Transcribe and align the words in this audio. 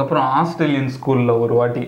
அதுக்கப்புறம் 0.00 0.34
ஆஸ்திரேலியன் 0.40 0.92
ஸ்கூலில் 0.94 1.32
ஒரு 1.44 1.54
வாட்டி. 1.54 1.82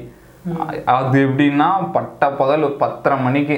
அது 0.94 1.18
எப்படின்னா 1.26 1.68
பட்ட 1.92 2.28
பகல் 2.40 2.64
ஒரு 2.66 2.74
பத்தரை 2.82 3.16
மணிக்கு. 3.26 3.56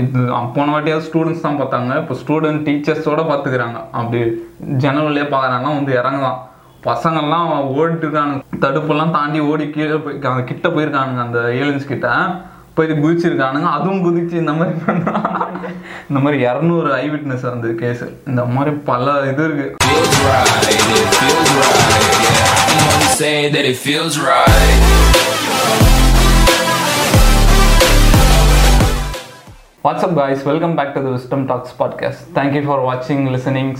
இது 0.00 0.20
போன 0.54 0.66
வாட்டியாவது 0.74 1.04
ஸ்டூடெண்ட்ஸ் 1.08 1.44
தான் 1.46 1.58
பார்த்தாங்க. 1.62 1.90
இப்போ 2.02 2.14
ஸ்டூடெண்ட் 2.20 2.62
டீச்சர்ஸோட 2.68 3.22
பார்த்துக்கிறாங்க. 3.30 3.78
அப்படி 4.00 4.20
ஜன்னல்லே 4.84 5.24
பார்க்குறாங்கன்னா 5.34 5.74
வந்து 5.78 5.92
இறங்குதான். 5.98 6.38
பசங்கள்லாம் 6.86 7.50
ஓடிட்டு 7.80 8.06
இருக்கானுங்க 8.06 8.40
தடுப்பெல்லாம் 8.64 9.14
தாண்டி 9.18 9.42
ஓடி 9.50 9.66
கீழே 9.76 9.98
போய் 10.06 10.16
அவங்க 10.28 10.46
கிட்ட 10.52 10.68
போயிருக்கானுங்க 10.68 11.22
அந்த 11.26 11.40
ஏலியன்ஸ் 11.60 11.90
கிட்ட. 11.92 12.14
போய் 12.76 12.98
குதிச்சிருக்கானுங்க. 13.04 13.68
அதுவும் 13.76 14.02
குதிச்சு 14.06 14.34
இந்த 14.42 14.54
மாதிரி 14.60 14.78
பண்ணா. 14.86 15.14
இந்த 16.10 16.20
மாதிரி 16.24 16.38
இரநூறு 16.46 16.90
ஐ 17.02 17.04
விட்னஸ் 17.14 17.46
அந்த 17.54 17.68
கேஸ் 17.82 18.04
இந்த 18.32 18.44
மாதிரி 18.56 18.74
பல 18.90 19.20
இது 19.32 19.44
இருக்கு. 19.48 19.68
Feels 23.12 23.50
that 23.50 23.64
it 23.66 23.76
feels 23.76 24.18
right, 24.18 24.78
What's 29.82 30.02
up 30.02 30.14
guys, 30.14 30.44
welcome 30.44 30.74
back 30.76 30.94
to 30.94 31.00
the 31.00 31.10
Wisdom 31.10 31.46
Talks 31.46 31.72
what's up 31.72 32.32
Thank 32.34 32.54
welcome 32.54 32.64
back 32.64 32.64
watching, 32.64 32.64
listening, 32.64 32.64
Wisdom 32.64 32.66
for 32.66 32.78
uh, 32.78 32.88
வாட்சிங் 32.88 33.24
லிசனிங் 33.34 33.72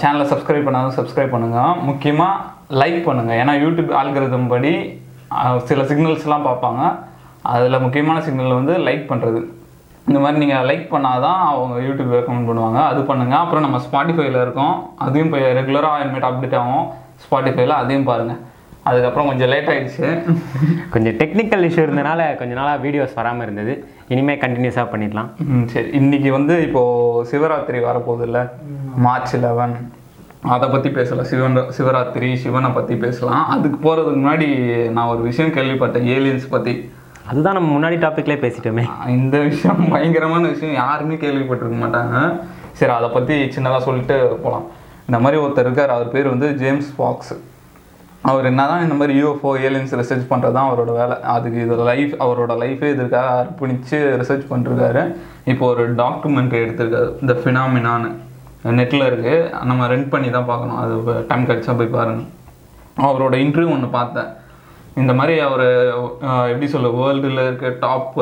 சேனலை 0.00 0.24
சப்ஸ்கிரைப் 0.32 0.64
பண்ணாலும் 0.64 0.96
சப்ஸ்கிரைப் 0.98 1.34
பண்ணுங்கள் 1.34 1.80
முக்கியமாக 1.88 2.44
லைக் 2.80 3.00
பண்ணுங்கள் 3.08 3.38
ஏன்னா 3.42 3.54
யூடியூப் 3.64 3.92
ஆல்கரிதம் 4.00 4.46
படி 4.46 5.00
சில 5.68 5.82
சிக்னல்ஸ்லாம் 5.82 6.46
பார்ப்பாங்க. 6.48 6.82
அதில் 7.42 7.80
முக்கியமான 7.80 8.20
சிக்னல் 8.20 8.58
வந்து 8.60 8.74
லைக் 8.78 9.10
பண்ணுறது 9.10 9.40
இந்த 10.06 10.20
மாதிரி 10.20 10.38
நீங்கள் 10.44 10.64
லைக் 10.70 10.86
பண்ணால் 10.94 11.20
தான் 11.20 11.40
அவங்க 11.46 11.74
யூடியூப் 11.88 12.14
ரெக்கமெண்ட் 12.18 12.48
பண்ணுவாங்க. 12.50 12.78
அது 12.90 13.00
பண்ணுங்கள் 13.00 13.42
அப்புறம் 13.42 13.66
நம்ம 13.66 13.80
ஸ்பாட்டிஃபைல 13.88 14.42
இருக்கோம். 14.46 14.96
அதையும் 15.06 15.28
இப்போ 15.30 15.38
ரெகுலராக 15.60 16.04
இனிமேட் 16.04 16.30
அப்டேட் 16.30 16.58
ஆகும். 16.62 17.07
ஸ்பாட்டிஃபைல 17.24 17.76
அதையும் 17.82 18.08
பாருங்கள் 18.10 18.40
அதுக்கப்புறம் 18.88 19.28
கொஞ்சம் 19.30 19.50
லேட் 19.52 19.70
ஆயிடுச்சு. 19.72 20.08
கொஞ்சம் 20.92 21.16
டெக்னிக்கல் 21.20 21.64
இஷ்யூ 21.68 21.82
இருந்தனால 21.86 22.20
கொஞ்ச 22.40 22.52
நாளாக 22.58 22.82
வீடியோஸ் 22.84 23.16
வராமல் 23.18 23.44
இருந்தது. 23.46 23.72
இனிமேல் 24.12 24.40
கண்டினியூஸாக 24.44 24.86
பண்ணிடலாம். 24.92 25.30
ம் 25.54 25.66
சரி. 25.74 25.90
இன்னைக்கு 26.00 26.30
வந்து 26.36 26.54
இப்போ 26.66 26.82
சிவராத்திரி 27.30 27.80
வரப்போகுது 27.88 28.26
இல்லை 28.28 28.42
மார்ச் 29.06 29.34
லெவன் 29.44 29.76
அதை 30.54 30.66
பற்றி 30.74 30.90
பேசலாம். 30.98 31.28
சிவன் 31.32 31.58
சிவராத்திரி 31.78 32.28
சிவனை 32.44 32.70
பற்றி 32.78 32.96
பேசலாம். 33.04 33.44
அதுக்கு 33.54 33.78
போகிறதுக்கு 33.86 34.22
முன்னாடி 34.22 34.48
நான் 34.96 35.12
ஒரு 35.14 35.22
விஷயம் 35.28 35.54
கேள்விப்பட்டேன். 35.58 36.08
ஏலியன்ஸ் 36.16 36.48
பற்றி 36.54 36.74
அதுதான் 37.30 37.56
நம்ம 37.58 37.70
முன்னாடி 37.76 37.96
டாப்பிக்லேயே 38.04 38.42
பேசிட்டோமே. 38.44 38.84
இந்த 39.18 39.36
விஷயம் 39.48 39.80
பயங்கரமான 39.94 40.44
விஷயம். 40.52 40.76
யாருமே 40.82 41.16
கேள்விப்பட்டிருக்க 41.24 41.78
மாட்டாங்க. 41.84 42.16
சரி 42.80 42.92
அதை 42.98 43.08
பற்றி 43.16 43.36
சின்னதாக 43.56 43.86
சொல்லிட்டு 43.88 44.16
போகலாம் 44.44 44.66
இந்த 45.08 45.18
மாதிரி 45.24 45.36
ஒருத்தர் 45.42 45.66
இருக்கார் 45.66 45.92
அவர் 45.94 46.14
பேர் 46.14 46.32
வந்து 46.32 46.48
ஜேம்ஸ் 46.62 46.88
ஃபாக்ஸ் 46.96 47.34
அவர் 48.30 48.48
என்ன 48.50 48.62
தான் 48.70 48.82
இந்த 48.86 48.96
மாதிரி 49.00 49.12
யூஎஃப்ஓ 49.20 49.50
ஏலியன்ஸ் 49.66 49.94
ரிசர்ச் 50.00 50.26
பண்ணுறது 50.30 50.54
தான் 50.56 50.68
அவரோட 50.68 50.92
வேலை. 50.98 51.16
அதுக்கு 51.34 51.58
இது 51.66 51.76
லைஃப் 51.90 52.12
அவரோட 52.24 52.52
லைஃபே 52.62 52.88
இதற்காக 52.94 53.28
அர்ப்பணித்து 53.42 53.98
ரிசர்ச் 54.22 54.44
பண்ணிருக்காரு 54.50 55.02
இப்போ 55.52 55.64
ஒரு 55.72 55.84
டாக்குமெண்ட் 56.02 56.56
எடுத்திருக்காரு 56.62 57.08
இந்த 57.22 57.36
ஃபினாமினான்னு 57.42 58.10
நெட்டில் 58.80 59.06
இருக்குது 59.08 59.64
நம்ம 59.70 59.88
ரெண்ட் 59.94 60.12
பண்ணி 60.14 60.28
தான் 60.36 60.50
பார்க்கணும். 60.50 60.78
அது 60.82 61.24
டைம் 61.30 61.48
கிடச்சா 61.50 61.74
போய் 61.80 61.96
பாருங்க. 61.98 62.22
அவரோட 63.08 63.34
இன்டர்வியூ 63.44 63.72
ஒன்று 63.76 63.90
பார்த்தேன். 63.98 64.30
இந்த 65.00 65.12
மாதிரி 65.18 65.34
அவர் 65.48 65.66
எப்படி 66.52 66.68
சொல்ல 66.76 66.88
வேர்ல்டில் 67.00 67.44
இருக்க 67.48 67.68
டாப் 67.84 68.14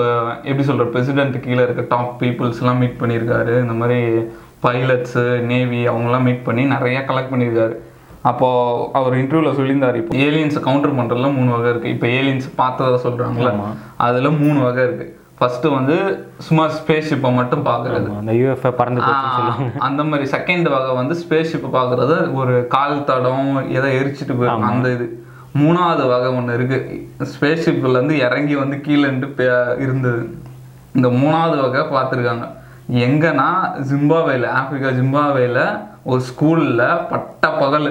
எப்படி 0.49 0.65
சொல்கிற 0.71 0.87
பிரசிடென்ட் 0.95 1.45
கீழே 1.45 1.63
இருக்க 1.67 1.85
டாப் 1.95 2.13
பீப்புள்ஸ்லாம் 2.23 2.83
மீட் 2.83 3.01
பண்ணியிருக்காரு 3.03 3.55
இந்த 3.65 3.77
மாதிரி 3.81 4.01
பைலட்ஸு 4.65 5.25
நேவி 5.51 5.81
அவங்களாம் 5.91 6.27
மீட் 6.29 6.47
பண்ணி 6.49 6.65
நிறைய 6.75 6.99
கலெக்ட் 7.11 7.33
பண்ணியிருக்காரு. 7.35 7.77
அப்போது 8.31 8.87
அவர் 8.99 9.15
இன்டர்வியூவில் 9.21 9.57
சொல்லியிருந்தார் 9.59 9.99
இப்போ 10.01 10.15
ஏலியன்ஸை 10.27 10.61
கவுண்டர் 10.69 10.97
பண்ணுறதுல 11.01 11.29
மூணு 11.37 11.51
வகை 11.57 11.69
இருக்குது 11.73 11.95
இப்போ 11.97 12.07
ஏலியன்ஸ் 12.19 12.49
பார்த்ததை 12.63 12.99
சொல்கிறாங்களே 13.05 13.53
அதில் 14.07 14.39
மூணு 14.41 14.59
வகை 14.67 14.83
இருக்குது 14.87 15.13
ஃபஸ்ட்டு 15.39 15.73
வந்து 15.77 15.97
சும்மா 16.47 16.65
ஸ்பேஸ் 16.77 17.09
ஷிப்பை 17.11 17.31
மட்டும் 17.39 17.65
பார்க்குறது. 17.69 18.07
அந்த 18.21 18.33
யூஎஃப்ஐ 18.41 18.71
பறந்து 18.79 19.01
அந்த 19.89 20.03
மாதிரி 20.11 20.27
செகண்ட் 20.35 20.69
வகை 20.75 20.93
வந்து 21.01 21.15
ஸ்பேஸ் 21.23 21.53
பார்க்குறது 21.77 22.17
ஒரு 22.41 22.55
கால் 22.75 23.05
தடம் 23.11 23.51
எதை 23.79 23.91
எரிச்சிட்டு 24.01 24.37
போயிருக்கும் 24.39 24.71
அந்த 24.73 24.91
இது. 24.97 25.07
மூணாவது 25.63 26.05
வகை 26.13 26.31
ஒன்று 26.39 26.57
இருக்கு. 26.59 26.79
ஸ்பேஸ் 27.33 27.65
ஷிப்ல 27.67 27.97
இருந்து 27.99 28.17
இறங்கி 28.27 28.57
வந்து 28.63 28.79
கீழேண்டு 28.87 29.29
இருந்தது. 29.85 30.25
இந்த 30.97 31.09
மூணாவது 31.21 31.59
வகை 31.67 31.83
பார்த்துருக்காங்க. 31.97 32.47
எங்கன்னா 33.05 33.47
ஜிம்பாவேல 33.89 34.49
ஆப்பிரிக்கா 34.59 34.91
ஜிம்பாவேல 34.99 35.61
ஒரு 36.11 36.21
ஸ்கூல்ல 36.29 36.83
பட்ட 37.13 37.49
பகல். 37.63 37.89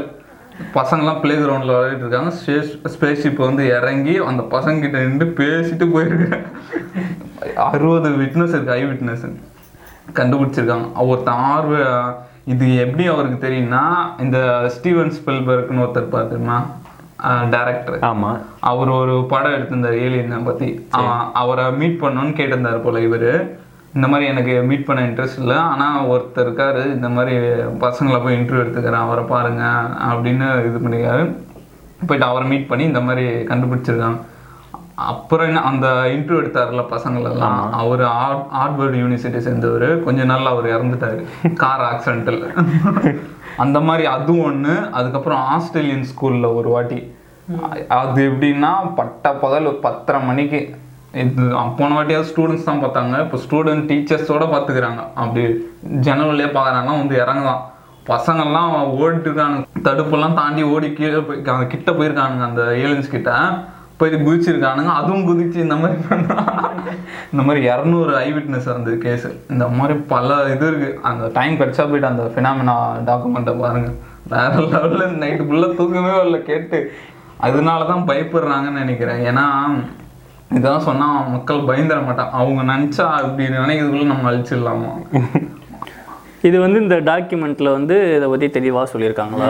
பசங்களாம் 0.76 1.20
பிளே 1.22 1.34
கிரவுண்டில் 1.40 1.74
விளையாடிட்டு 1.74 2.06
இருக்காங்க. 2.06 2.32
ஸ்பேஸ் 2.42 2.70
ஸ்பேஸ் 2.94 3.22
ஷிப் 3.24 3.42
வந்து 3.48 3.64
இறங்கி 3.78 4.14
அந்த 4.30 4.44
பசங்க 4.54 4.84
கிட்ட 4.84 5.02
நின்று 5.06 5.26
பேசிட்டு 5.40 5.86
போயிருக்கு 5.94 6.38
அறுபது 7.66 8.12
விட்னஸ் 8.22 8.56
இருக்கு 8.56 8.76
ஐ 8.78 8.84
விட்னஸ் 8.92 9.26
கண்டுபிடிச்சிருக்காங்க. 10.20 10.88
ஒருத்தன் 11.10 11.44
ஆர்வ 11.52 11.76
இது 12.54 12.66
எப்படி 12.86 13.04
அவருக்கு 13.14 13.38
தெரியும்னா 13.46 13.84
இந்த 14.24 14.38
ஸ்டீவன் 14.78 15.14
ஸ்பெல்பர்க்னு 15.18 15.84
ஒருத்தர் 15.86 16.16
பார்த்துருமா 16.16 16.58
டேரக்டர் 17.54 18.00
ஆமாம் 18.12 18.40
அவர் 18.70 18.90
ஒரு 19.02 19.14
படம் 19.34 19.56
எடுத்திருந்தார் 19.58 20.02
ஏலியனை 20.06 20.40
பற்றி 20.48 20.68
அவரை 21.42 21.66
மீட் 21.82 22.02
பண்ணணும்னு 22.02 22.38
கேட்டிருந்தார் 22.40 22.86
போல 22.88 23.02
இவர். 23.10 23.30
இந்த 23.96 24.08
மாதிரி 24.12 24.26
எனக்கு 24.34 24.54
மீட் 24.70 24.88
பண்ண 24.88 25.02
இன்ட்ரெஸ்ட் 25.10 25.42
இல்லை. 25.42 25.58
ஆனால் 25.72 26.08
ஒருத்தர் 26.14 26.46
இருக்காரு 26.46 26.82
இந்த 26.96 27.10
மாதிரி 27.16 27.36
பசங்களை 27.84 28.18
போய் 28.24 28.38
இன்டர்வியூ 28.40 28.64
எடுத்துக்கிறேன் 28.64 29.06
அவரை 29.08 29.24
பாருங்க 29.34 29.66
அப்படின்னு 30.12 30.48
இது 30.70 30.78
பண்ணிருக்காரு 30.86 31.26
போயிட்டு 32.08 32.30
அவரை 32.30 32.46
மீட் 32.54 32.72
பண்ணி 32.72 32.84
இந்த 32.92 33.02
மாதிரி 33.08 33.26
கண்டுபிடிச்சிருக்காங்க. 33.52 34.20
அப்புறம் 35.12 35.48
என்ன 35.50 35.62
அந்த 35.70 35.88
இன்டர்வியூ 36.16 36.42
எடுத்தார்ல 36.42 36.84
பசங்களெல்லாம். 36.92 37.62
அவர் 37.82 38.04
ஹார்வர்டு 38.58 39.02
யூனிவர்சிட்டி 39.02 39.40
சேர்ந்தவர். 39.48 39.88
கொஞ்ச 40.06 40.22
நாள்ல 40.32 40.54
அவர் 40.56 40.68
இறந்துட்டாரு. 40.76 41.20
கார் 41.64 41.84
ஆக்சிடென்ட்டில் 41.92 42.46
அந்த 43.64 43.80
மாதிரி 43.88 44.06
அதுவும் 44.16 44.46
ஒன்று 44.50 44.74
அதுக்கப்புறம் 45.00 45.44
ஆஸ்திரேலியன் 45.56 46.08
ஸ்கூல்ல 46.12 46.48
ஒரு 46.60 46.70
வாட்டி. 46.76 47.00
அது 48.00 48.22
எப்படின்னா 48.30 48.72
பட்ட 49.00 49.34
பகல் 49.44 49.70
ஒரு 49.72 49.80
பத்தரை 49.88 50.20
மணிக்கு. 50.30 50.62
இது 51.24 51.44
போன 51.78 51.90
வாட்டியாவது 51.98 52.30
ஸ்டூடெண்ட்ஸ் 52.32 52.68
தான் 52.70 52.82
பார்த்தாங்க. 52.84 53.16
இப்போ 53.24 53.38
ஸ்டூடெண்ட் 53.44 53.86
டீச்சர்ஸோட 53.92 54.44
பார்த்துக்கிறாங்க. 54.54 55.02
அப்படி 55.24 55.44
ஜன்னல்லே 56.06 56.48
பார்க்குறாங்கன்னா 56.56 56.98
வந்து 57.02 57.16
இறங்குதான். 57.24 57.62
பசங்கள்லாம் 58.10 58.74
ஓடிட்டு 59.02 59.28
இருக்கானுங்க 59.30 59.66
தடுப்பெல்லாம் 59.86 60.36
தாண்டி 60.40 60.64
ஓடி 60.74 60.90
கீழே 60.98 61.20
போய் 61.28 61.40
அவங்க 61.52 61.68
கிட்ட 61.74 61.92
போயிருக்கானுங்க 61.92 62.44
அந்த 62.50 62.64
ஏலியன்ஸ் 62.82 63.14
கிட்ட. 63.16 63.32
போய் 64.00 64.12
குதிச்சிருக்கானுங்க. 64.28 64.92
அதுவும் 65.00 65.28
குதிச்சு 65.30 65.58
இந்த 65.66 65.76
மாதிரி 65.82 66.00
பண்ணா. 66.10 66.38
இந்த 67.34 67.44
மாதிரி 67.48 67.62
இரநூறு 67.70 68.14
ஐ 68.24 68.28
விட்னஸ் 68.34 68.70
அந்த 68.76 68.92
கேஸ் 69.04 69.26
இந்த 69.54 69.66
மாதிரி 69.78 69.96
பல 70.14 70.38
இது 70.54 70.68
இருக்கு. 70.72 70.90
அந்த 71.10 71.30
டைம் 71.38 71.60
கிடச்சா 71.60 71.84
போயிட்டு 71.92 72.12
அந்த 72.12 72.24
ஃபினாமினா 72.34 72.76
டாக்குமெண்ட்டை 73.10 73.54
பாருங்க. 73.64 73.92
வேற 74.34 74.54
லெவலில் 74.74 75.20
நைட்டு 75.24 75.48
ஃபுல்லாக 75.48 75.78
தூக்கமே 75.80 76.14
வரல 76.20 76.40
கேட்டு. 76.52 76.80
அதனால 77.48 77.86
தான் 77.92 78.08
பயப்படுறாங்கன்னு 78.10 78.82
நினைக்கிறேன். 78.82 79.22
ஏன்னா 79.32 79.46
இதெல்லாம் 80.52 80.86
சொன்னா 80.88 81.08
மக்கள் 81.34 81.68
பயந்துட 81.70 82.00
மாட்டான் 82.08 82.34
அவங்க 82.40 82.62
நினச்சா 82.72 83.06
அப்படி 83.20 83.46
நினைக்கிறதுக்குள்ள 83.58 84.08
நம்ம 84.12 84.30
அழிச்சிடலாமா? 84.32 84.92
இது 86.48 86.58
வந்து 86.64 86.80
இந்த 86.84 86.98
டாக்குமெண்ட்ல 87.12 87.70
வந்து 87.78 87.96
இதை 88.18 88.28
பற்றி 88.32 88.50
தெளிவாக 88.58 88.92
சொல்லியிருக்காங்களா? 88.94 89.50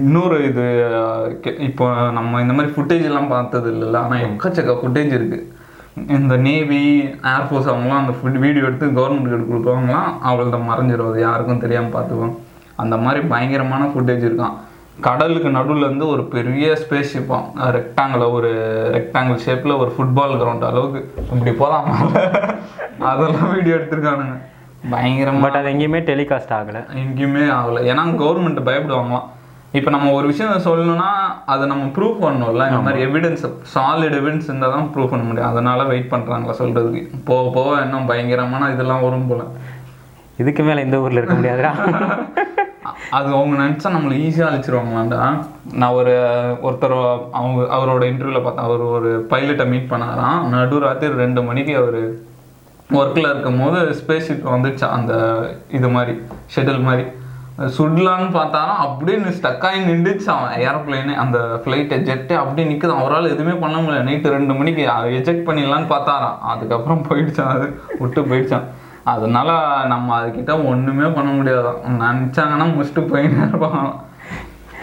இன்னொரு 0.00 0.36
இது 0.50 0.64
இப்போ 1.68 1.86
நம்ம 2.18 2.40
இந்த 2.44 2.54
மாதிரி 2.58 2.72
ஃபுட்டேஜ் 2.74 3.08
எல்லாம் 3.10 3.32
பார்த்தது 3.34 3.68
இல்லைல்ல 3.72 4.00
ஆனால் 4.04 4.24
எக்கச்சக்க 4.28 4.74
ஃபுட்டேஜ் 4.82 5.12
இருக்கு. 5.18 5.40
இந்த 6.16 6.34
நேவி 6.46 6.82
ஏர்ஃபோர்ஸ் 7.32 7.70
அவங்களாம் 7.70 8.02
அந்த 8.02 8.12
ஃபுட் 8.18 8.38
வீடியோ 8.44 8.66
எடுத்து 8.68 8.86
கவர்மெண்ட்டுக்கு 8.98 9.50
கொடுப்பாங்களாம் 9.50 10.10
அவங்கள்ட்ட 10.26 10.60
மறைஞ்சிரும். 10.70 11.10
அது 11.12 11.20
யாருக்கும் 11.28 11.64
தெரியாமல் 11.64 11.94
பார்த்துக்குவோம் 11.96 12.36
அந்த 12.82 12.96
மாதிரி 13.04 13.20
பயங்கரமான 13.32 13.88
ஃபுட்டேஜ் 13.94 14.24
இருக்கான் 14.28 14.56
கடலுக்கு 15.06 15.48
நடுவுல 15.48 15.84
இருந்து 15.84 16.06
ஒரு 16.06 16.24
பெரிய 16.24 16.78
ஸ்பேஸ் 16.82 17.12
ஷிப்பான் 17.12 17.44
ரெக்டாங்கிள் 17.76 18.32
ஒரு 18.32 18.50
ரெக்டாங்கிள் 18.94 19.38
ஷேப்பில் 19.46 19.78
ஒரு 19.78 19.92
ஃபுட்பால் 19.96 20.34
கிரவுண்ட் 20.40 20.64
அளவுக்கு. 20.70 21.00
இப்படி 21.32 21.50
போதாம் 21.50 21.88
அதெல்லாம் 22.98 23.52
வீடியோ 23.54 23.74
எடுத்திருக்கானுங்க. 23.74 24.34
பயங்கரமா. 24.90 25.40
பட் 25.40 25.56
அது 25.56 25.68
எங்கேயுமே 25.68 26.00
டெலிகாஸ்ட் 26.10 26.52
ஆகலை. 26.58 26.80
எங்கேயுமே 27.04 27.44
ஆகலை. 27.58 27.82
ஏன்னா 27.90 28.04
கவர்மெண்ட் 28.22 28.62
பயப்படுவாங்களாம். 28.68 29.28
இப்போ 29.72 29.90
நம்ம 29.90 30.12
ஒரு 30.12 30.26
விஷயம் 30.26 30.52
சொல்லணும்னா 30.52 31.10
அதை 31.46 31.66
நம்ம 31.66 31.84
ப்ரூவ் 31.84 32.16
பண்ணணும்ல. 32.24 32.64
இந்த 32.66 32.80
மாதிரி 32.86 33.04
எவிடன்ஸ் 33.04 33.44
சாலிட் 33.74 34.16
எவிடன்ஸ் 34.20 34.48
இருந்தால் 34.50 34.74
தான் 34.76 34.90
ப்ரூவ் 34.94 35.10
பண்ண 35.10 35.24
முடியும். 35.24 35.50
அதனால 35.50 35.82
வெயிட் 35.82 36.10
பண்ணுறாங்களா 36.10 36.54
சொல்கிறதுக்கு 36.58 37.08
போக 37.24 37.50
போக 37.54 37.80
இன்னும் 37.82 38.06
பயங்கரமான 38.06 38.72
இதெல்லாம் 38.72 39.02
வரும் 39.02 39.26
போல. 39.26 39.42
இதுக்கு 40.36 40.62
மேலே 40.62 40.82
இந்த 40.82 40.98
ஊரில் 40.98 41.16
இருக்க 41.16 41.34
முடியாதுடா. 41.34 41.72
அது 43.10 43.28
அவங்க 43.34 43.56
நினச்சா 43.62 43.92
நம்மளை 43.94 44.16
ஈஸியாக 44.24 44.50
அழிச்சிருவாங்களாண்டா? 44.52 45.44
நான் 45.72 45.90
ஒரு 45.90 46.14
ஒருத்தர் 46.62 46.96
அவங்க 47.32 47.62
அவரோட 47.76 48.02
இன்டர்வியூவில் 48.10 48.42
பார்த்தேன். 48.42 48.64
அவர் 48.64 48.78
ஒரு 48.78 49.26
பைலட்டை 49.30 49.66
மீட் 49.66 49.90
பண்ணாராம். 49.90 50.44
நடுராத்திரி 50.54 51.14
ரெண்டு 51.14 51.42
மணிக்கு 51.42 51.76
அவர் 51.76 52.00
ஒர்க்கில் 52.90 53.30
இருக்கும் 53.30 53.60
போது 53.60 53.80
ஸ்பேஸ் 53.80 54.28
ஷிப் 54.28 54.48
வந்துச்சு? 54.54 54.84
அந்த 54.88 55.12
இது 55.70 55.88
மாதிரி 55.88 56.20
ஷெட்டில் 56.54 56.82
மாதிரி. 56.82 57.04
சுடலான்னு 57.78 58.30
பார்த்தாலும் 58.32 58.82
அப்படியே 58.84 59.18
ஸ்டக்காகி 59.18 59.80
நின்றுச்சு 59.88 60.28
அவன். 60.34 60.60
ஏரோப்ளைனு 60.66 61.14
அந்த 61.14 61.38
ஃப்ளைட்டை 61.64 61.98
ஜெட்டு 62.08 62.32
அப்படியே 62.32 62.68
நிற்குது 62.70 62.94
அவரால் 62.98 63.32
எதுவுமே 63.34 63.56
பண்ண 63.64 63.78
முடியல. 63.78 64.06
நைட்டு 64.10 64.34
ரெண்டு 64.36 64.54
மணிக்கு 64.54 64.84
எஜெக்ட் 65.18 65.48
பண்ணிடலான்னு 65.48 65.92
பார்த்தாராம். 65.94 66.38
அதுக்கப்புறம் 66.40 67.06
போயிடுச்சான் 67.10 67.52
அது 67.56 67.80
விட்டு 67.98 68.22
போயிடுச்சான் 68.22 68.64
அதனால 69.04 69.50
நம்ம 69.86 70.08
அதுக்கிட்ட 70.20 70.52
ஒன்றுமே 70.70 71.06
பண்ண 71.18 71.30
முடியாதான் 71.32 71.82
நினச்சாங்கன்னா 72.02 72.66
முடிச்சுட்டு 72.72 73.02
போயின்னு 73.12 73.46
இருப்பாங்க. 73.48 73.92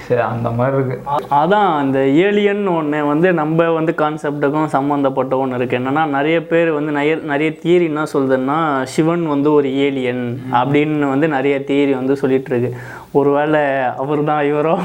சரி 0.07 0.21
அந்த 0.21 0.49
மாதிரி 0.49 0.75
இருக்கு. 0.75 0.95
அதான் 1.39 1.67
அந்த 1.79 1.99
ஏலியன் 2.05 2.67
ஒன்று 2.67 2.99
வந்து 3.05 3.33
நம்ம 3.33 3.67
வந்து 3.69 3.93
கான்செப்டுக்கும் 3.97 4.71
சம்மந்தப்பட்ட 4.75 5.37
ஒன்று 5.37 5.57
இருக்குது 5.57 5.79
என்னென்னா 5.79 6.03
நிறைய 6.07 6.37
பேர் 6.51 6.69
வந்து 6.71 6.91
நிறைய 6.91 7.15
நிறைய 7.31 7.49
தியரி 7.63 7.85
என்ன 7.91 8.05
சொல்லுதுன்னா 8.13 8.57
சிவன் 8.93 9.25
வந்து 9.27 9.53
ஒரு 9.53 9.71
ஏலியன் 9.85 10.23
அப்படின்னு 10.59 11.09
வந்து 11.13 11.27
நிறைய 11.27 11.57
தியரி 11.69 11.93
வந்து 11.95 12.15
சொல்லிட்டு 12.15 12.51
இருக்கு. 12.51 12.71
ஒருவேளை 13.11 13.61
அவர் 14.03 14.23
தான் 14.23 14.43
இவரோ? 14.43 14.75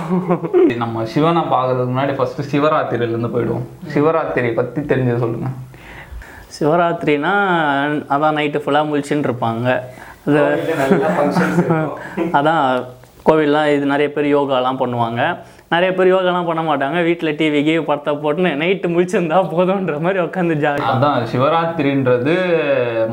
நம்ம 0.77 1.05
சிவனை 1.05 1.43
பார்க்கறதுக்கு 1.43 1.95
முன்னாடி 1.95 2.15
ஃபர்ஸ்ட் 2.15 2.57
சிவராத்திரியிலேருந்து 2.57 3.35
போயிடுவோம். 3.37 3.67
சிவராத்திரி 3.95 4.55
பற்றி 4.55 4.83
தெரிஞ்சது 4.83 5.19
சொல்லுங்க. 5.19 5.51
சிவராத்திரினா 6.57 7.33
அதான் 8.15 8.37
நைட்டு 8.39 8.63
ஃபுல்லாக 8.65 8.89
முழிச்சுன்னு 8.91 9.29
இருப்பாங்க. 9.31 9.69
அது 10.27 10.43
அதான் 12.39 12.63
கோவில்லாம் 13.27 13.69
இது 13.75 13.85
நிறைய 13.93 14.09
பேர் 14.15 14.27
யோகாலாம் 14.37 14.79
பண்ணுவாங்க. 14.81 15.21
நிறைய 15.73 15.91
பேர் 15.97 16.11
யோகாலாம் 16.13 16.49
பண்ண 16.49 16.63
மாட்டாங்க. 16.67 16.99
வீட்டில் 17.09 17.37
டிவி 17.39 17.61
கீவி 17.67 17.83
படத்தை 17.89 18.13
போட்டுன்னு 18.23 18.51
நைட்டு 18.63 18.89
முழிச்சிருந்தா 18.95 19.39
போதுன்ற 19.53 19.95
மாதிரி 20.05 20.19
உட்காந்து 20.25 20.57
ஜாலி 20.65 20.85
அதான் 20.91 21.25
சிவராத்திரின்றது 21.33 22.35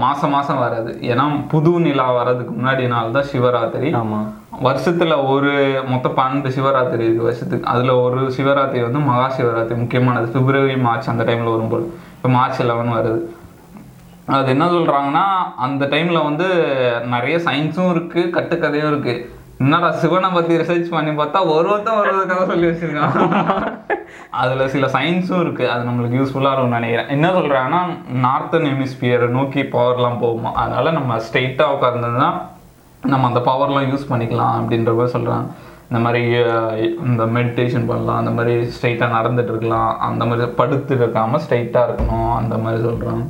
மாசம் 0.04 0.34
மாசம் 0.36 0.62
வராது 0.64 0.92
ஏன்னா 1.12 1.26
புது 1.54 1.72
நிலா 1.86 2.08
வர்றதுக்கு 2.20 2.54
முன்னாடி 2.60 2.86
நாள் 2.94 3.16
தான் 3.18 3.30
சிவராத்திரி. 3.34 3.90
ஆமாம் 4.02 4.28
வருஷத்துல 4.68 5.14
ஒரு 5.34 5.52
மொத்தம் 5.92 6.18
பன்னெண்டு 6.20 6.50
சிவராத்திரி 6.58 7.04
இருக்கு 7.08 7.28
வருஷத்துக்கு. 7.30 7.70
அதுல 7.74 7.96
ஒரு 8.06 8.22
சிவராத்திரி 8.38 8.84
வந்து 8.88 9.02
மகா 9.10 9.28
சிவராத்திரி. 9.38 9.80
முக்கியமானது 9.84 10.28
பிப்ரவரி 10.38 10.78
மார்ச் 10.88 11.12
அந்த 11.14 11.26
டைம்ல 11.30 11.54
வரும்போது 11.56 11.86
இப்போ 12.22 12.30
மார்ச் 12.38 12.60
லெவன் 12.70 12.92
வருது. 12.96 13.20
அது 14.38 14.50
என்ன 14.54 14.66
சொல்கிறாங்கன்னா 14.74 15.24
அந்த 15.66 15.84
டைமில் 15.94 16.26
வந்து 16.28 16.48
நிறைய 17.14 17.36
சயின்ஸும் 17.46 17.90
இருக்குது 17.94 18.32
கட்டுக்கதையும் 18.36 18.92
இருக்குது 18.92 19.24
என்னடா 19.64 19.88
சிவனை 20.02 20.30
பற்றி 20.36 20.60
ரிசர்ச் 20.62 20.94
பண்ணி 20.94 21.12
பார்த்தா 21.22 21.40
ஒரு 21.54 21.68
ஒருத்தன் 21.72 21.98
ஒரு 22.02 22.12
ஒரு 22.18 22.28
கதை 22.30 22.44
சொல்லி 22.52 22.68
வச்சுருக்கான். 22.68 23.66
அதில் 24.42 24.72
சில 24.76 24.86
சயின்ஸும் 24.98 25.42
இருக்குது 25.46 25.72
அது 25.74 25.84
நம்மளுக்கு 25.90 26.20
யூஸ்ஃபுல்லாக 26.20 26.54
இருக்கும்னு 26.54 26.80
நினைக்கிறேன். 26.80 27.12
என்ன 27.16 27.28
சொல்கிறாங்கன்னா 27.38 27.82
நார்த்தன் 28.28 28.70
ஹெமிஸ்பியர் 28.72 29.26
நோக்கி 29.38 29.64
பவர்லாம் 29.76 30.22
போகுமா? 30.24 30.52
அதனால் 30.64 30.98
நம்ம 31.00 31.18
ஸ்ட்ரெயிட்டாக 31.28 31.76
உட்கார்ந்ததுன்னா 31.78 32.30
நம்ம 33.14 33.28
அந்த 33.32 33.44
பவர்லாம் 33.52 33.90
யூஸ் 33.92 34.10
பண்ணிக்கலாம் 34.14 34.56
அப்படின்ற 34.62 34.94
மாதிரி 35.00 35.16
சொல்கிறாங்க 35.18 35.48
இந்த 35.92 36.04
மாதிரி 36.04 36.26
இந்த 37.06 37.26
மெடிடேஷன் 37.26 37.88
பண்ணலாம் 37.88 38.18
அந்த 38.18 38.32
மாதிரி 38.32 38.68
ஸ்ட்ரைட்டாக 38.68 39.12
நடந்துட்டு 39.22 39.44
இருக்கலாம் 39.44 40.00
அந்த 40.00 40.26
மாதிரி 40.26 40.48
படுத்து 40.48 40.96
இருக்காம 40.96 41.40
ஸ்ட்ரைட்டாக 41.40 41.86
இருக்கணும் 41.88 42.36
அந்த 42.36 42.58
மாதிரி 42.58 42.84
சொல்றாங்க. 42.84 43.26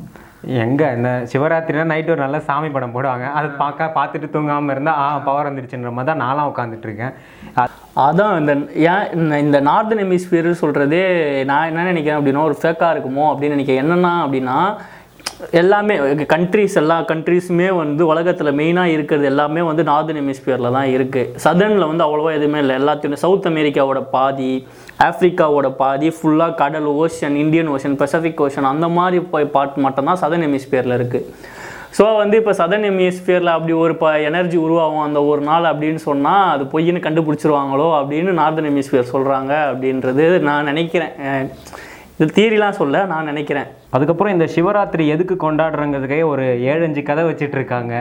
எங்க 0.46 0.94
இந்த 0.96 1.28
சிவராத்திரினா 1.34 1.94
நைட்டு 1.94 2.10
ஒரு 2.10 2.16
நல்ல 2.16 2.40
சாமி 2.40 2.70
படம் 2.70 2.96
போடுவாங்க. 2.96 3.32
அது 3.32 3.48
பார்க்க 3.48 3.92
பார்த்துட்டு 3.96 4.30
தூங்காமல் 4.30 4.72
இருந்தால் 4.72 4.96
ஆ 4.96 5.18
பவர் 5.18 5.54
வந்துருச்சுன்ற 5.54 5.92
மாதிரி 5.92 6.18
தான் 6.18 6.80
இருக்கேன். 6.82 7.12
அ- 7.58 7.70
அதான் 7.96 8.40
இந்த 8.40 8.58
ஏன் 8.76 9.12
இந்த- 9.14 9.40
இந்த 9.40 9.62
நார்தன் 9.62 10.00
ஹெமிஸ்பியர் 10.00 10.56
சொல்கிறதே 10.62 11.44
நான் 11.44 11.68
என்ன 11.68 11.84
நினைக்கிறேன் 11.84 12.20
அப்படின்னா 12.20 12.44
ஒரு 12.44 12.58
ஃபேக்காக 12.62 12.96
இருக்குமோ 12.96 13.36
அப்படின்னு 13.36 13.56
நினைக்கிறேன். 13.56 13.92
என்னென்னா 13.92 14.08
அப்படின்னா 14.08 14.76
எல்லாமே 15.60 15.96
கண்ட்ரீஸ் 16.34 16.76
எல்லா 16.82 16.98
கண்ட்ரீஸுமே 17.12 17.68
வந்து 17.80 18.04
உலகத்தில் 18.12 18.58
மெயினாக 18.60 18.94
இருக்கிறது 18.96 19.26
எல்லாமே 19.32 19.62
வந்து 19.70 19.84
நார்தன் 19.92 20.20
ஹெமிஸ்பியரில் 20.22 20.76
தான் 20.78 20.90
இருக்குது 20.96 21.40
சதர்னில் 21.46 21.88
வந்து 21.92 22.06
அவ்வளோவா 22.06 22.32
எதுவுமே 22.38 22.60
இல்லை. 22.64 22.76
எல்லாத்தையும் 22.82 23.22
சவுத் 23.24 23.50
அமெரிக்காவோட 23.52 24.02
பாதி 24.16 24.52
ஆஃப்ரிக்காவோட 25.08 25.70
பாதி 25.82 26.10
ஃபுல்லாக 26.18 26.58
கடல் 26.62 26.90
ocean 27.04 27.38
Indian 27.44 27.72
ocean 27.76 27.98
Pacific 28.04 28.44
ocean 28.48 28.70
அந்த 28.74 28.90
மாதிரி 29.00 29.20
பார்ட் 29.56 29.82
மட்டும்தான் 29.88 30.22
சதர்ன் 30.24 30.46
ஹெமிஸ்பியரில் 30.48 30.98
இருக்குது 31.00 31.28
ஸோ 31.98 32.04
வந்து 32.22 32.36
இப்போ 32.42 32.54
சதன் 32.62 32.86
ஹெமிஸ்பியரில் 32.90 33.56
அப்படி 33.56 33.74
ஒரு 33.84 33.94
இப்போ 33.98 34.10
எனர்ஜி 34.30 34.58
உருவாகும் 34.66 35.06
அந்த 35.08 35.20
ஒரு 35.32 35.42
நாள் 35.50 35.66
அப்படின்னு 35.72 36.02
சொன்னால் 36.08 36.46
அது 36.54 36.64
பொய்ன்னு 36.74 37.06
கண்டுபிடிச்சிருவாங்களோ 37.08 37.88
அப்படின்னு 38.00 38.34
நார்தன் 38.42 38.70
ஹெமிஸ்பியர் 38.70 39.12
சொல்கிறாங்க 39.14 39.54
அப்படின்றது 39.72 40.26
நான் 40.50 40.70
நினைக்கிறேன். 40.72 41.14
இது 42.18 42.34
தியரிலாம் 42.38 42.80
சொல்ல 42.82 43.06
நான் 43.14 43.30
நினைக்கிறேன். 43.32 43.70
அதுக்கப்புறம் 43.92 44.34
இந்த 44.34 44.46
சிவராத்திரி 44.56 45.08
எதுக்கு 45.08 45.36
கொண்டாடுறங்கிறதுக்கே 45.42 46.24
ஒரு 46.26 46.44
ஏழஞ்சு 46.66 47.04
கதை 47.04 47.24
வச்சுட்டு 47.24 47.52
இருக்காங்க 47.52 47.94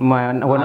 ம- 0.00 0.46
ஒரு 0.46 0.62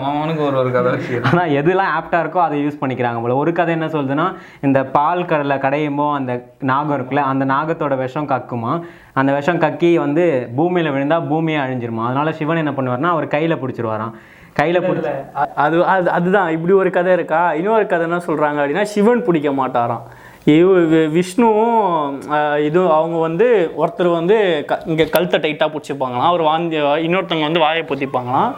ஒரு 0.55 0.71
கதை 0.71 0.91
ஆனால் 1.23 1.49
எதுலாம் 1.51 1.91
ஆப்டாக 1.97 2.23
இருக்கோ 2.23 2.39
அதை 2.39 2.65
யூஸ் 2.65 2.81
பண்ணிக்கிறாங்க 2.81 3.21
போல. 3.21 3.35
ஒரு 3.35 3.51
கதை 3.51 3.73
என்ன 3.73 3.87
சொல்லுதுன்னா 3.87 4.25
இந்த 4.61 4.85
பால் 4.87 5.25
கடலை 5.25 5.57
கடையுமோ 5.57 6.13
அந்த 6.13 6.33
நாகம் 6.59 6.97
இருக்குல்ல 6.97 7.23
அந்த 7.25 7.45
நாகத்தோட 7.45 7.97
விஷம் 7.97 8.27
கக்குமா? 8.27 8.73
அந்த 9.13 9.33
விஷம் 9.33 9.59
கக்கி 9.59 9.95
வந்து 9.95 10.25
பூமியில் 10.55 10.91
விழுந்தால் 10.91 11.27
பூமியே 11.27 11.57
அழிஞ்சிருமா? 11.57 12.03
அதனால 12.03 12.31
சிவன் 12.31 12.57
என்ன 12.57 12.71
பண்ணுவார்னா 12.71 13.09
அவர் 13.09 13.27
கையில் 13.27 13.57
பிடிச்சிருவாராம். 13.57 14.13
கையில் 14.53 14.81
பிடிச்சி 14.81 15.11
அது 15.55 15.85
அது 15.85 16.09
அதுதான் 16.11 16.51
இப்படி 16.51 16.73
ஒரு 16.73 16.89
கதை 16.89 17.13
இருக்கா? 17.13 17.53
இன்னொரு 17.53 17.87
கதை 17.87 18.09
என்ன 18.09 18.21
சொல்கிறாங்க 18.27 18.59
அப்படின்னா 18.59 18.81
சிவன் 18.81 19.23
பிடிக்க 19.23 19.49
மாட்டாராம். 19.51 20.03
இவ 20.49 20.99
விஷ்ணுவும் 21.15 22.13
இது 22.67 22.79
அவங்க 22.97 23.17
வந்து 23.25 23.47
ஒருத்தர் 23.81 24.07
வந்து 24.19 24.35
க 24.69 24.77
இங்கே 24.91 25.05
கழுத்தை 25.15 25.37
டைட்டாக 25.43 25.69
பிடிச்சிப்பாங்களாம். 25.73 26.29
அவர் 26.29 26.43
வாந்தி 26.47 26.77
இன்னொருத்தவங்க 27.05 27.47
வந்து 27.49 27.63
வாயை 27.63 27.83
பொத்திப்பாங்களாம். 27.89 28.49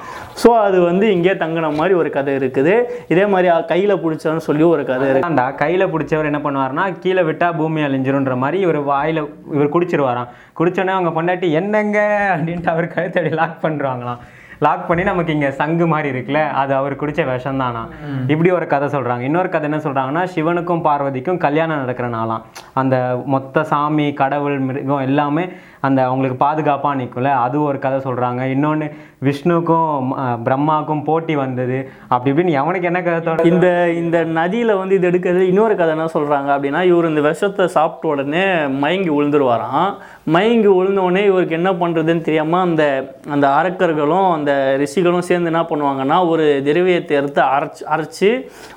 ஸோ 0.42 0.50
அது 0.66 0.78
வந்து 0.90 1.06
இங்கே 1.16 1.34
தங்கின 1.42 1.72
மாதிரி 1.80 1.96
ஒரு 2.02 2.10
கதை 2.18 2.36
இருக்குது. 2.40 2.76
இதே 3.14 3.26
மாதிரி 3.34 3.50
கையில் 3.72 4.02
பிடிச்சான்னு 4.04 4.46
சொல்லி 4.48 4.66
ஒரு 4.76 4.86
கதை 4.92 5.10
இருக்கு. 5.10 5.30
அந்த 5.32 5.44
கையில் 5.64 5.92
பிடிச்சவர் 5.96 6.30
என்ன 6.32 6.42
பண்ணுவார்னா 6.46 6.86
கீழே 7.06 7.26
விட்டால் 7.30 7.58
பூமி 7.60 7.84
அழிஞ்சிருன்ற 7.88 8.38
மாதிரி 8.44 8.60
இவர் 8.68 8.80
வாயில் 8.92 9.22
இவர் 9.58 9.74
குடிச்சிருவாராம். 9.76 10.32
குடிச்சோடனே 10.60 10.96
அவங்க 10.98 11.14
பொண்டாட்டி 11.18 11.50
என்னங்க? 11.62 12.00
அப்படின்ட்டு 12.36 12.74
அவர் 12.76 12.94
கழுத்தடி 12.96 13.34
லாக் 13.42 13.64
பண்ணுறாங்களாம் 13.66 14.22
லாக் 14.64 14.88
பண்ணி 14.88 15.04
நமக்கு 15.04 15.34
இங்கே 15.34 15.50
சங்கு 15.52 15.86
மாதிரி 15.88 16.10
இருக்குல்ல 16.14 16.42
அது 16.54 16.72
அவர் 16.76 16.94
குடிச்ச 16.96 17.22
விஷம் 17.26 17.62
தானா 17.64 17.84
இப்படி 18.28 18.50
ஒரு 18.52 18.68
கதை 18.68 18.88
சொல்கிறாங்க 18.88 19.22
இன்னொரு 19.22 19.50
கதை 19.50 19.68
என்ன 19.70 19.82
சொல்கிறாங்கன்னா 19.86 20.24
சிவனுக்கும் 20.34 20.86
பார்வதிக்கும் 20.86 21.38
கல்யாணம் 21.38 21.82
நடக்கிற 21.84 22.10
நாளாம் 22.10 22.44
அந்த 22.74 22.96
மொத்த 23.26 23.64
சாமி 23.64 24.08
கடவுள் 24.14 24.60
மிருகம் 24.60 25.02
எல்லாமே 25.02 25.46
அந்த 25.82 26.00
அவங்களுக்கு 26.04 26.38
பாதுகாப்பாக 26.38 26.98
நிற்கும்ல 27.00 27.32
அது 27.38 27.58
ஒரு 27.62 27.78
கதை 27.80 27.98
சொல்கிறாங்க 28.00 28.42
இன்னொன்று 28.48 28.86
விஷ்ணுக்கும் 29.22 30.12
பிரம்மாவுக்கும் 30.44 31.04
போட்டி 31.04 31.36
வந்தது. 31.36 31.78
அப்படி 32.08 32.32
இப்படின்னு 32.32 32.58
எவனுக்கு 32.60 32.90
என்ன 32.92 33.02
கதை 33.04 33.50
இந்த 33.52 33.68
இந்த 33.94 34.24
நதியில் 34.34 34.74
வந்து 34.76 34.96
இது 34.96 35.10
எடுக்கிறது 35.10 35.44
இன்னொரு 35.44 35.76
கதை 35.76 35.92
என்ன 35.96 36.08
சொல்கிறாங்க 36.14 36.50
அப்படின்னா 36.56 36.82
இவர் 36.84 37.10
இந்த 37.10 37.22
விஷத்தை 37.22 37.68
சாப்பிட்ட 37.68 38.14
உடனே 38.14 38.46
மயங்கி 38.78 39.10
விழுந்துருவாராம் 39.10 39.90
மயங்கி 40.28 40.68
விழுந்த 40.68 41.02
உடனே 41.02 41.24
இவருக்கு 41.26 41.56
என்ன 41.56 41.72
பண்ணுறதுன்னு 41.74 42.22
தெரியாமல் 42.22 42.60
அந்த 42.60 42.84
அந்த 43.32 43.48
அரக்கர்களும் 43.60 44.30
அந்த 44.34 44.53
ரிஷிகளும் 44.82 45.28
சேர்ந்து 45.30 45.52
என்ன 45.52 45.62
பண்ணுவாங்கன்னா 45.72 46.18
ஒரு 46.32 46.46
திரவியத்தை 46.68 47.16
எடுத்து 47.22 47.42
அரைச்சி 47.56 47.84
அரைச்சி 47.96 48.30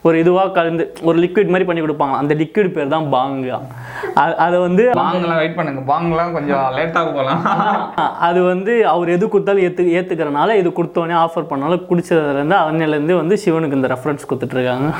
ஒரு 0.06 0.16
இதுவாக 0.22 0.54
கலந்து 0.58 0.86
ஒரு 1.08 1.16
லிக்விட் 1.24 1.52
மாதிரி 1.54 1.68
பண்ணி 1.68 1.84
கொடுப்பாங்க. 1.84 2.16
அந்த 2.22 2.34
லிக்விட் 2.42 2.74
பேர் 2.76 2.94
தான் 2.94 3.08
பாங்கு. 3.16 3.52
அதை 4.46 4.56
வந்து 4.66 4.84
பாங்கெல்லாம் 5.02 5.40
வெயிட் 5.42 5.58
பண்ணுங்க. 5.58 5.82
பாங்கெல்லாம் 5.92 6.34
கொஞ்சம் 6.36 6.64
லேட்டாக 6.78 7.12
போகலாம். 7.16 7.42
அது 8.28 8.42
வந்து 8.52 8.74
அவர் 8.94 9.14
எது 9.16 9.24
கொடுத்தாலும் 9.34 9.66
ஏற்று 9.68 9.94
ஏற்றுக்கிறனால 10.00 10.56
இது 10.62 10.68
கொடுத்தோடனே 10.78 11.16
ஆஃபர் 11.24 11.50
பண்ணாலும் 11.52 11.86
குடிச்சதுலேருந்து 11.90 12.58
அன்னிலேருந்து 12.66 13.20
வந்து 13.22 13.36
சிவனுக்கு 13.44 13.78
இந்த 13.80 13.90
ரெஃபரன்ஸ் 13.94 14.28
கொடுத்துட்ருக்காங்க. 14.30 14.90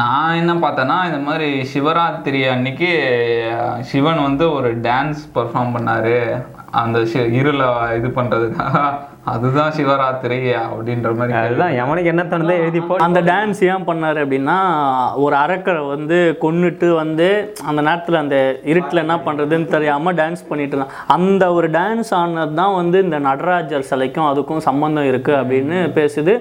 நான் 0.00 0.38
என்ன 0.40 0.52
பார்த்தேன்னா 0.62 0.96
இந்த 1.08 1.18
மாதிரி 1.26 1.48
சிவராத்திரி 1.72 2.40
அன்னைக்கு 2.52 2.90
சிவன் 3.90 4.20
வந்து 4.28 4.44
ஒரு 4.58 4.70
டான்ஸ் 4.86 5.22
பெர்ஃபார்ம் 5.36 5.74
பண்ணாரு. 5.76 6.16
அந்த 6.82 6.98
இருளை 7.40 7.68
இது 7.98 8.08
பண்றதுக்காக. 8.20 8.78
அதுதான் 9.32 9.70
சிவராத்திரி 9.76 10.38
அப்படின்ற 10.62 11.10
மாதிரி 11.18 11.34
அதுதான் 11.40 11.76
எவனுக்கு 11.82 12.10
என்ன 12.12 12.22
தோணுதோ 12.30 12.54
எழுதி 12.62 12.80
போ 12.88 12.96
அந்த 13.06 13.20
டான்ஸ் 13.28 13.60
ஏன் 13.68 13.86
பண்ணார் 13.86 14.18
அப்படின்னா 14.22 14.56
ஒரு 15.24 15.34
அரக்கரை 15.42 15.82
வந்து 15.92 16.18
கொன்னுட்டு 16.42 16.88
வந்து 17.00 17.28
அந்த 17.68 17.80
நேரத்தில் 17.86 18.20
அந்த 18.22 18.36
இருட்டில் 18.72 19.02
என்ன 19.04 19.16
பண்ணுறதுன்னு 19.26 19.68
தெரியாமல் 19.74 20.18
டான்ஸ் 20.20 20.42
பண்ணிட்டு 20.50 20.76
இருந்தான். 20.76 20.92
அந்த 21.16 21.46
ஒரு 21.58 21.70
டான்ஸ் 21.78 22.12
ஆனது 22.20 22.54
தான் 22.60 22.76
வந்து 22.80 23.00
இந்த 23.06 23.20
நடராஜர் 23.28 23.88
சிலைக்கும் 23.90 24.28
அதுக்கும் 24.32 24.64
சம்மந்தம் 24.68 25.08
இருக்குது 25.12 25.38
அப்படின்னு 25.40 25.78
பேசுது. 25.98 26.34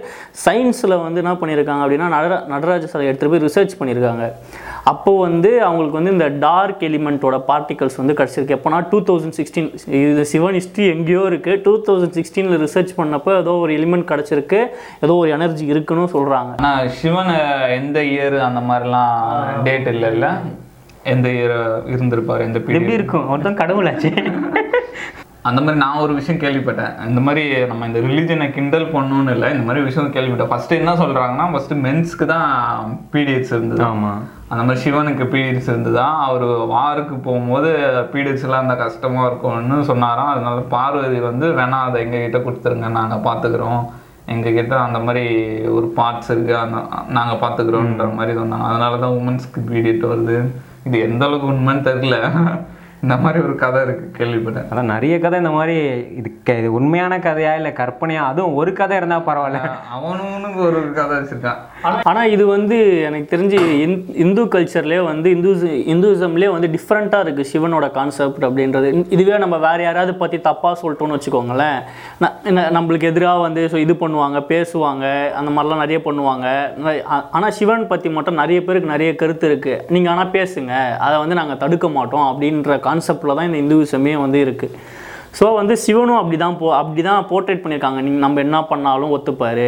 சயின்ஸில் 0.46 1.02
வந்து 1.06 1.24
என்ன 1.24 1.36
பண்ணியிருக்காங்க 1.44 1.86
அப்படின்னா 1.86 2.10
நடரா 2.18 2.40
நடராஜர் 2.56 2.94
சிலை 2.96 3.08
எடுத்துகிட்டு 3.10 3.36
போய் 3.36 3.46
ரிசர்ச் 3.48 3.80
பண்ணியிருக்காங்க 3.80 4.28
அப்போ 4.92 5.12
வந்து 5.25 5.50
அவங்களுக்கு 5.66 6.00
வந்து 6.00 6.13
இந்த 6.16 6.25
டார்க் 6.46 6.82
எலிமெண்ட்டோட 6.88 7.36
பார்ட்டிகல்ஸ் 7.50 8.00
வந்து 8.00 8.16
கிடச்சிருக்கு. 8.20 8.56
எப்போனா 8.58 8.80
டூ 8.92 8.98
தௌசண்ட் 9.10 9.38
சிக்ஸ்டீன் 9.40 9.70
இது 10.00 10.24
சிவன் 10.32 10.58
ஹிஸ்ட்ரி 10.60 10.86
எங்கேயோ 10.96 11.22
இருக்குது 11.32 11.62
டூ 11.66 11.74
தௌசண்ட் 11.88 12.18
சிக்ஸ்டீனில் 12.20 12.62
ரிசர்ச் 12.74 12.98
பண்ணப்போ 12.98 13.32
ஏதோ 13.38 13.51
ஒரு 13.63 13.72
எலிமெண்ட் 13.77 14.10
கிடச்சிருக்கு 14.12 14.60
ஏதோ 15.00 15.13
ஒரு 15.15 15.30
எனர்ஜி 15.30 15.65
இருக்குன்னு 15.65 16.13
சொல்கிறாங்க 16.13 16.51
ஆனா 16.60 16.72
சிவன் 16.98 17.32
எந்த 17.77 18.00
இயர் 18.12 18.38
அந்த 18.42 18.62
மாதிரிலாம் 18.70 19.12
டேட் 19.63 19.89
இல்லைல்ல 19.94 20.30
எந்த 21.06 21.27
இயர் 21.30 21.56
இருந்திருப்பாரு 21.94 22.42
எந்த 22.42 22.60
எப்படி 22.72 22.94
இருக்கும்? 22.94 23.25
ஒருத்தன் 23.30 23.60
கடவுளாச்சு. 23.62 24.10
அந்த 25.43 25.62
மாதிரி 25.62 25.77
நான் 25.77 25.97
ஒரு 25.97 26.13
விஷயம் 26.13 26.41
கேள்விப்பட்டேன். 26.41 27.07
இந்த 27.07 27.21
மாதிரி 27.21 27.65
நம்ம 27.65 27.88
இந்த 27.88 28.00
ரிலிஜனை 28.00 28.51
கிண்டல் 28.51 28.85
பண்ணணும்னு 28.85 29.29
இல்லை 29.29 29.51
இந்த 29.51 29.63
மாதிரி 29.63 29.83
விஷயம் 29.85 30.13
கேள்விப்பட்டேன். 30.13 30.47
ஃபர்ஸ்ட் 30.47 30.71
என்ன 30.71 30.93
சொல்றாங்கன்னா 30.93 31.51
ஃபர்ஸ்ட் 31.51 31.73
மென்ஸ்க்கு 31.73 32.25
தான் 32.25 32.50
பீரியட்ஸ் 33.13 33.51
இருந்தது. 33.55 33.83
ஆமா. 33.83 34.12
அந்த 34.47 34.63
மாதிரி 34.63 34.81
சிவனுக்கு 34.83 35.25
பீரியட்ஸ் 35.33 35.69
இருந்ததா? 35.69 36.05
அவர் 36.27 36.45
வாருக்கு 36.75 37.15
போகும்போது 37.17 37.69
பீரியட்ஸ் 38.13 38.43
எல்லாம் 38.43 38.62
அந்த 38.62 38.75
கஷ்டமா 38.75 39.25
இருக்கும்னு 39.25 39.83
சொன்னாராம். 39.83 40.31
அதனால 40.33 40.59
பார்வதி 40.59 41.19
வந்து 41.19 41.47
வேணா 41.47 41.79
அதை 41.88 42.01
எங்க 42.01 42.17
கிட்ட 42.17 42.38
கொடுத்துருங்க. 42.38 42.89
நாங்க 43.00 43.15
பாத்துக்கிறோம் 43.15 43.83
எங்க 44.25 44.50
கிட்ட 44.50 44.79
அந்த 44.79 45.00
மாதிரி 45.00 45.25
ஒரு 45.67 45.93
பார்ட்ஸ் 45.97 46.31
இருக்கு. 46.31 46.57
அந்த 46.57 46.77
நாங்க 47.07 47.47
பாத்துக்கிறோம்ன்ற 47.47 48.15
மாதிரி 48.15 48.39
சொன்னாங்க. 48.39 48.67
அதனால 48.71 48.97
தான் 48.97 49.17
உமன்ஸ்க்கு 49.21 49.62
பீரியட் 49.71 50.05
வருது. 50.13 50.38
இது 50.83 51.00
எந்த 51.01 51.25
அளவுக்கு 51.25 51.51
உண்மைன்னு 51.51 51.88
தெரியல. 51.91 52.17
இந்த 53.03 53.17
மாதிரி 53.17 53.43
ஒரு 53.43 53.55
கதை 53.55 53.81
இருக்கு 53.81 54.25
கேள்விப்பட்டேன். 54.25 54.65
அதான் 54.72 54.81
நிறைய 54.81 55.19
கதை 55.19 55.38
இந்த 55.38 55.51
மாதிரி 55.51 55.75
இது 56.17 56.31
க- 56.43 56.53
இது 56.53 56.74
உண்மையான 56.74 57.17
கதையா 57.17 57.55
இல்லை 57.55 57.72
கற்பனையா? 57.72 58.17
அதுவும் 58.17 58.53
ஒரு 58.53 58.74
கதை 58.74 58.98
இருந்தா 58.98 59.19
பரவாயில்ல. 59.19 59.60
அவனுக்கு 59.91 60.62
ஒரு 60.62 60.91
கதை 60.93 61.17
வச்சிருக்கான். 61.17 61.55
ஆனால் 62.03 62.29
இது 62.29 62.45
வந்து 62.48 63.01
எனக்கு 63.01 63.38
தெரிஞ்சு 63.38 63.57
இந்- 63.86 64.15
இந்து 64.15 64.45
கல்ச்சர்லேயே 64.45 65.03
வந்து 65.03 65.29
இந்துஸ் 65.29 65.63
இந்துசம்லேயே 65.63 66.50
வந்து 66.50 66.67
டிஃப்ரெண்ட்டாக 66.67 67.25
இருக்குது 67.25 67.45
சிவனோட 67.53 67.91
கான்செப்ட் 67.91 68.45
அப்படின்றது. 68.45 68.88
இந்- 68.89 69.05
இதுவே 69.10 69.38
நம்ம 69.38 69.57
வேறு 69.57 69.83
யாராவது 69.83 70.15
பற்றி 70.15 70.38
தப்பாக 70.38 70.74
சொல்லிட்டோம்னு 70.81 71.19
வச்சுக்கோங்களேன். 71.19 71.79
நம்மளுக்கு 72.50 73.03
எதிராக 73.03 73.39
வந்து 73.39 73.69
ஸோ 73.72 73.75
இது 73.75 73.93
பண்ணுவாங்க 73.93 74.43
பேசுவாங்க 74.48 75.31
அந்த 75.31 75.62
மாதிரிலாம் 75.62 75.86
நிறைய 75.86 76.01
பண்ணுவாங்க. 76.05 76.74
ஆனால் 77.31 77.51
சிவன் 77.51 77.88
பற்றி 77.88 78.10
மட்டும் 78.10 78.33
நிறைய 78.33 78.63
பேருக்கு 78.63 78.89
நிறைய 78.89 79.15
கருத்து 79.15 79.60
இருக்குது 79.60 79.81
நீங்கள் 79.88 80.12
ஆனால் 80.12 80.31
பேசுங்க. 80.31 80.98
அதை 80.98 81.19
வந்து 81.19 81.36
நாங்கள் 81.36 81.57
தடுக்க 81.57 81.89
மாட்டோம் 81.89 82.41
அப்படின்ற 82.41 82.79
கான்செப்டில் 82.93 83.38
தான் 83.38 83.47
இந்த 83.51 83.63
இந்துவிசமே 83.65 84.15
வந்து 84.25 84.39
இருக்குது 84.47 84.75
ஸோ 85.38 85.45
வந்து 85.59 85.75
சிவனும் 85.83 86.17
அப்படி 86.19 86.38
தான் 86.41 86.57
போ 86.57 86.65
அப்படி 86.79 87.01
தான் 87.07 87.23
போர்ட்ரேட் 87.29 87.62
பண்ணியிருக்காங்க. 87.62 88.00
நீங்கள் 88.05 88.23
நம்ம 88.23 88.41
என்ன 88.45 88.57
பண்ணாலும் 88.71 89.13
ஒத்துப்பார். 89.15 89.62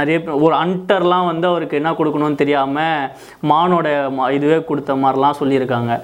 நிறைய 0.00 0.16
பேர் 0.24 0.42
ஒரு 0.46 0.54
அன்டர்லாம் 0.60 1.26
வந்து 1.30 1.46
அவருக்கு 1.52 1.78
என்ன 1.80 1.90
கொடுக்கணும்னு 2.00 2.40
தெரியாமல் 2.42 3.08
மானோட 3.52 3.88
இதுவே 4.36 4.58
கொடுத்த 4.68 4.94
மாதிரிலாம் 5.04 5.38
சொல்லியிருக்காங்க. 5.40 5.94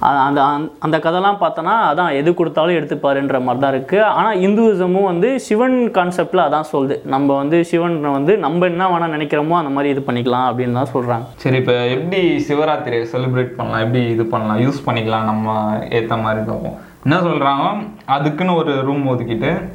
அந்த 0.00 0.44
அந்த- 0.44 0.70
அந்த 0.78 0.98
கதைலாம் 0.98 1.36
பார்த்தோன்னா 1.40 1.74
அதான் 1.92 2.12
எது 2.12 2.34
கொடுத்தாலும் 2.34 2.74
எடுத்துப்பாருன்ற 2.74 3.42
மாதிரி 3.42 3.58
தான் 3.58 3.74
இருக்குது 3.74 4.02
ஆனால் 4.02 4.38
இந்துவிசமும் 4.38 5.04
வந்து 5.04 5.40
சிவன் 5.40 5.90
கான்செப்டில் 5.94 6.44
அதான் 6.46 6.64
சொல்லுது. 6.72 7.04
நம்ம 7.04 7.36
வந்து 7.36 7.64
சிவன் 7.64 8.00
வந்து 8.00 8.36
நம்ம 8.36 8.66
என்ன 8.66 8.88
வேணால் 8.88 9.12
நினைக்கிறோமோ 9.16 9.50
அந்த 9.50 9.70
மாதிரி 9.70 9.88
இது 9.88 10.12
பண்ணிக்கலாம் 10.12 10.50
அப்படின்னு 10.50 10.72
தான் 10.72 10.92
சொல்கிறாங்க 10.94 11.26
சரி 11.36 11.56
இப்போ 11.56 11.72
எப்படி 11.72 12.44
சிவராத்திரியை 12.48 13.06
செலிப்ரேட் 13.12 13.54
பண்ணலாம்? 13.56 13.80
எப்படி 13.80 14.04
இது 14.04 14.24
பண்ணலாம்? 14.26 14.60
யூஸ் 14.60 14.80
பண்ணிக்கலாம்? 14.86 15.24
நம்ம 15.24 15.78
ஏற்ற 15.90 16.16
மாதிரி 16.16 16.44
பார்ப்போம். 16.44 16.78
என்ன 17.04 17.20
சொல்கிறாங்க 17.20 17.88
அதுக்குன்னு 18.04 18.54
ஒரு 18.54 18.82
ரூம் 18.82 19.08
ஒதுக்கிட்டு 19.08 19.68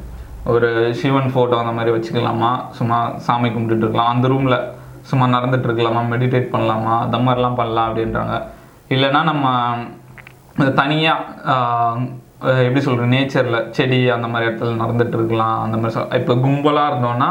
ஒரு 0.45 0.95
சிவன் 0.95 1.31
ஃபோட்டோ 1.35 1.57
அந்த 1.59 1.71
மாதிரி 1.71 1.95
வச்சுக்கலாமா? 1.95 2.69
சும்மா 2.71 3.11
சாமி 3.15 3.49
கும்பிட்டுட்டு 3.49 3.77
இருக்கலாம். 3.77 4.07
அந்த 4.07 4.27
ரூமில் 4.27 4.59
சும்மா 5.01 5.39
நடந்துட்டு 5.39 5.67
இருக்கலாமா? 5.67 6.03
மெடிடேட் 6.11 6.49
பண்ணலாமா? 6.51 6.99
அந்த 6.99 7.17
மாதிரிலாம் 7.17 7.55
பண்ணலாம் 7.55 7.95
அப்படின்றாங்க. 7.95 8.41
இல்லைன்னா 8.89 9.23
நம்ம 9.23 9.73
தனியாக 10.75 12.03
எப்படி 12.65 12.81
சொல்கிறது 12.81 13.13
நேச்சரில் 13.13 13.59
செடி 13.71 13.97
அந்த 14.09 14.27
மாதிரி 14.27 14.47
இடத்துல 14.49 14.75
நடந்துட்டு 14.75 15.17
இருக்கலாம் 15.17 15.57
அந்த 15.61 15.77
மாதிரி 15.77 16.19
இப்போ 16.19 16.33
கும்பலாக 16.45 16.91
இருந்தோம்னா 16.91 17.29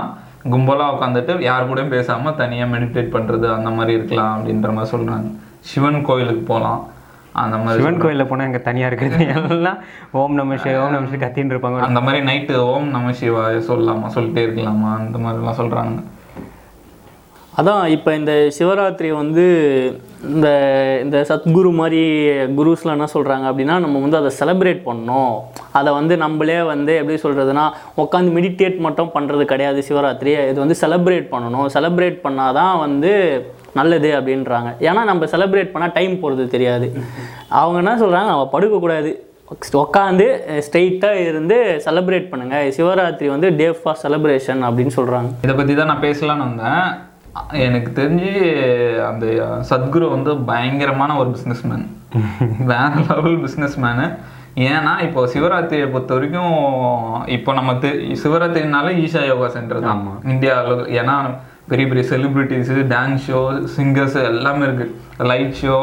கும்பலாக 0.50 0.94
உட்காந்துட்டு 0.94 1.34
யார் 1.40 1.68
கூடயும் 1.68 1.88
பேசாமல் 1.88 2.34
தனியாக 2.34 2.72
மெடிடேட் 2.72 3.14
பண்ணுறது 3.14 3.46
அந்த 3.52 3.70
மாதிரி 3.70 3.92
இருக்கலாம் 3.94 4.34
அப்படின்ற 4.36 4.72
மாதிரி 4.72 4.92
சொல்கிறாங்க 4.94 5.28
சிவன் 5.62 6.02
கோயிலுக்கு 6.02 6.44
போகலாம் 6.44 6.80
அந்த 7.34 7.56
மாதிரி 7.58 7.80
சிவன் 7.80 8.02
கோயிலில் 8.02 8.28
போனால் 8.28 8.46
இங்கே 8.46 8.62
தனியாக 8.62 8.90
இருக்கிறது 8.90 9.24
எல்லாம் 9.52 9.78
ஓம் 10.12 10.34
நம 10.34 10.56
சிவாய 10.56 10.82
ஓம் 10.82 10.94
நம 10.94 11.06
சிவாய 11.06 11.22
கத்தின்னு 11.24 11.54
இருப்பாங்க. 11.54 11.78
அந்த 11.80 12.00
மாதிரி 12.00 12.20
நைட்டு 12.26 12.56
ஓம் 12.72 12.88
நம 12.88 13.14
சிவாய 13.20 13.62
சொல்லலாமா 13.70 14.10
சொல்லிட்டே 14.16 14.44
இருக்கலாமா 14.46 14.90
அந்த 15.00 15.18
மாதிரிலாம் 15.18 15.58
சொல்கிறாங்க 15.60 15.96
அதான் 17.61 17.82
இப்போ 17.94 18.11
இந்த 18.18 18.32
சிவராத்திரி 18.56 19.08
வந்து 19.20 19.44
இந்த 20.34 20.49
இந்த 21.04 21.16
சத்குரு 21.28 21.70
மாதிரி 21.80 22.00
குருஸ்லாம் 22.58 22.96
என்ன 22.96 23.08
சொல்கிறாங்க 23.14 23.44
அப்படின்னா 23.50 23.75
நம்ம 23.84 24.00
வந்து 24.04 24.18
அதை 24.20 24.30
செலப்ரேட் 24.38 24.80
பண்ணணும். 24.88 25.34
அதை 25.78 25.90
வந்து 25.99 26.14
நம்மளே 26.25 26.58
வந்து 26.73 26.94
எப்படி 27.00 27.18
சொல்கிறதுனா 27.25 27.64
உட்காந்து 28.04 28.34
மெடிடேட் 28.38 28.78
மட்டும் 28.87 29.12
பண்ணுறது 29.16 29.44
கிடையாது 29.52 29.84
சிவராத்திரி. 29.88 30.32
இது 30.52 30.58
வந்து 30.64 30.78
செலப்ரேட் 30.82 31.28
பண்ணணும். 31.34 31.68
செலப்ரேட் 31.76 32.18
பண்ணால் 32.26 32.56
தான் 32.61 32.75
வந்து 32.84 33.12
நல்லது 33.80 34.11
அப்படின்றாங்க. 34.18 34.73
ஏன்னா 34.88 35.04
நம்ம 35.12 35.30
செலப்ரேட் 35.37 35.73
பண்ணால் 35.76 35.96
டைம் 36.00 36.20
போகிறது 36.25 36.49
தெரியாது. 36.56 36.88
அவங்க 37.62 37.78
என்ன 37.84 37.96
சொல்கிறாங்க 38.04 38.28
நம்ம 38.34 38.50
படுக்கக்கூடாது. 38.56 39.12
உட்காந்து 39.84 40.26
ஸ்ட்ரெயிட்டாக 40.66 41.25
இருந்து 41.30 41.56
செலப்ரேட் 41.87 42.30
பண்ணுங்கள் 42.30 42.70
சிவராத்திரி 42.76 43.28
வந்து 43.37 43.49
டே 43.58 43.66
ஃபார் 43.80 43.99
செலப்ரேஷன் 44.04 44.62
அப்படின்னு 44.68 44.94
சொல்கிறாங்க 45.00 45.30
இதை 45.46 45.54
பற்றி 45.58 45.75
தான் 45.80 45.92
நான் 45.92 46.06
பேசலான்னு 46.06 46.46
வந்தேன். 46.50 46.87
எனக்கு 47.58 48.02
தெரிஞ்சு 48.02 48.30
அந்த 49.06 49.26
சத்குரு 49.70 50.10
வந்து 50.10 50.38
பயங்கரமான 50.42 51.16
ஒரு 51.16 51.30
பிஸ்னஸ்மேன் 51.30 51.84
வேற 52.70 52.90
லெவல் 53.08 53.44
பிஸ்னஸ்மேனு 53.44 54.04
ஏன்னா 54.64 55.00
இப்போ 55.00 55.26
சிவராத்திரியை 55.26 55.90
பொறுத்த 55.90 56.14
வரைக்கும் 56.14 56.52
இப்போ 57.26 57.52
நம்ம 57.52 57.72
தெ- 57.74 58.18
சிவராத்திரினால 58.22 58.90
ஈஷா 58.96 59.26
யோகா 59.26 59.48
சென்டர் 59.48 59.80
தான். 59.80 60.02
இந்தியாவில் 60.24 60.84
ஏன்னா 61.00 61.16
பெரிய 61.68 61.88
பெரிய 61.88 62.04
செலிபிரிட்டிஸு 62.10 62.76
டான்ஸ் 62.88 63.26
ஷோ 63.28 63.40
சிங்கர்ஸ் 63.76 64.24
எல்லாமே 64.24 64.64
இருக்கு. 64.64 64.86
லைட் 65.24 65.54
ஷோ 65.62 65.76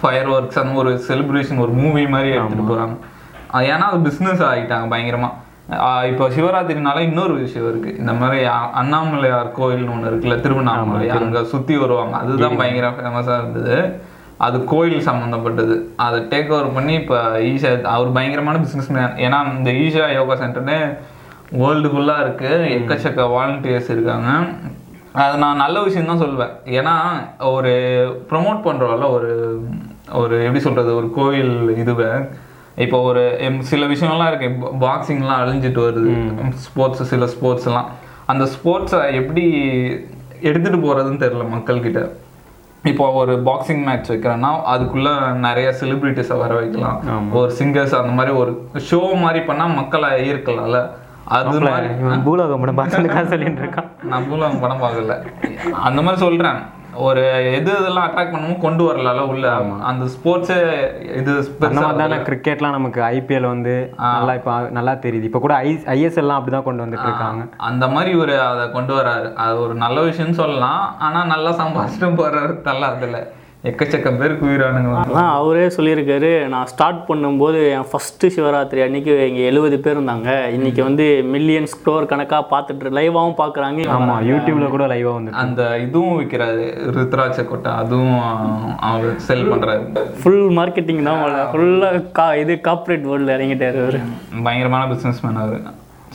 ஃபயர் 0.00 0.28
ஒர்க்ஸ் 0.28 0.58
அந்த 0.58 0.72
ஒரு 0.74 1.02
செலிப்ரேஷன் 1.08 1.58
ஒரு 1.58 1.72
மூவி 1.72 2.06
மாதிரி 2.06 2.28
எடுத்துட்டு 2.30 2.72
போறாங்க. 2.72 2.94
அது 3.48 3.66
ஏன்னா 3.66 3.86
அது 3.90 4.10
பிஸ்னஸ் 4.10 4.44
ஆகிட்டாங்க 4.46 4.86
பயங்கரமா. 4.88 5.30
ஆஹ் 5.30 5.49
இப்போ 6.10 6.24
சிவராத்திரினால 6.36 7.00
இன்னொரு 7.08 7.34
விஷயம் 7.42 7.68
இருக்கு. 7.70 7.90
இந்த 8.02 8.12
மாதிரி 8.20 8.38
அண்ணாமலையார் 8.80 9.50
கோயில்னு 9.58 9.92
ஒன்று 9.94 10.10
இருக்குல்ல 10.10 10.36
திருவண்ணாமலை 10.44 11.08
அங்க 11.16 11.42
சுத்தி 11.52 11.74
வருவாங்க. 11.82 12.14
அதுதான் 12.22 12.58
பயங்கர 12.62 12.88
ஃபேமஸா 12.96 13.36
இருந்தது. 13.42 13.76
அது 14.46 14.58
கோயில் 14.72 15.06
சம்மந்தப்பட்டது 15.08 15.74
அதை 16.04 16.18
டேக் 16.32 16.52
ஓவர் 16.56 16.74
பண்ணி 16.76 16.94
இப்போ 17.02 17.18
ஈஷா 17.48 17.70
அவர் 17.94 18.14
பயங்கரமான 18.16 18.60
பிஸ்னஸ் 18.64 18.92
மேன் 18.96 19.16
ஏன்னா 19.26 19.38
இந்த 19.56 19.72
ஈஷா 19.84 20.04
யோகா 20.18 20.36
சென்டர்னு 20.42 20.78
வேர்ல்டு 21.62 21.88
ஃபுல்லாக 21.92 22.24
இருக்கு. 22.24 22.50
எக்கச்சக்க 22.76 23.28
வாலண்டியர்ஸ் 23.36 23.94
இருக்காங்க. 23.94 24.30
அது 25.22 25.36
நான் 25.44 25.62
நல்ல 25.64 25.76
விஷயம் 25.86 26.10
தான் 26.10 26.22
சொல்வேன். 26.24 26.52
ஏன்னா 26.78 26.94
ஒரு 27.54 27.72
ப்ரொமோட் 28.30 28.60
பண்ணுறோம்ல 28.66 29.08
ஒரு 29.16 29.32
ஒரு 30.20 30.36
எப்படி 30.44 30.62
சொல்றது 30.66 30.90
ஒரு 31.00 31.10
கோயில் 31.18 31.54
இதுவை 31.82 32.10
இப்போ 32.84 32.98
ஒரு 33.10 33.22
சில 33.70 33.82
விஷயம்லாம் 33.92 34.30
இருக்கு. 34.32 34.48
பாக்ஸிங்லாம் 34.84 35.40
அழிஞ்சிட்டு 35.42 35.80
வருது. 35.86 36.12
ஸ்போர்ட்ஸ் 36.66 37.02
சில 37.12 37.26
ஸ்போர்ட்ஸ் 37.34 37.68
எல்லாம். 37.70 37.88
அந்த 38.32 38.44
ஸ்போர்ட்ஸை 38.54 39.00
எப்படி 39.20 39.44
எடுத்துட்டு 40.48 40.78
போறதுன்னு 40.84 41.22
தெரியல 41.24 41.46
மக்கள்கிட்ட. 41.54 42.02
இப்போ 42.90 43.06
ஒரு 43.20 43.32
பாக்ஸிங் 43.46 43.82
மேட்ச் 43.86 44.10
வைக்கிறேன்னா 44.12 44.50
அதுக்குள்ள 44.74 45.08
நிறைய 45.46 45.68
செலிபிரிட்டிஸை 45.80 46.36
வர 46.42 46.52
வைக்கலாம். 46.60 46.98
ஒரு 47.38 47.50
சிங்கர்ஸ் 47.58 47.96
அந்த 48.00 48.14
மாதிரி 48.18 48.34
ஒரு 48.42 48.52
ஷோ 48.90 49.00
மாதிரி 49.24 49.40
பண்ணா 49.50 49.66
மக்களை 49.80 50.10
ஈர்க்கலாம்ல. 50.30 50.80
அது 51.38 51.60
மாதிரி 51.64 51.88
பூலோகம் 52.26 52.60
படம் 52.60 52.92
சொல்லிட்டு 52.94 53.62
இருக்கான். 53.64 53.90
நான் 54.10 54.28
பூலம் 54.30 54.60
படம் 54.62 54.82
பார்க்கல. 54.84 55.16
அந்த 55.88 56.00
மாதிரி 56.06 56.20
சொல்றேன். 56.26 56.60
ஒரு 57.06 57.22
எது 57.56 57.70
இதெல்லாம் 57.80 58.06
அட்ராக்ட் 58.06 58.32
பண்ணவும் 58.34 58.62
கொண்டு 58.64 58.82
வரலாம்ல 58.86 59.24
உள்ள. 59.32 59.50
அந்த 59.90 60.04
ஸ்போர்ட்ஸ் 60.14 60.54
இது 61.20 61.32
தானே 62.00 62.18
கிரிக்கெட்லாம் 62.28 62.76
நமக்கு 62.78 63.00
ஐபிஎல் 63.16 63.50
வந்து 63.52 63.74
நல்லா 64.18 64.34
இப்போ 64.38 64.54
நல்லா 64.78 64.94
தெரியுது. 65.04 65.28
இப்போ 65.30 65.42
கூட 65.46 65.54
ஐ 65.66 65.72
ஐஎஸ்எல்லாம் 65.96 66.38
அப்படி 66.38 66.54
தான் 66.56 66.66
கொண்டு 66.68 66.84
வந்துட்டு 66.84 67.08
இருக்காங்க. 67.10 67.42
அந்த 67.70 67.88
மாதிரி 67.96 68.14
ஒரு 68.22 68.36
அதை 68.50 68.64
கொண்டு 68.76 68.94
வராரு. 69.00 69.28
அது 69.44 69.60
ஒரு 69.66 69.76
நல்ல 69.84 70.00
விஷயம்னு 70.08 70.40
சொல்லலாம். 70.42 70.82
ஆனா 71.06 71.22
நல்லா 71.34 71.52
சம்பாதிச்சுட்டு 71.62 72.10
போறாரு 72.22 72.54
தள்ள 72.68 72.86
அதுல. 72.94 73.20
எக்கச்சக்க 73.68 74.10
பேருக்கு 74.18 74.44
உயிரானுங்க 74.48 74.90
ஆனால் 75.00 75.34
அவரே 75.38 75.64
சொல்லியிருக்காரு. 75.74 76.30
நான் 76.52 76.68
ஸ்டார்ட் 76.70 77.00
பண்ணும்போது 77.08 77.58
என் 77.78 77.88
ஃபஸ்ட்டு 77.90 78.30
சிவராத்திரி 78.36 78.80
அன்னைக்கு 78.84 79.12
இங்கே 79.30 79.42
எழுபது 79.48 79.76
பேர் 79.84 79.94
இருந்தாங்க. 79.96 80.28
இன்னைக்கு 80.56 80.80
வந்து 80.86 81.06
மில்லியன்ஸ் 81.34 81.74
ஸ்டோர் 81.78 82.08
கணக்காக 82.12 82.48
பார்த்துட்டு 82.52 82.94
லைவாகவும் 82.98 83.36
பார்க்குறாங்க. 83.42 83.82
ஆமா 83.96 84.14
யூடியூப்ல 84.30 84.70
கூட 84.74 84.86
லைவா 84.92 85.12
வந்து 85.18 85.36
அந்த 85.42 85.66
இதுவும் 85.86 86.16
விற்கிறாரு 86.20 86.64
ருத்ராட்ச 86.96 87.44
கொட்டை. 87.50 87.74
அதுவும் 87.82 88.16
அவர் 88.92 89.20
செல் 89.28 89.50
பண்றாரு. 89.52 89.84
ஃபுல் 90.22 90.48
மார்க்கெட்டிங் 90.60 91.04
தான் 91.10 91.22
ஃபுல்லாக 91.52 92.02
கா 92.20 92.28
இது 92.44 92.56
கார்ப்பரேட் 92.70 93.06
வேர்ல்டில் 93.10 93.36
இறங்கிட்டாரு 93.36 93.80
அவர். 93.84 94.00
பயங்கரமான 94.48 94.82
பிஸ்னஸ் 94.94 95.22
மேன் 95.26 95.42
அவர். 95.44 95.60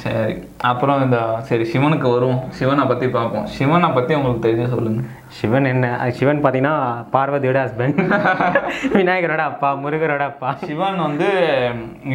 சரி 0.01 0.33
அப்புறம் 0.69 1.03
இந்த 1.03 1.17
சரி 1.49 1.63
சிவனுக்கு 1.73 2.07
வருவோம். 2.13 2.41
சிவனை 2.49 2.83
பத்தி 2.85 3.07
பார்ப்போம். 3.07 3.45
சிவனை 3.45 3.89
பத்தி 3.89 4.13
உங்களுக்கு 4.13 4.47
தெரிஞ்ச 4.47 4.65
சொல்லுங்க. 4.73 5.01
சிவன் 5.37 5.65
என்ன? 5.65 5.85
சிவன் 6.17 6.41
பார்த்தீங்கன்னா 6.43 6.73
பார்வதியோட 7.13 7.59
ஹஸ்பண்ட் 7.65 7.99
விநாயகரோட 8.97 9.43
அப்பா 9.51 9.69
முருகரோட 9.83 10.23
அப்பா. 10.31 10.49
சிவன் 10.65 10.97
வந்து 10.97 11.29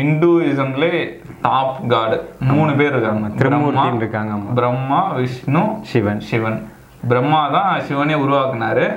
இந்துயிசம்ல 0.03 0.89
டாப் 1.43 1.79
காடு 1.89 2.19
மூணு 2.41 2.75
பேர் 2.81 2.93
இருக்காங்க. 2.95 3.29
திருமூர்த்தின்னு 3.43 4.03
இருக்காங்க 4.05 4.35
பிரம்மா 4.55 5.01
விஷ்ணு 5.21 5.63
சிவன். 5.93 6.21
சிவன். 6.21 6.59
பிரம்மா 7.09 7.49
தான் 7.57 7.81
சிவனே 7.89 8.15
உருவாக்குனாரு. 8.15 8.89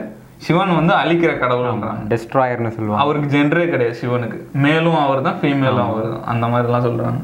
சிவன் 0.46 0.76
வந்து 0.76 0.94
அழிக்கிற 1.02 1.34
கடவுள்ன்றாங்க 1.44 2.02
டெஸ்ட்ராயர்னு 2.14 2.74
சொல்லுவாங்க. 2.78 3.04
அவருக்கு 3.04 3.30
ஜென்ரே 3.36 3.66
கிடையாது 3.74 3.98
சிவனுக்கு. 4.02 4.40
மேலும் 4.66 5.00
அவர் 5.06 5.22
தான் 5.28 5.40
ஃபீமேலும் 5.42 5.88
அவர் 5.90 6.10
தான் 6.14 6.26
அந்த 6.34 6.48
மாதிரிலாம் 6.48 6.88
சொல்றாங்க. 6.88 7.22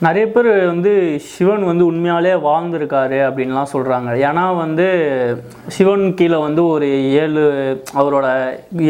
நிறைய 0.00 0.28
பேர் 0.28 0.66
வந்து 0.66 1.18
சிவன் 1.18 1.62
வந்து 1.64 1.92
உண்மையாலே 1.92 2.32
வாழ்ந்திருக்காரு 2.46 3.18
அப்படின்லாம் 3.26 3.70
சொல்கிறாங்க 3.72 4.10
ஏன்னா 4.26 4.56
வந்து 4.56 4.86
சிவன் 5.66 6.14
கீழே 6.14 6.36
வந்து 6.36 6.66
ஒரு 6.66 7.12
ஏழு 7.12 7.44
அவரோட 7.94 8.26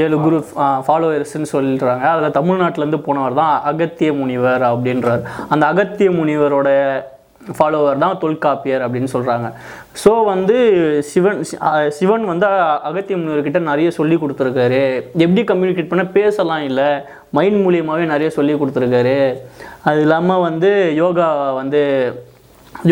ஏழு 0.04 0.20
குரு 0.20 0.44
ஃபாலோவர்ஸ்ன்னு 0.56 1.52
சொல்லிடுறாங்க 1.52 2.00
அதில் 2.00 2.36
தமிழ்நாட்டிலேருந்து 2.38 3.02
போனவர் 3.02 3.34
தான் 3.34 3.62
அகத்திய 3.64 4.12
முனிவர் 4.12 4.62
அப்படின்றார். 4.62 5.22
அந்த 5.48 5.66
அகத்திய 5.66 6.10
முனிவரோட 6.10 6.68
ஃபாலோவர் 7.56 8.02
தான் 8.04 8.18
தொல்காப்பியர் 8.24 8.84
அப்படின்னு 8.86 9.10
சொல்கிறாங்க 9.14 9.48
ஸோ 10.02 10.12
வந்து 10.32 10.56
சிவன் 11.10 11.40
சிவன் 11.98 12.24
வந்து 12.32 12.46
அகத்திய 12.88 13.16
முனிவர்கிட்ட 13.18 13.60
நிறைய 13.70 13.90
சொல்லி 13.98 14.16
கொடுத்துருக்காரு. 14.22 14.82
எப்படி 15.24 15.42
கம்யூனிகேட் 15.50 15.92
பண்ண 15.92 16.04
பேசலாம் 16.18 16.64
இல்லை. 16.70 16.88
மைண்ட் 17.38 17.60
மூலியமாகவே 17.66 18.06
நிறைய 18.14 18.30
சொல்லி 18.38 18.54
கொடுத்துருக்காரு. 18.54 19.18
அது 19.88 20.00
இல்லாமல் 20.06 20.44
வந்து 20.48 20.70
யோகா 21.02 21.28
வந்து 21.60 21.82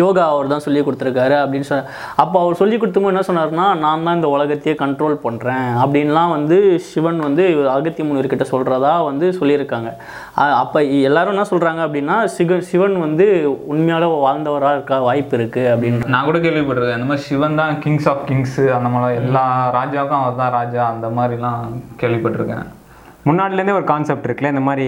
யோகா 0.01 0.23
அவர் 0.33 0.51
தான் 0.53 0.63
சொல்லி 0.65 0.81
கொடுத்துருக்காரு 0.85 1.35
அப்படின்னு 1.43 1.67
சொன்ன 1.69 1.87
அப்போ 2.23 2.37
அவர் 2.43 2.59
சொல்லி 2.61 2.75
கொடுத்துமோ 2.81 3.11
என்ன 3.13 3.23
சொன்னார்னா 3.29 3.65
நான் 3.85 4.05
தான் 4.07 4.17
இந்த 4.19 4.29
உலகத்தையே 4.35 4.75
கண்ட்ரோல் 4.83 5.15
பண்ணுறேன் 5.25 5.69
அப்படின்லாம் 5.83 6.33
வந்து 6.35 6.57
சிவன் 6.89 7.19
வந்து 7.27 7.43
இவர் 7.53 7.73
அகத்திய 7.75 8.05
முனிவர்கிட்ட 8.09 8.47
சொல்கிறதா 8.53 8.93
வந்து 9.09 9.25
சொல்லியிருக்காங்க. 9.39 9.89
அப்போ 10.61 10.79
எல்லாரும் 11.09 11.33
என்ன 11.35 11.47
சொல்கிறாங்க 11.51 11.81
அப்படின்னா 11.87 12.17
சிக 12.35 12.59
சிவன் 12.69 12.95
வந்து 13.05 13.27
உண்மையால 13.73 14.09
வாழ்ந்தவராக 14.25 14.77
இருக்க 14.77 14.99
வாய்ப்பு 15.09 15.37
இருக்குது 15.39 15.71
அப்படின்னு. 15.73 16.11
நான் 16.15 16.29
கூட 16.29 16.39
கேள்விப்பட்டிருக்கேன். 16.45 16.99
இந்த 17.01 17.09
மாதிரி 17.11 17.27
சிவன் 17.29 17.59
தான் 17.61 17.75
கிங்ஸ் 17.85 18.09
ஆஃப் 18.13 18.25
கிங்ஸு 18.31 18.65
அந்த 18.77 18.89
மாதிரி 18.95 19.19
எல்லா 19.23 19.45
ராஜாவுக்கும் 19.79 20.23
அவர் 20.23 20.41
தான் 20.41 20.55
ராஜா 20.59 20.83
அந்த 20.93 21.09
மாதிரிலாம் 21.19 21.61
கேள்விப்பட்டிருக்கேன். 22.03 22.65
முன்னாடிலேருந்தே 23.27 23.75
ஒரு 23.77 23.85
கான்செப்ட் 23.91 24.25
இருக்குல்ல 24.27 24.49
இந்த 24.53 24.63
மாதிரி 24.67 24.85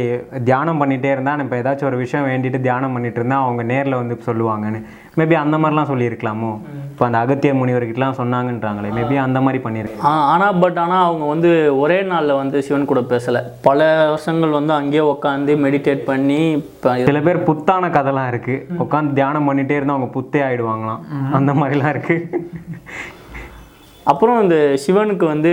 தியானம் 0.50 0.80
பண்ணிகிட்டே 0.82 1.12
இருந்தால் 1.14 1.42
இப்போ 1.44 1.56
ஏதாச்சும் 1.62 1.88
ஒரு 1.90 1.98
விஷயம் 2.02 2.28
வேண்டிட்டு 2.30 2.60
தியானம் 2.66 2.96
பண்ணிட்டு 2.96 3.20
இருந்தால் 3.20 3.46
அவங்க 3.46 3.62
நேரில் 3.72 3.98
வந்து 4.00 4.16
சொல்லுவாங்கன்னு. 4.28 4.80
மேபி 5.20 5.36
அந்த 5.44 5.56
மாதிரிலாம் 5.62 5.90
சொல்லியிருக்கலாமோ? 5.92 6.52
இப்போ 6.92 7.04
அந்த 7.08 7.18
அகத்திய 7.24 7.54
முனிவர்கிட்டலாம் 7.62 8.20
சொன்னாங்கன்றாங்களே 8.20 8.92
மேபி 8.98 9.16
அந்த 9.26 9.42
மாதிரி 9.46 9.62
பண்ணியிருக்கேன் 9.66 10.06
ஆ 10.10 10.14
ஆனால் 10.34 10.60
பட் 10.64 10.80
ஆனால் 10.84 11.06
அவங்க 11.08 11.26
வந்து 11.34 11.50
ஒரே 11.84 12.00
நாளில் 12.12 12.40
வந்து 12.42 12.64
சிவன் 12.68 12.90
கூட 12.92 13.04
பேசலை. 13.14 13.42
பல 13.68 13.90
வருஷங்கள் 14.14 14.58
வந்து 14.60 14.74
அங்கேயே 14.80 15.04
உட்காந்து 15.14 15.56
மெடிடேட் 15.66 16.08
பண்ணி 16.12 16.40
இப்போ 16.62 16.96
சில 17.12 17.22
பேர் 17.28 17.46
புத்தான 17.50 17.90
கதைலாம் 17.98 18.32
இருக்கு. 18.34 18.58
உட்காந்து 18.86 19.20
தியானம் 19.22 19.50
பண்ணிட்டே 19.50 19.78
இருந்தால் 19.80 19.98
அவங்க 19.98 20.14
புத்தே 20.20 20.42
ஆயிடுவாங்களாம். 20.48 21.04
அந்த 21.40 21.54
மாதிரிலாம் 21.62 21.94
இருக்கு. 21.96 22.18
அப்புறம் 24.12 24.38
இந்த 24.44 24.58
சிவனுக்கு 24.84 25.26
வந்து 25.32 25.52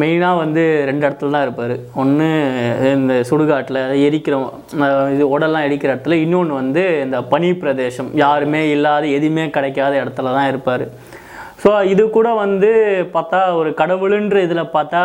மெயினாக 0.00 0.40
வந்து 0.42 0.62
ரெண்டு 0.88 1.04
இடத்துல 1.06 1.34
தான் 1.34 1.44
இருப்பார். 1.46 1.74
ஒன்று 2.02 2.26
இந்த 2.98 3.14
சுடுகாட்டில் 3.28 3.80
எரிக்கிற 4.06 4.34
இது 5.14 5.24
உடல்லாம் 5.34 5.66
எரிக்கிற 5.68 5.90
இடத்துல 5.94 6.18
இன்னொன்று 6.24 6.54
வந்து 6.62 6.82
இந்த 7.04 7.18
பனி 7.32 7.50
பிரதேசம் 7.62 8.10
யாருமே 8.24 8.62
இல்லாத 8.74 9.06
எதுவுமே 9.18 9.46
கிடைக்காத 9.56 9.94
இடத்துல 10.02 10.34
தான் 10.38 10.50
இருப்பார். 10.52 10.84
ஸோ 11.64 11.70
இது 11.90 12.02
கூட 12.14 12.28
வந்து 12.42 12.70
பார்த்தா 13.14 13.38
ஒரு 13.58 13.70
கடவுளுன்ற 13.78 14.38
இதில் 14.46 14.60
பார்த்தா 14.74 15.00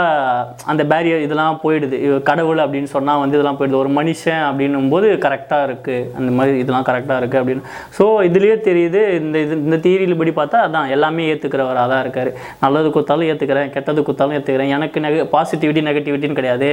அந்த 0.71 0.83
பேரியர் 0.91 1.23
இதெல்லாம் 1.25 1.59
போயிடுது. 1.61 1.97
கடவுள் 2.29 2.59
அப்படின்னு 2.63 2.89
சொன்னால் 2.95 3.21
வந்து 3.21 3.37
இதெல்லாம் 3.37 3.59
போயிடுது. 3.59 3.79
ஒரு 3.83 3.91
மனுஷன் 3.97 4.43
அப்படின்னும் 4.47 4.89
போது 4.93 5.07
கரெக்டாக 5.25 5.67
இருக்குது 5.67 6.09
அந்த 6.17 6.31
மாதிரி 6.37 6.59
இதெல்லாம் 6.63 6.87
கரெக்டாக 6.89 7.19
இருக்குது 7.21 7.41
அப்படின்னு. 7.41 7.63
ஸோ 7.97 8.05
இதுலேயே 8.29 8.57
தெரியுது 8.67 9.01
இந்த 9.21 9.37
இது 9.45 9.55
இந்த 9.67 9.79
தியரியில் 9.85 10.19
படி 10.21 10.33
பார்த்தா 10.41 10.65
அதான் 10.67 10.91
எல்லாமே 10.97 11.29
ஏற்றுக்கிறவராக 11.33 11.87
தான் 11.93 12.03
இருக்கார். 12.05 12.31
நல்லது 12.63 12.89
கொடுத்தாலும் 12.95 13.29
ஏற்றுக்கிறேன் 13.31 13.73
கெட்டது 13.77 13.99
கொடுத்தாலும் 14.09 14.37
ஏற்றுக்கிறேன் 14.39 14.75
எனக்கு 14.77 15.07
நெக 15.07 15.25
பாசிட்டிவிட்டி 15.35 15.87
நெகட்டிவிட்டின்னு 15.89 16.39
கிடையாது. 16.41 16.71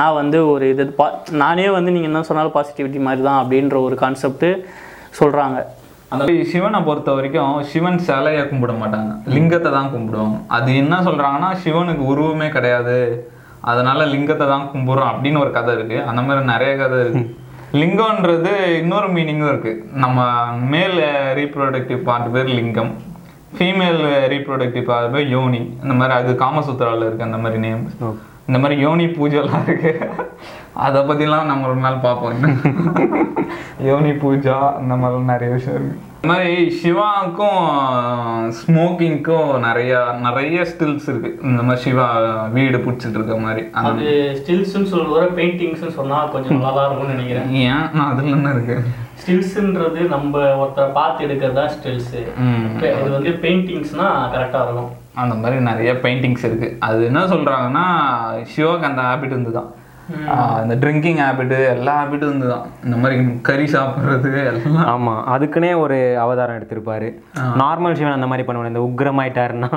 நான் 0.00 0.18
வந்து 0.22 0.40
ஒரு 0.54 0.66
இது 0.74 0.86
பா 1.02 1.06
நானே 1.44 1.68
வந்து 1.78 1.94
நீங்கள் 1.96 2.12
என்ன 2.12 2.26
சொன்னாலும் 2.32 2.58
பாசிட்டிவிட்டி 2.58 3.00
மாதிரி 3.08 3.24
தான் 3.30 3.40
அப்படின்ற 3.44 3.78
ஒரு 3.88 3.98
கான்செப்ட்டு 4.04 4.50
சொல்கிறாங்க 5.20 5.58
அந்த 6.12 6.24
சிவனை 6.52 6.78
பொறுத்த 6.86 7.10
வரைக்கும் 7.16 7.60
சிவன் 7.72 8.00
சிலையை 8.08 8.42
கும்பிட 8.48 8.72
மாட்டாங்க. 8.80 9.12
லிங்கத்தை 9.34 9.70
தான் 9.76 9.92
கும்பிடுவாங்க. 9.94 10.38
அது 10.56 10.70
என்ன 10.82 10.94
சொல்றாங்கன்னா 11.06 11.50
சிவனுக்கு 11.64 12.04
உருவமே 12.12 12.48
கிடையாது. 12.56 12.96
அதனால 13.70 14.06
லிங்கத்தை 14.14 14.46
தான் 14.54 14.68
கும்பிடுறோம் 14.72 15.10
அப்படின்னு 15.12 15.42
ஒரு 15.44 15.52
கதை 15.56 15.74
இருக்கு. 15.78 15.98
அந்த 16.10 16.20
மாதிரி 16.26 16.44
நிறைய 16.52 16.72
கதை 16.82 16.98
இருக்கு. 17.04 17.22
லிங்கம்ன்றது 17.80 18.52
இன்னொரு 18.80 19.08
மீனிங்கும் 19.16 19.50
இருக்கு. 19.52 19.72
நம்ம 20.04 20.26
மேல் 20.72 20.98
ரீப்ரொடக்டிவ் 21.40 22.00
பார்ட் 22.08 22.32
பேர் 22.34 22.50
லிங்கம். 22.58 22.92
ஃபீமேல் 23.56 24.02
ரீப்ரொடக்டிவ் 24.32 24.84
பார்ட் 24.90 25.14
பேர் 25.14 25.32
யோனி. 25.36 25.62
இந்த 25.84 25.94
மாதிரி 26.00 26.14
அது 26.20 26.32
காமசூத்திராவில் 26.44 27.06
இருக்கு 27.08 27.28
அந்த 27.28 27.40
மாதிரி 27.44 27.60
நேம் 27.66 27.86
இந்த 28.48 28.58
மாதிரி 28.62 28.76
யோனி 28.84 29.04
பூஜைலாம் 29.16 29.64
இருக்கு. 29.68 29.90
அதை 30.74 31.02
பற்றிலாம் 31.02 31.44
நம்ம 31.44 31.68
ஒரு 31.68 31.76
நாள் 31.76 31.96
பார்ப்போம் 31.96 32.40
யோனி 33.78 34.10
பூஜா 34.10 34.74
அந்த 34.76 34.94
மாதிரிலாம் 34.94 35.32
நிறைய 35.32 35.52
விஷயம் 35.52 35.76
இருக்கு. 35.76 35.98
இந்த 36.22 36.34
மாதிரி 36.34 36.70
சிவாவுக்கும் 36.70 37.62
ஸ்மோக்கிங்க்கும் 38.60 39.58
நிறைய 39.58 40.06
நிறைய 40.20 40.62
ஸ்டில்ஸ் 40.62 41.08
இருக்கு. 41.08 41.38
இந்த 41.42 41.62
மாதிரி 41.62 41.82
சிவா 41.82 42.06
வீடு 42.52 42.78
பிடிச்சிட்டு 42.78 43.14
இருக்க 43.14 43.36
மாதிரி. 43.36 43.66
அது 43.72 44.06
ஸ்டில்ஸ்ன்னு 44.40 44.90
சொல்கிறத 44.94 45.28
பெயிண்டிங்ஸ்னு 45.40 45.88
சொன்னால் 45.88 46.30
கொஞ்சம் 46.30 46.54
நல்லா 46.56 46.72
தான் 46.72 46.86
இருக்கும்னு 46.86 47.14
நினைக்கிறேன். 47.14 47.50
ஏன்? 47.50 48.00
அதுல 48.00 48.28
என்ன 48.28 48.50
இருக்கு? 48.50 48.76
ஸ்டில்ஸுன்றது 49.22 50.08
நம்ம 50.08 50.38
ஒருத்தரை 50.38 50.92
பார்த்து 50.92 51.26
எடுக்கிறது 51.26 51.52
தான் 51.52 51.68
ஸ்டில்ஸு. 51.68 52.22
இது 52.76 53.10
வந்து 53.10 53.30
பெயிண்டிங்ஸ்னா 53.30 54.08
கரெக்டாக 54.34 54.64
இருக்கும் 54.64 54.90
அந்த 55.14 55.34
மாதிரி 55.34 55.60
நிறைய 55.60 55.92
பெயிண்டிங்ஸ் 55.92 56.44
இருக்கு. 56.44 56.76
அது 56.78 57.04
என்ன 57.04 57.20
சொல்றாங்கன்னா 57.20 57.86
சிவாக்கு 58.56 58.82
அந்த 58.82 59.02
ஹேபிட் 59.02 59.34
இருந்துதான் 59.36 59.70
ஆஹ் 59.70 59.81
இந்த 60.62 60.74
ட்ரிங்கிங் 60.82 61.20
ஹேபிட் 61.22 61.54
எல்லா 61.74 61.94
ஹேபிட்டும் 62.00 62.30
இருந்துதான் 62.30 62.66
இந்த 62.84 62.96
மாதிரி 62.96 63.16
கறி 63.48 63.66
சாப்பிட்றது 63.72 64.30
எல்லாம். 64.50 64.78
ஆமா 64.92 65.14
அதுக்குன்னே 65.34 65.72
ஒரு 65.84 65.98
அவதாரம் 66.18 66.58
எடுத்திருப்பாரு. 66.58 67.10
நார்மல் 67.62 67.98
சிவன் 68.00 68.18
அந்த 68.18 68.30
மாதிரி 68.32 68.46
பண்ணுவார் 68.48 68.72
இந்த 68.74 68.84
உக்ரமாயிட்டாருன்னா. 68.90 69.70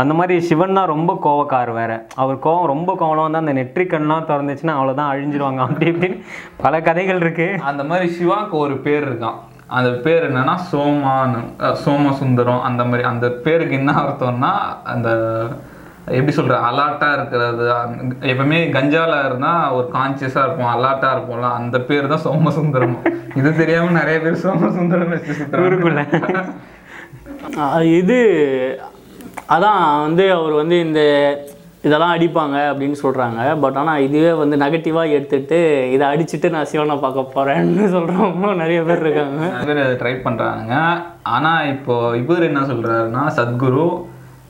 அந்த 0.00 0.12
மாதிரி 0.18 0.34
சிவன் 0.48 0.76
தான் 0.78 0.92
ரொம்ப 0.92 1.12
கோவக்கார் 1.24 1.72
வேற. 1.72 1.92
அவர் 2.22 2.36
கோவம் 2.44 2.70
ரொம்ப 2.72 2.90
கோவம் 3.00 3.24
வந்து 3.26 3.42
அந்த 3.42 3.52
நெற்றிக்கண்ணெலாம் 3.52 4.28
திறந்துச்சுன்னா 4.30 4.76
அவ்வளோதான் 4.76 5.10
அழிஞ்சிருவாங்க. 5.14 5.62
அப்படி 5.66 5.90
இப்படின்னு 5.90 6.20
பல 6.56 6.80
கதைகள் 6.80 7.20
இருக்கு. 7.24 7.48
அந்த 7.70 7.84
மாதிரி 7.84 8.06
சிவாக்கு 8.18 8.56
ஒரு 8.64 8.76
பேர் 8.86 9.06
இருக்கான். 9.10 9.38
அந்த 9.66 9.90
பேர் 10.04 10.24
என்னன்னா 10.30 10.54
சோமான்னு 10.70 11.42
சோமசுந்தரம் 11.84 12.64
அந்த 12.68 12.84
மாதிரி. 12.84 13.04
அந்த 13.12 13.28
பேருக்கு 13.44 13.74
என்ன 13.74 13.92
அர்த்தம்னா 14.02 14.52
அந்த 14.94 15.10
எப்படி 16.08 16.32
சொல்ற 16.36 16.56
அலாட்டா 16.68 17.08
இருக்கிறது 17.12 17.66
எப்பவுமே 18.30 18.58
கஞ்சால 18.72 19.24
இருந்தா 19.24 19.52
ஒரு 19.72 19.86
கான்சியஸா 19.92 20.42
இருப்போம் 20.42 20.72
அலாட்டா 20.72 21.08
இருப்போம்ல 21.14 21.50
அந்த 21.58 21.78
பேர் 21.80 22.06
தான் 22.06 22.24
சோமசுந்தரம் 22.24 22.96
இது 23.34 23.56
தெரியாம 23.56 23.90
நிறைய 23.90 24.18
பேர் 24.20 24.42
சோமசுந்தரம். 24.42 25.14
ஆஹ் 27.62 27.86
இது 27.94 28.18
அதான் 29.48 29.82
வந்து 30.02 30.24
அவர் 30.32 30.54
வந்து 30.54 30.76
இந்த 30.80 31.00
இதெல்லாம் 31.84 32.14
அடிப்பாங்க 32.14 32.56
அப்படின்னு 32.68 32.96
சொல்கிறாங்க 33.00 33.40
பட் 33.62 33.76
ஆனால் 33.76 34.02
இதுவே 34.02 34.30
வந்து 34.32 34.56
நெகட்டிவாக 34.56 35.14
எடுத்துட்டு 35.16 35.58
இதை 35.94 36.04
அடிச்சுட்டு 36.08 36.48
நான் 36.50 36.70
சிவனை 36.70 36.96
பார்க்க 36.98 37.34
போகிறேன்னு 37.34 37.86
சொல்கிறவங்க 37.96 38.54
நிறைய 38.54 38.80
பேர் 38.82 39.02
இருக்காங்க. 39.04 39.42
நிறைய 39.60 39.74
பேர் 39.80 39.98
ட்ரை 40.02 40.14
பண்றாங்க. 40.22 40.72
ஆனா 41.34 41.62
இப்போ 41.64 41.94
இவர் 42.16 42.42
என்ன 42.42 42.62
சொல்றாருன்னா 42.70 43.24
சத்குரு 43.38 43.84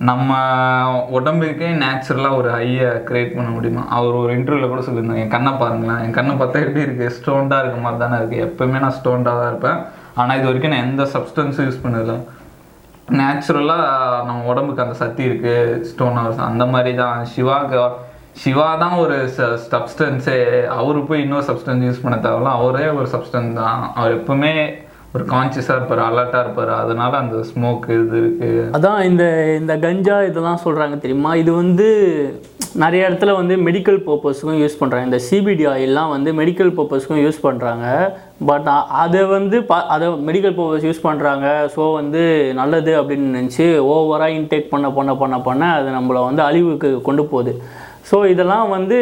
நம்ம 0.09 0.31
உடம்புக்கே 1.17 1.69
நேச்சுரலாக 1.83 2.38
ஒரு 2.38 2.49
ஐயை 2.61 2.88
க்ரியேட் 3.09 3.35
பண்ண 3.37 3.51
முடியுமா? 3.57 3.83
அவர் 3.97 4.14
ஒரு 4.23 4.33
இன்டர்வியூல 4.38 4.69
கூட 4.71 4.83
சொல்லியிருந்தாங்க 4.87 5.23
என் 5.25 5.35
கண்ணை 5.35 5.53
பாருங்களேன் 5.61 6.01
என் 6.05 6.17
கண்ணை 6.17 6.33
பார்த்தா 6.40 6.62
எப்படி 6.64 6.85
இருக்குது 6.87 7.12
ஸ்டோன்டாக 7.17 7.62
இருக்க 7.62 7.79
மாதிரி 7.85 8.01
தானே 8.03 8.17
இருக்குது 8.21 8.45
எப்போவுமே 8.47 8.81
நான் 8.85 8.97
ஸ்டோண்டாக 8.99 9.40
தான் 9.40 9.51
இருப்பேன். 9.53 9.79
ஆனால் 10.21 10.38
இது 10.38 10.49
வரைக்கும் 10.49 10.75
நான் 10.75 10.87
எந்த 10.88 11.05
சப்ஸ்டன்ஸும் 11.14 11.67
யூஸ் 11.69 11.83
பண்ணதில்லை. 11.85 12.17
நேச்சுரலாக 13.21 14.25
நம்ம 14.29 14.45
உடம்புக்கு 14.53 14.85
அந்த 14.87 14.97
சக்தி 15.05 15.23
இருக்குது 15.29 15.81
ஸ்டோன் 15.90 16.19
ஹவர்ஸ் 16.21 16.49
அந்த 16.51 16.67
மாதிரி 16.75 16.93
தான். 17.03 17.19
சிவாக்கு 17.35 17.81
சிவா 18.43 18.69
தான் 18.83 18.97
ஒரு 19.03 19.17
சப்ஸ்டன்ஸே 19.73 20.38
அவரு 20.79 21.01
போய் 21.09 21.23
இன்னொரு 21.25 21.47
சப்ஸ்டன்ஸ் 21.51 21.87
யூஸ் 21.88 22.05
பண்ண 22.05 22.17
தேவையில்ல. 22.25 22.53
அவரே 22.61 22.87
ஒரு 22.99 23.09
சப்ஸ்டன்ஸ் 23.14 23.53
தான். 23.62 23.83
அவர் 23.99 24.17
எப்பவுமே 24.19 24.55
ஒரு 25.16 25.24
கான்சியஸாக 25.33 25.74
இருப்பார் 25.79 26.00
அலர்ட்டாக 26.07 26.44
இருப்பார். 26.44 26.70
அதனால 26.83 27.12
அந்த 27.24 27.37
ஸ்மோக் 27.50 27.85
இது 27.96 28.16
இருக்கு. 28.20 28.48
அதான் 28.77 29.00
இந்த 29.09 29.24
இந்த 29.61 29.74
கஞ்சா 29.85 30.16
இதெல்லாம் 30.29 30.64
சொல்கிறாங்க 30.64 30.96
தெரியுமா? 31.05 31.33
இது 31.42 31.50
வந்து 31.61 31.87
நிறைய 32.83 33.09
இடத்துல 33.09 33.35
வந்து 33.40 33.55
மெடிக்கல் 33.66 33.98
பர்பஸ்க்கும் 34.07 34.59
யூஸ் 34.62 34.79
பண்ணுறாங்க 34.81 35.09
இந்த 35.11 35.20
சிபிடி 35.27 35.64
ஆயில்லாம் 35.72 36.12
வந்து 36.14 36.31
மெடிக்கல் 36.40 36.72
பர்பஸ்க்கும் 36.79 37.22
யூஸ் 37.24 37.38
பண்ணுறாங்க 37.46 37.87
பட் 38.48 38.68
அதை 39.05 39.20
வந்து 39.37 39.57
பா 39.70 39.79
அதை 39.96 40.09
மெடிக்கல் 40.29 40.57
பர்பஸ் 40.59 40.88
யூஸ் 40.88 41.05
பண்ணுறாங்க 41.07 41.46
ஸோ 41.74 41.83
வந்து 42.00 42.22
நல்லது 42.61 42.92
அப்படின்னு 43.00 43.37
நினச்சி 43.38 43.66
ஓவராக 43.92 44.37
இன்டேக் 44.38 44.72
பண்ண 44.74 44.90
பண்ண 44.98 45.14
பண்ண 45.22 45.38
பண்ண 45.48 45.64
அது 45.79 45.96
நம்மளை 45.98 46.22
வந்து 46.29 46.44
அழிவுக்கு 46.48 46.90
கொண்டு 47.09 47.24
போகுது. 47.35 47.55
ஸோ 48.09 48.17
இதெல்லாம் 48.33 48.67
வந்து 48.75 48.97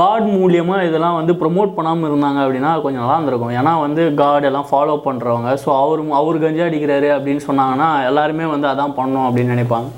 காட் 0.00 0.26
மூலியமாக 0.36 0.88
இதெல்லாம் 0.88 1.16
வந்து 1.20 1.32
ப்ரொமோட் 1.42 1.70
பண்ணாமல் 1.76 2.08
இருந்தாங்க 2.10 2.40
அப்படின்னா 2.44 2.72
கொஞ்சம் 2.84 3.02
நல்லா 3.02 3.16
இருந்திருக்கும் 3.16 3.54
ஏன்னா 3.60 3.72
வந்து 3.86 4.02
காட் 4.20 4.48
எல்லாம் 4.48 4.68
ஃபாலோ 4.70 4.96
பண்ணுறவங்க 5.06 5.52
ஸோ 5.62 5.70
அவர் 5.84 6.02
அவர் 6.20 6.44
கஞ்சா 6.44 6.66
அடிக்கிறாரு 6.68 7.08
அப்படின்னு 7.16 7.42
சொன்னாங்கன்னா 7.48 7.88
எல்லாருமே 8.10 8.46
வந்து 8.54 8.68
அதான் 8.72 8.96
பண்ணணும் 9.00 9.26
அப்படின்னு 9.28 9.54
நினைப்பாங்க. 9.56 9.90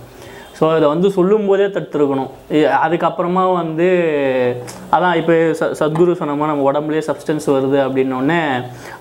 ஸோ 0.59 0.67
இதை 0.79 0.87
வந்து 0.93 1.09
சொல்லும்போதே 1.17 1.67
தடுத்துருக்கணும். 1.75 2.29
அதுக்கப்புறமா 2.85 3.45
வந்து 3.61 3.87
அதான் 4.97 5.17
இப்போ 5.21 5.35
ச 5.61 5.69
சத்குரு 5.81 6.13
சொன்னோமா 6.21 6.49
நம்ம 6.51 6.67
உடம்புலேயே 6.71 7.03
சப்ஸ்டன்ஸ் 7.09 7.47
வருது 7.55 7.79
அப்படின்னோடனே 7.87 8.41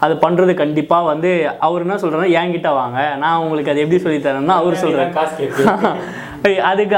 அது 0.06 0.14
பண்ணுறது 0.24 0.54
கண்டிப்பாக 0.62 1.10
வந்து 1.12 1.32
அவர் 1.68 1.86
என்ன 1.86 2.00
சொல்கிறாருன்னா 2.04 2.34
என்கிட்ட 2.42 2.72
வாங்க. 2.82 3.00
நான் 3.24 3.42
உங்களுக்கு 3.44 3.74
அது 3.74 3.84
எப்படி 3.86 4.02
சொல்லித் 4.06 4.28
தரேன்னா 4.28 4.58
அவர் 4.64 4.84
சொல்கிறேன் 4.86 5.14
அதுக்கு 6.69 6.97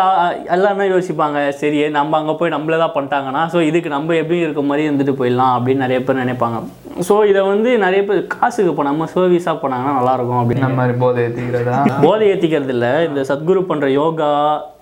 என்ன 0.55 0.85
யோசிப்பாங்க 0.91 1.39
சரி 1.61 1.79
நம்ம 1.95 2.17
அங்கே 2.19 2.33
போய் 2.39 2.53
நம்மளே 2.53 2.77
தான் 2.83 2.93
பண்ணிட்டாங்கன்னா 2.95 3.41
ஸோ 3.53 3.61
இதுக்கு 3.69 3.89
நம்ம 3.89 4.15
எப்படியும் 4.19 4.45
இருக்க 4.47 4.61
மாதிரி 4.69 4.87
இருந்துட்டு 4.87 5.13
போயிடலாம் 5.19 5.55
அப்படின்னு 5.55 5.83
நிறைய 5.85 5.99
பேர் 6.03 6.21
நினைப்பாங்க. 6.21 6.59
ஸோ 7.07 7.15
இதை 7.31 7.41
வந்து 7.43 7.69
நிறைய 7.77 8.01
பேர் 8.09 8.21
காசுக்கு 8.35 8.71
இப்போ 8.71 8.83
நம்ம 8.89 9.07
சர்வீஸாக 9.15 9.61
பண்ணாங்கன்னா 9.63 9.95
நல்லாயிருக்கும் 9.99 10.41
அப்படின்னு. 10.41 10.69
மாதிரி 10.79 10.95
போதை 11.03 11.23
ஏற்றிக்கிறதா 11.25 11.79
போதை 12.05 12.27
ஏற்றிக்கிறது 12.33 12.73
இல்லை 12.77 12.93
இந்த 13.09 13.23
சத்குரு 13.31 13.63
பண்ணுற 13.71 13.89
யோகா 14.01 14.29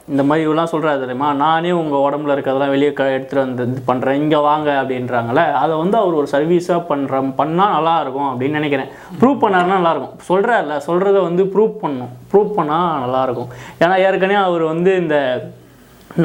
இந்த 0.10 0.24
மாதிரி 0.28 0.46
இவெல்லாம் 0.46 0.72
சொல்கிறாரு 0.72 1.00
தெரியுமா? 1.02 1.28
நானே 1.42 1.72
உங்கள் 1.80 2.04
உடம்புல 2.06 2.34
இருக்கிறதெல்லாம் 2.36 2.74
வெளியே 2.74 2.92
க 2.94 3.04
எடுத்துகிட்டு 3.16 3.44
வந்து 3.44 3.66
இது 3.72 3.82
பண்ணுறேன் 3.90 4.20
இங்கே 4.22 4.40
வாங்க 4.48 4.70
அப்படின்றாங்களே 4.82 5.46
அதை 5.62 5.74
வந்து 5.82 5.98
அவர் 6.02 6.18
ஒரு 6.22 6.28
சர்வீஸாக 6.34 6.82
பண்ணுற 6.90 7.22
பண்ணால் 7.40 7.74
நல்லாயிருக்கும் 7.76 8.30
அப்படின்னு 8.32 8.60
நினைக்கிறேன். 8.60 8.92
ப்ரூவ் 9.22 9.42
பண்ணாருன்னா 9.44 9.80
நல்லாயிருக்கும். 9.80 10.18
சொல்கிறாருல 10.30 10.78
சொல்கிறத 10.90 11.18
வந்து 11.30 11.46
ப்ரூவ் 11.56 11.74
பண்ணும் 11.84 12.12
ப்ரூவ் 12.34 12.52
பண்ணால் 12.60 13.02
நல்லாயிருக்கும். 13.06 13.52
ஏன்னா 13.84 13.98
ஏற்கனவே 14.08 14.40
அவர் 14.50 14.66
வந்து 14.74 14.94
இந்த 15.04 15.18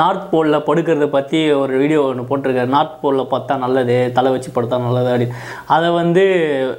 நார்த் 0.01 0.31
போலில் 0.31 0.64
படுக்கிறத 0.68 1.07
பற்றி 1.14 1.38
ஒரு 1.62 1.72
வீடியோ 1.83 2.01
ஒன்று 2.11 2.22
போட்டிருக்காரு. 2.29 2.70
நார்த் 2.77 3.01
போலில் 3.03 3.31
பார்த்தா 3.33 3.55
நல்லது 3.64 3.96
தலை 4.16 4.31
வச்சு 4.35 4.51
படுத்தா 4.57 4.77
நல்லது 4.87 5.11
அப்படின்னு 5.12 5.37
அதை 5.75 5.88
வந்து 5.99 6.25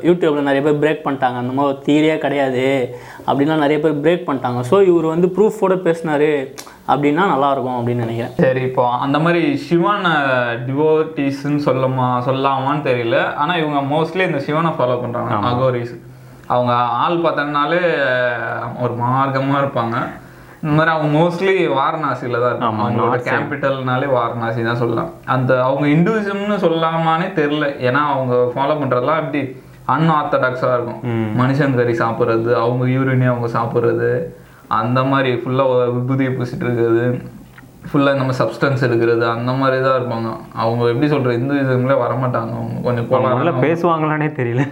யூடியூப்பில் 0.08 0.48
நிறைய 0.50 0.62
பேர் 0.66 0.82
பிரேக் 0.84 1.06
பண்ணிட்டாங்க. 1.06 1.38
அந்த 1.44 1.54
மாதிரி 1.58 1.72
ஒரு 1.74 1.80
தீரியே 1.88 2.18
கிடையாது 2.26 2.66
அப்படின்லாம் 3.28 3.64
நிறைய 3.66 3.80
பேர் 3.86 4.02
பிரேக் 4.06 4.28
பண்ணிட்டாங்க. 4.28 4.62
ஸோ 4.72 4.80
இவர் 4.90 5.08
வந்து 5.14 5.30
ப்ரூஃபோட 5.38 5.78
பேசினாரு 5.88 6.32
அப்படின்னா 6.92 7.24
நல்லாயிருக்கும் 7.34 7.78
அப்படின்னு 7.80 8.06
நினைக்கிறேன். 8.06 8.36
சரி 8.44 8.62
இப்போ 8.70 8.84
அந்த 9.06 9.18
மாதிரி 9.24 9.42
சிவனை 9.70 10.14
டிவோட்டிஸ்ன்னு 10.68 11.64
சொல்லமா 11.70 12.10
சொல்லாமான்னு 12.30 12.88
தெரியல. 12.92 13.18
ஆனா 13.42 13.56
இவங்க 13.64 13.82
மோஸ்ட்லி 13.96 14.26
இந்த 14.30 14.42
சிவனை 14.50 14.72
ஃபாலோ 14.78 15.02
பண்றாங்க. 15.02 15.42
அகோரிஸ் 15.54 15.96
அவங்க 16.54 16.74
ஆள் 17.04 17.24
பார்த்தனாலே 17.26 17.84
ஒரு 18.84 18.94
மார்க்கமா 19.04 19.56
இருப்பாங்க. 19.64 19.98
மாதிரி 20.64 20.92
அவங்க 20.94 21.10
மோஸ்ட்லி 21.18 21.54
வாரணாசியில 21.80 22.40
தான் 22.42 22.54
இருப்பாங்க 22.54 22.82
அவங்களோட 22.84 23.18
கேபிட்டல்னாலே 23.28 24.08
வாரணாசி 24.18 24.64
தான் 24.64 24.82
சொல்லலாம். 24.82 25.12
அந்த 25.36 25.52
அவங்க 25.64 25.86
இந்துவிசம்னு 25.96 26.58
சொல்லலாமானே 26.66 27.28
தெரியல. 27.40 27.68
ஏன்னா 27.88 28.02
அவங்க 28.16 28.36
ஃபாலோ 28.54 28.76
பண்றதெல்லாம் 28.82 29.22
அப்படி 29.24 29.42
அன்ஆர்த்தடாக்ஸாக 29.96 30.76
இருக்கும். 30.78 31.02
மனுஷன் 31.42 31.78
கறி 31.80 31.94
சாப்பிட்றது 32.04 32.52
அவங்க 32.64 32.86
யூரினே 32.96 33.28
அவங்க 33.34 33.50
சாப்பிட்றது 33.58 34.12
அந்த 34.80 35.04
மாதிரி 35.04 35.32
ஃபுல்லாக 35.42 35.84
விபூதியை 35.98 36.32
பூசிட்டு 36.38 36.66
இருக்கிறது. 36.68 37.06
ஃபுல்லாக 37.90 38.20
நம்ம 38.20 38.34
சப்ஸ்டன்ஸ் 38.40 38.84
எடுக்கிறது 38.86 39.24
அந்த 39.34 39.52
மாதிரி 39.60 39.78
தான் 39.84 39.98
இருப்பாங்க. 39.98 40.30
அவங்க 40.62 40.84
எப்படி 40.94 41.08
சொல்கிறது 41.12 41.38
இந்து 41.40 41.60
இதுங்களே 41.64 41.96
வரமாட்டாங்க. 42.04 42.54
அவங்க 42.60 42.82
கொஞ்சம் 42.88 43.08
கோளாறு 43.12 43.54
பேசுவாங்களானே 43.66 44.28
தெரியல. 44.40 44.64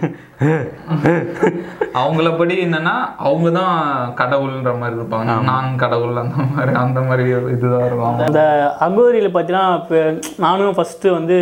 அவங்கள 2.00 2.30
படி 2.40 2.54
என்னன்னா 2.64 2.94
அவங்க 3.26 3.50
தான் 3.58 3.76
கடவுள்ன்ற 4.20 4.72
மாதிரி 4.80 4.98
இருப்பாங்க. 4.98 5.36
நான் 5.50 5.78
கடவுள் 5.82 6.20
அந்த 6.24 6.36
மாதிரி 6.50 6.74
அந்த 6.82 7.00
மாதிரி 7.08 7.24
இதுதான் 7.54 7.86
இருக்கும் 7.86 8.20
அந்த 8.26 8.42
அகோரியில் 8.86 9.28
பார்த்தீங்கன்னா 9.36 9.64
இப்போ 9.80 10.00
நானும் 10.44 10.76
ஃபஸ்ட்டு 10.78 11.14
வந்து 11.16 11.38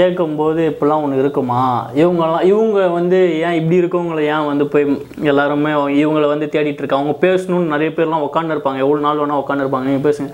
கேட்கும்போது 0.00 0.62
இப்படிலாம் 0.72 1.04
ஒன்று 1.06 1.22
இருக்குமா? 1.22 1.62
இவங்கெல்லாம் 2.02 2.46
இவங்க 2.52 2.80
வந்து 2.98 3.20
ஏன் 3.46 3.58
இப்படி 3.60 3.80
இருக்கவங்கள 3.82 4.20
ஏன் 4.34 4.50
வந்து 4.50 4.66
போய் 4.74 4.86
எல்லாருமே 5.32 5.72
இவங்கள 6.02 6.26
வந்து 6.34 6.48
தேடிட்டு 6.56 6.82
இருக்காங்க? 6.84 7.02
அவங்க 7.02 7.16
பேசணும்னு 7.26 7.74
நிறைய 7.76 7.90
பேர்லாம் 7.96 8.28
உட்காந்துருப்பாங்க 8.28 8.84
எவ்வளோ 8.86 9.02
நாள் 9.06 9.22
வேணால் 9.22 9.42
உட்காந்துருப்பாங்க 9.44 9.88
நீங்கள் 9.90 10.06
பேசுங்க. 10.10 10.30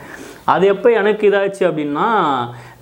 அது 0.53 0.65
எப்போ 0.75 0.89
எனக்கு 1.01 1.25
இதாச்சு 1.29 1.63
அப்படின்னா 1.69 2.07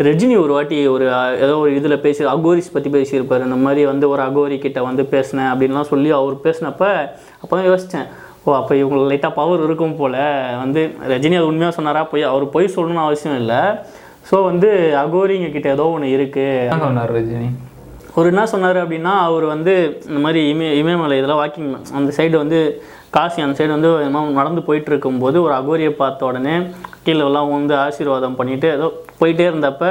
ரஜினி 0.06 0.34
ஒரு 0.44 0.52
வாட்டி 0.56 0.76
ஒரு 0.94 1.04
ஏதோ 1.44 1.54
ஒரு 1.62 1.70
இதில் 1.78 2.02
பேசி 2.04 2.28
அகோரிஸ் 2.34 2.74
பற்றி 2.74 2.90
பேசியிருப்பார். 2.96 3.46
இந்த 3.48 3.58
மாதிரி 3.66 3.82
வந்து 3.92 4.06
ஒரு 4.14 4.22
அகோரி 4.28 4.56
கிட்ட 4.64 4.82
வந்து 4.88 5.04
பேசினேன் 5.14 5.50
அப்படின்லாம் 5.52 5.90
சொல்லி 5.92 6.10
அவர் 6.18 6.36
பேசினப்ப 6.46 6.84
அப்போ 7.42 7.52
தான் 7.54 7.68
யோசித்தேன் 7.70 8.08
ஓ 8.44 8.54
அப்போ 8.58 8.74
இவங்களுக்கு 8.80 9.10
லைட்டாக 9.12 9.38
பவர் 9.38 9.64
இருக்கும் 9.68 9.96
போல். 10.00 10.20
வந்து 10.62 10.82
ரஜினி 11.12 11.38
அது 11.38 11.50
உண்மையாக 11.52 11.76
சொன்னாரா? 11.78 12.02
போய் 12.12 12.30
அவர் 12.32 12.44
போய் 12.54 12.74
சொல்லணும்னு 12.76 13.06
அவசியம் 13.06 13.38
இல்லை. 13.42 13.62
ஸோ 14.28 14.36
வந்து 14.50 14.68
அகோரிங்க 15.02 15.48
கிட்ட 15.52 15.68
ஏதோ 15.76 15.86
ஒன்று 15.94 16.14
இருக்குது 16.16 16.84
சொன்னார் 16.86 17.12
ரஜினி? 17.18 17.48
ஒரு 18.18 18.28
என்ன 18.32 18.44
சொன்னார் 18.52 18.78
அப்படின்னா 18.82 19.12
அவர் 19.26 19.44
வந்து 19.54 19.72
இந்த 20.08 20.20
மாதிரி 20.22 20.40
இமய 20.52 20.70
இமயமலை 20.80 21.16
இதெல்லாம் 21.18 21.42
வாக்கிங் 21.42 21.68
அந்த 21.98 22.10
சைடு 22.16 22.34
வந்து 22.42 22.58
காசி 23.16 23.44
அந்த 23.44 23.56
சைடு 23.58 23.72
வந்து 23.76 23.90
நடந்து 24.38 24.62
போயிட்டு 24.68 24.90
இருக்கும்போது 24.92 25.36
ஒரு 25.44 25.54
அகோரியை 25.58 25.92
பார்த்த 26.00 26.30
உடனே 26.30 26.54
கீழே 27.08 27.22
எல்லாம் 27.28 27.54
வந்து 27.58 27.76
ஆசீர்வாதம் 27.84 28.40
பண்ணிட்டு 28.40 28.70
ஏதோ 28.78 28.88
போயிட்டே 29.20 29.46
இருந்தப்ப 29.50 29.84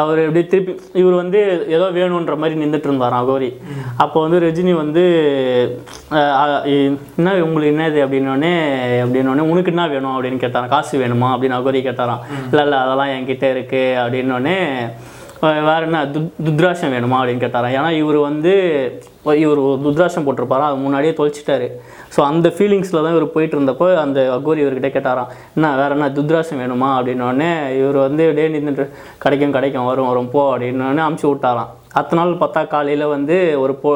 அவர் 0.00 0.18
எப்படி 0.24 0.42
திருப்பி 0.52 0.72
இவர் 1.00 1.14
வந்து 1.20 1.40
ஏதோ 1.76 1.86
வேணுன்ற 1.96 2.34
மாதிரி 2.42 2.54
நின்றுட்டு 2.60 2.88
இருந்தாராம் 2.88 3.22
அகோரி. 3.22 3.48
அப்போ 4.02 4.18
வந்து 4.24 4.38
ரஜினி 4.44 4.72
வந்து 4.80 5.02
என்ன 7.18 7.34
உங்களுக்கு 7.46 7.72
என்னது 7.74 7.98
அப்படின்னோடனே 8.04 8.54
அப்படின்னோடனே 9.02 9.44
உனக்கு 9.52 9.72
என்ன 9.72 9.84
வேணும் 9.94 10.14
அப்படின்னு 10.14 10.42
கேட்டாராம். 10.44 10.72
காசு 10.74 11.02
வேணுமா 11.02 11.28
அப்படின்னு 11.34 11.58
அகோரி 11.58 11.82
கேட்டாராம். 11.88 12.22
இல்லை 12.50 12.64
இல்லை 12.66 12.78
அதெல்லாம் 12.84 13.12
என்கிட்ட 13.16 13.46
இருக்குது 13.54 13.98
அப்படின்னோடனே 14.04 14.56
வேறு 15.42 15.86
என்ன 15.86 16.00
து 16.14 16.18
துத்ராட்சம் 16.46 16.92
வேணுமா 16.94 17.16
அப்படின்னு 17.20 17.42
கேட்டாராம் 17.44 17.74
ஏன்னா 17.76 17.88
இவர் 18.00 18.18
வந்து 18.26 18.52
இவர் 19.44 19.60
ஒரு 19.68 19.78
போட்டிருப்பாரா? 19.86 20.24
போட்டிருப்பாராம் 20.26 20.68
அது 20.70 20.76
முன்னாடியே 20.84 21.12
தொலைச்சிட்டாரு. 21.18 21.66
ஸோ 22.14 22.20
அந்த 22.28 22.48
ஃபீலிங்ஸில் 22.56 23.00
தான் 23.04 23.14
இவர் 23.16 23.26
போயிட்டு 23.34 23.56
இருந்தப்போ 23.56 23.86
அந்த 24.04 24.20
அகோரி 24.36 24.62
இவர்கிட்ட 24.64 24.90
கேட்டாராம் 24.96 25.30
என்ன 25.56 25.70
வேறு 25.80 25.96
என்ன 25.96 26.08
துத்ராட்சம் 26.18 26.60
வேணுமா? 26.62 26.90
அப்படின்னோடனே 26.98 27.50
இவர் 27.80 27.98
வந்து 28.06 28.26
டே 28.38 28.44
நின்று 28.56 28.86
கிடைக்கும் 29.24 29.56
கிடைக்கும் 29.56 29.88
வரும் 29.90 30.10
வரும் 30.12 30.30
போ 30.34 30.42
அப்படின்னோடனே 30.52 31.04
அமுச்சு 31.08 31.26
விட்டாராம். 31.32 31.72
அத்தனை 32.00 32.18
நாள் 32.20 32.40
பார்த்தா 32.42 32.62
காலையில் 32.74 33.12
வந்து 33.16 33.38
ஒரு 33.64 33.74
பொ 33.82 33.92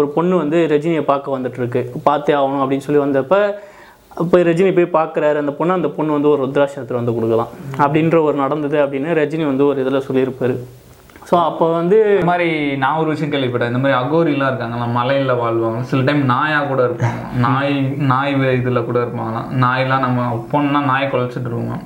ஒரு 0.00 0.06
பொண்ணு 0.14 0.34
வந்து 0.42 0.58
ரஜினியை 0.74 1.04
பார்க்க 1.12 1.36
வந்துட்டுருக்கு. 1.36 1.80
பார்த்தே 2.08 2.34
ஆகணும் 2.40 2.62
அப்படின்னு 2.64 2.86
சொல்லி 2.88 3.02
வந்தப்போ 3.06 3.40
போய் 4.30 4.42
ரஜினி 4.42 4.86
போய் 4.86 5.02
பார்க்குறாரு 5.02 5.36
அந்த 5.36 5.52
பொண்ணு 5.52 5.72
அந்த 5.72 5.88
பொண்ணு 5.88 6.12
வந்து 6.12 6.28
ஒரு 6.28 6.44
ருத்ராட்சத்தை 6.44 6.92
வந்து 6.92 7.14
கொடுக்கலாம். 7.14 7.48
அப்படின்ற 7.76 8.22
ஒரு 8.22 8.36
நடந்தது 8.36 8.84
அப்படின்னு 8.84 9.18
ரஜினி 9.22 9.44
வந்து 9.44 9.66
ஒரு 9.66 9.86
இதில் 9.86 10.02
சொல்லியிருப்பாரு. 10.08 10.56
ஸோ 11.30 11.44
அப்போ 11.44 11.72
வந்து 11.72 12.12
இந்த 12.12 12.24
மாதிரி 12.24 12.76
நான் 12.76 12.96
ஒரு 12.96 13.08
விஷயம் 13.08 13.32
கேள்விப்பட்டேன். 13.32 13.76
இந்த 13.76 13.78
மாதிரி 13.78 14.00
அகோரிலாம் 14.00 14.44
இருக்காங்கல்ல 14.44 14.98
மலையில 14.98 15.36
வாழ்வாங்க 15.36 15.80
சில 15.80 16.02
டைம் 16.02 16.24
நாயா 16.24 16.60
கூட 16.60 16.86
இருப்பாங்க. 16.86 17.38
நாய் 17.38 17.80
நாய் 17.80 18.34
வே- 18.34 18.60
இதுல 18.60 18.84
கூட 18.84 18.98
இருப்பாங்களாம் 18.98 19.50
நாயெல்லாம் 19.50 19.98
நம்ம 19.98 20.46
பொண்ணா 20.52 20.84
நாய் 20.84 21.08
குலைச்சிட்டு 21.12 21.48
இருவோம் 21.50 21.80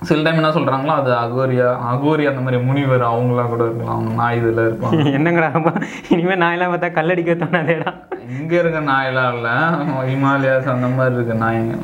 சில 0.00 0.30
டைம் 0.30 0.42
என்ன 0.42 0.48
சொல்றாங்களோ 0.48 0.86
அது 0.86 1.10
அகோரியா 1.10 1.76
அகோரி 1.94 2.28
அந்த 2.28 2.40
மாதிரி 2.40 2.62
முனிவர் 2.62 3.00
அவங்களாம் 3.00 3.48
கூட 3.48 3.64
இருக்கலாம். 3.64 3.94
அவங்க 3.94 4.14
நாய் 4.14 4.40
இதுல 4.40 4.60
இருப்பாங்க. 4.60 5.04
என்னங்கடா 5.04 5.82
இனிமேல் 6.08 6.38
நாயெல்லாம் 6.38 6.72
பார்த்தா 6.72 6.92
கல்லடிக்க 6.92 7.34
தோணாதேடா. 7.36 7.92
இங்க 8.28 8.58
இருக்க 8.58 8.80
நாயெல்லாம் 8.80 9.34
இல்ல. 9.34 9.48
ஹிமாலயாஸ் 10.10 10.70
அந்த 10.70 10.86
மாதிரி 10.86 11.14
இருக்கு 11.14 11.44
நாய்ங்க 11.44 11.78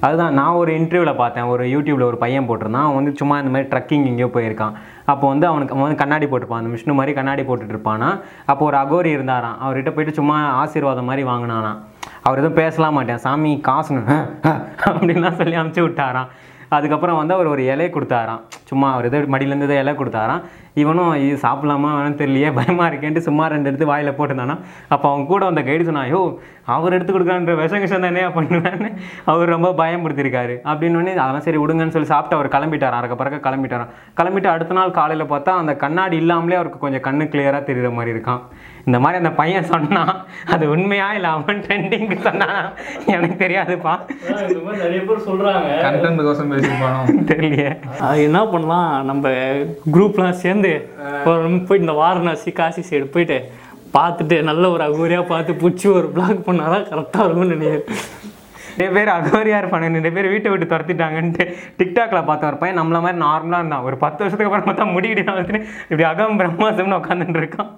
அதுதான் 0.00 0.32
நான் 0.32 0.52
ஒரு 0.52 0.72
இன்டர்வியூவில் 0.72 1.16
பார்த்தேன். 1.16 1.44
ஒரு 1.44 1.64
யூடியூப்பில் 1.64 2.02
ஒரு 2.02 2.16
பையன் 2.16 2.48
போட்டிருந்தான். 2.48 2.82
அவன் 2.82 2.94
வந்து 2.94 3.12
சும்மா 3.16 3.38
இந்த 3.38 3.50
மாதிரி 3.50 3.68
ட்ரக்கிங் 3.68 4.04
எங்கேயோ 4.04 4.26
போயிருக்கான். 4.26 4.72
அப்போ 5.04 5.28
வந்து 5.28 5.46
அவனுக்கு 5.46 5.74
அவன் 5.74 5.86
வந்து 5.86 5.98
கண்ணாடி 5.98 6.26
போட்டுப்பான் 6.26 6.60
அந்த 6.62 6.68
விஷ்ணு 6.68 6.94
மாதிரி 6.94 7.14
கண்ணாடி 7.14 7.42
போட்டுட்டு 7.42 7.74
இருப்பானா. 7.74 8.20
அப்போ 8.44 8.64
ஒரு 8.64 8.76
அகோரி 8.76 9.06
இருந்தாராம். 9.06 9.56
அவர்கிட்ட 9.60 9.90
போயிட்டு 9.90 10.12
சும்மா 10.12 10.48
ஆசீர்வாதம் 10.48 11.04
மாதிரி 11.04 11.28
வாங்கினானா 11.28 11.78
அவர் 12.22 12.38
எதுவும் 12.38 12.56
பேசலாம் 12.56 12.94
மாட்டேன். 12.94 13.18
சாமி 13.18 13.62
காசுங்க. 13.68 14.28
அப்படின்லாம் 14.84 15.36
சொல்லி 15.36 15.56
அமுச்சு 15.56 15.88
விட்டாராம். 15.88 16.28
அதுக்கப்புறம் 16.68 17.16
வந்து 17.16 17.34
அவர் 17.34 17.46
ஒரு 17.46 17.62
இலையை 17.62 17.90
கொடுத்தாராம். 17.92 18.40
சும்மா 18.64 18.92
அவர் 18.92 19.04
எதோ 19.04 19.18
மடியிலேருந்து 19.18 19.68
எதோ 19.68 19.78
இலை 19.78 19.92
கொடுத்தாராம். 19.92 20.42
இவனும் 20.80 21.14
இது 21.24 21.38
சாப்பிடலாமா 21.42 21.88
வேணாம் 21.94 22.18
தெரியலையே 22.20 22.50
பயமாக 22.58 22.88
இருக்கேன்ட்டு 22.90 23.26
சும்மா 23.26 23.46
ரெண்டு 23.46 23.68
எடுத்து 23.70 23.86
வாயில் 23.90 24.16
போட்டுருந்தானா. 24.18 24.56
அப்போ 24.88 25.06
அவங்க 25.10 25.26
கூட 25.32 25.44
வந்த 25.44 25.62
கைடு 25.62 25.84
சொன்னா 25.84 26.00
ஐயோ 26.00 26.22
அவர் 26.74 26.94
எடுத்து 26.96 27.12
கொடுக்குறான்ற 27.12 27.54
விஷம் 27.60 27.80
விஷம் 27.80 28.04
தானே 28.06 28.24
பண்ணுவேன்னு. 28.36 28.88
அவர் 29.24 29.52
ரொம்ப 29.54 29.68
பயம்படுத்திருக்காரு 29.80 30.54
அப்படின்னு 30.70 31.12
அதெல்லாம் 31.12 31.46
சரி 31.46 31.56
விடுங்கன்னு 31.56 31.94
சொல்லி 31.96 32.12
சாப்பிட்டு 32.12 32.36
அவர் 32.38 32.54
கிளம்பிட்டாராம் 32.54 33.00
அறக்க 33.00 33.16
பறக்க 33.22 33.50
கிளம்பிட்டாராம் 33.50 33.92
கிளம்பிட்டு 34.20 34.48
அடுத்த 34.54 34.74
நாள் 34.74 34.96
காலையில் 34.98 35.30
பார்த்தா 35.32 35.54
அந்த 35.62 35.74
கண்ணாடி 35.76 36.16
இல்லாமலே 36.16 36.58
அவருக்கு 36.60 36.78
கொஞ்சம் 36.78 37.04
கண்ணு 37.08 37.26
கிளியராக 37.32 37.62
தெரியுற 37.70 37.90
மாதிரி 37.92 38.12
இருக்கான். 38.16 38.42
இந்த 38.86 38.98
மாதிரி 39.00 39.16
அந்த 39.22 39.32
பையன் 39.40 39.68
சொன்னான். 39.72 40.14
அது 40.54 40.64
உண்மையா 40.70 41.08
இல்லை 41.14 41.30
அவன் 41.30 41.60
ட்ரெண்டிங்க்கு 41.66 42.16
சொன்னானா? 42.28 42.60
எனக்கு 43.06 43.36
தெரியாதுப்பா. 43.44 43.92
நிறைய 44.82 45.00
பேர் 45.08 45.26
சொல்கிறாங்க 45.28 45.68
கண்டென்ட் 45.84 46.24
கோசம் 46.28 46.50
பேசியிருப்பானோ? 46.52 47.02
தெரியலையே. 47.32 47.70
அது 48.08 48.22
என்ன 48.22 48.46
பண்ணலாம்? 48.46 49.04
நம்ம 49.04 49.28
குரூப்லாம் 49.92 50.40
சேர்ந்து 50.44 50.61
இருந்து 50.62 51.44
நிமிஷம் 51.44 51.68
போய் 51.68 51.82
இந்த 51.84 51.94
வாரணாசி 52.00 52.52
காசி 52.52 52.82
சைடு 52.90 53.06
போயிட்டு 53.14 53.38
பார்த்துட்டு 53.96 54.36
நல்ல 54.48 54.64
ஒரு 54.74 54.82
அகோரியாக 54.88 55.24
பார்த்து 55.30 55.52
பிடிச்சி 55.62 55.86
ஒரு 55.98 56.08
பிளாக் 56.16 56.46
பண்ணாதான் 56.46 56.86
கரெக்டாக 56.90 57.24
இருக்கும்னு 57.24 57.54
நினைக்கிறேன். 57.54 57.84
நிறைய 58.76 58.90
பேர் 58.96 59.10
அகோரியா 59.16 59.56
இருப்பாங்க 59.62 59.88
நிறைய 59.96 60.12
பேர் 60.16 60.32
வீட்டை 60.32 60.50
விட்டு 60.52 60.66
துரத்திட்டாங்கன்ட்டு 60.70 61.44
டிக்டாக்ல 61.78 62.20
பார்த்த 62.28 62.50
ஒரு 62.50 62.58
பையன் 62.62 62.78
நம்மள 62.80 63.00
மாதிரி 63.04 63.18
நார்மலாக 63.24 63.60
இருந்தான். 63.60 63.86
ஒரு 63.88 63.96
பத்து 64.04 64.22
வருஷத்துக்கு 64.22 64.50
அப்புறம் 64.50 64.68
பார்த்தா 64.68 64.94
முடிக்கிட்டு 64.94 65.34
வந்துட்டு 65.34 65.60
இப்படி 65.90 66.06
அகம் 66.12 66.38
பிரம்மாசம்னு 66.40 67.00
உட்காந்துட்டு 67.00 67.42
இருக்கான். 67.42 67.70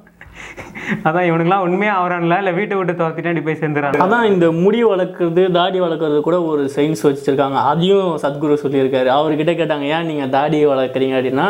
அதான் 1.08 1.26
இவனுக்குலாம் 1.28 1.64
உண்மையாக 1.66 2.00
ஆகிறான்ல 2.00 2.38
இல்லை 2.40 2.52
வீட்டை 2.56 2.74
விட்டு 2.78 2.92
துரத்திட்டாண்டி 2.98 3.42
போய் 3.44 3.58
சேர்ந்துறாங்க 3.60 4.02
அதான் 4.04 4.28
இந்த 4.32 4.46
முடி 4.62 4.80
வளர்க்குறது 4.90 5.42
தாடி 5.56 5.78
வளர்க்குறது 5.84 6.18
கூட 6.26 6.38
ஒரு 6.50 6.62
சயின்ஸ் 6.74 7.04
வச்சுருக்காங்க. 7.06 7.58
அதையும் 7.70 8.10
சத்குரு 8.24 8.56
சொல்லியிருக்காரு. 8.64 9.08
அவர்கிட்ட 9.18 9.52
கேட்டாங்க 9.60 9.86
ஏன் 9.96 10.08
நீங்கள் 10.10 10.32
தாடி 10.36 10.58
வளர்க்குறீங்க? 10.72 11.16
அப்படின்னா 11.18 11.48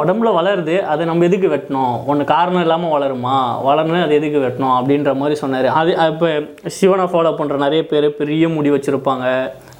உடம்புல 0.00 0.30
வளருது. 0.38 0.76
அதை 0.92 1.02
நம்ம 1.10 1.24
எதுக்கு 1.28 1.48
வெட்டணும்? 1.54 1.94
ஒன்று 2.10 2.24
காரணம் 2.34 2.64
இல்லாமல் 2.66 2.94
வளருமா? 2.96 3.36
வளரணும் 3.68 4.06
அது 4.06 4.18
எதுக்கு 4.20 4.44
வெட்டணும்? 4.46 4.74
அப்படின்ற 4.78 5.12
மாதிரி 5.22 5.38
சொன்னார். 5.42 5.68
அது 5.80 5.92
இப்போ 6.12 6.30
சிவனை 6.78 7.06
ஃபாலோ 7.12 7.32
பண்ணுற 7.40 7.58
நிறைய 7.66 7.84
பேர் 7.92 8.08
பெரிய 8.20 8.48
முடி 8.56 8.70
வச்சுருப்பாங்க. 8.76 9.26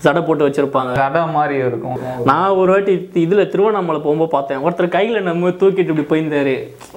சடை 0.04 0.20
போட்டு 0.26 0.46
வச்சுருப்பாங்க. 0.46 0.92
கடை 1.02 1.22
மாதிரி 1.36 1.56
இருக்கும். 1.68 1.96
நான் 2.30 2.56
ஒரு 2.60 2.70
வாட்டி 2.74 2.92
இதில் 3.24 3.48
திருவண்ணாமலை 3.52 4.00
போகும்போது 4.04 4.32
பார்த்தேன். 4.36 4.62
ஒருத்தர் 4.66 4.94
கையில் 4.96 5.26
நம்ம 5.28 5.52
தூக்கிட்டு 5.62 5.92
இப்படி 5.94 6.06
போயிருந்தாரு. 6.12 6.54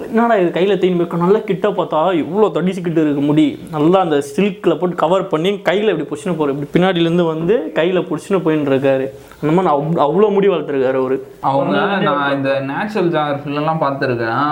என்னடா 0.09 0.37
இது 0.41 0.51
கையில் 0.57 0.77
தூக்கி 0.81 0.95
போய் 1.01 1.23
நல்லா 1.25 1.41
கிட்ட 1.49 1.69
பார்த்தா 1.79 2.01
இவ்வளோ 2.23 2.49
தடிச்சுக்கிட்டு 2.57 3.03
இருக்கு 3.05 3.23
முடி. 3.29 3.47
நல்லா 3.77 3.99
அந்த 4.05 4.19
சில்கில் 4.33 4.79
போட்டு 4.81 5.01
கவர் 5.03 5.29
பண்ணி 5.33 5.53
கையில் 5.69 5.91
இப்படி 5.93 6.07
பிடிச்சின்னு 6.11 6.37
போகிற 6.39 6.55
இப்படி 6.55 6.71
பின்னாடியிலேருந்து 6.75 7.27
வந்து 7.33 7.57
கையில் 7.79 8.07
பிடிச்சின்னு 8.09 8.43
போயின்னு 8.45 8.71
இருக்காரு. 8.73 9.07
அந்த 9.41 9.51
மாதிரி 9.57 9.71
அவ் 9.75 10.01
அவ்வளோ 10.07 10.27
முடி 10.35 10.47
வளர்த்துருக்காரு 10.51 10.97
அவரு. 11.01 11.17
அவங்க 11.51 11.77
நான் 12.07 12.35
இந்த 12.37 12.51
நேச்சுரல் 12.71 13.13
ஜாகிரஃபிலலாம் 13.15 13.81
பார்த்துருக்கேன். 13.85 14.43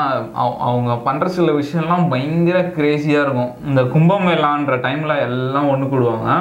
அவங்க 0.69 0.93
பண்ணுற 1.07 1.27
சில 1.35 1.51
விஷயம்லாம் 1.59 2.07
பயங்கர 2.13 2.59
கிரேசியாக 2.77 3.25
இருக்கும். 3.25 3.53
இந்த 3.69 3.83
கும்பமேளான்ற 3.95 4.77
டைமில் 4.87 5.23
எல்லாம் 5.27 5.69
ஒன்று 5.73 5.91
கூடுவாங்க. 5.93 6.39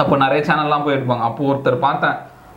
அப்போ 0.00 0.14
நிறைய 0.22 0.40
சேனல்லாம் 0.48 0.86
போயிருப்பாங்க. 0.86 1.24
அப்போ 1.30 1.42
ஒருத்தர் 1.50 1.84
பார்த்தேன் 1.86 2.16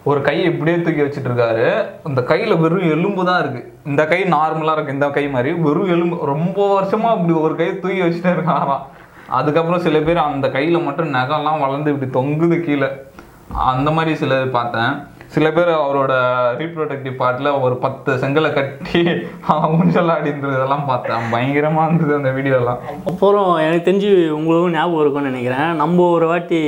ஒரு 0.09 0.19
கையை 0.27 0.43
இப்படியே 0.51 0.77
தூக்கி 0.81 1.01
வச்சுட்டு 1.01 1.29
இருக்காரு 1.29 1.65
இந்த 2.09 2.21
கையில் 2.29 2.59
வெறும் 2.63 2.91
எலும்பு 2.95 3.23
தான் 3.29 3.39
இருக்கு. 3.43 3.61
இந்த 3.89 4.01
கை 4.11 4.19
நார்மலாக 4.35 4.75
இருக்கு 4.77 4.95
இந்த 4.97 5.07
கை 5.17 5.25
மாதிரி. 5.33 5.51
வெறும் 5.65 5.91
எலும்பு 5.95 6.17
ரொம்ப 6.33 6.59
வருஷமா 6.75 7.09
இப்படி 7.17 7.35
ஒரு 7.45 7.55
கையை 7.59 7.73
தூக்கி 7.79 8.01
வச்சுட்டே 8.03 8.31
இருக்காராம். 8.35 8.85
அதுக்கப்புறம் 9.39 9.83
சில 9.85 9.99
பேர் 9.99 10.19
அந்த 10.29 10.47
கையில் 10.49 10.85
மட்டும் 10.87 11.13
நகைலாம் 11.13 11.63
வளர்ந்து 11.65 11.93
இப்படி 11.93 12.09
தொங்குது 12.17 12.57
கீழே. 12.67 12.89
அந்த 13.71 13.89
மாதிரி 13.97 14.15
சிலர் 14.21 14.55
பார்த்தேன். 14.57 14.93
சில 15.37 15.49
பேர் 15.55 15.69
அவரோட 15.79 16.13
ரீப்ரொடக்டிவ் 16.59 17.15
பார்ட்டில் 17.19 17.49
ஒரு 17.65 17.75
பத்து 17.81 18.11
செங்கலை 18.21 18.49
கட்டி 18.53 18.99
ஊஞ்சல் 19.75 20.09
ஆடின்றதெல்லாம் 20.13 20.85
பார்த்தேன். 20.87 21.27
பயங்கரமா 21.33 21.81
இருந்தது 21.87 22.13
அந்த 22.19 22.29
வீடியோலாம். 22.37 22.79
அப்புறம் 23.09 23.49
எனக்கு 23.65 23.85
தெரிஞ்சு 23.89 24.11
உங்களுக்கும் 24.37 24.75
ஞாபகம் 24.77 25.01
இருக்கும்னு 25.01 25.31
நினைக்கிறேன். 25.31 25.69
நம்ம 25.81 26.07
ஒரு 26.15 26.27
வாட்டி 26.31 26.61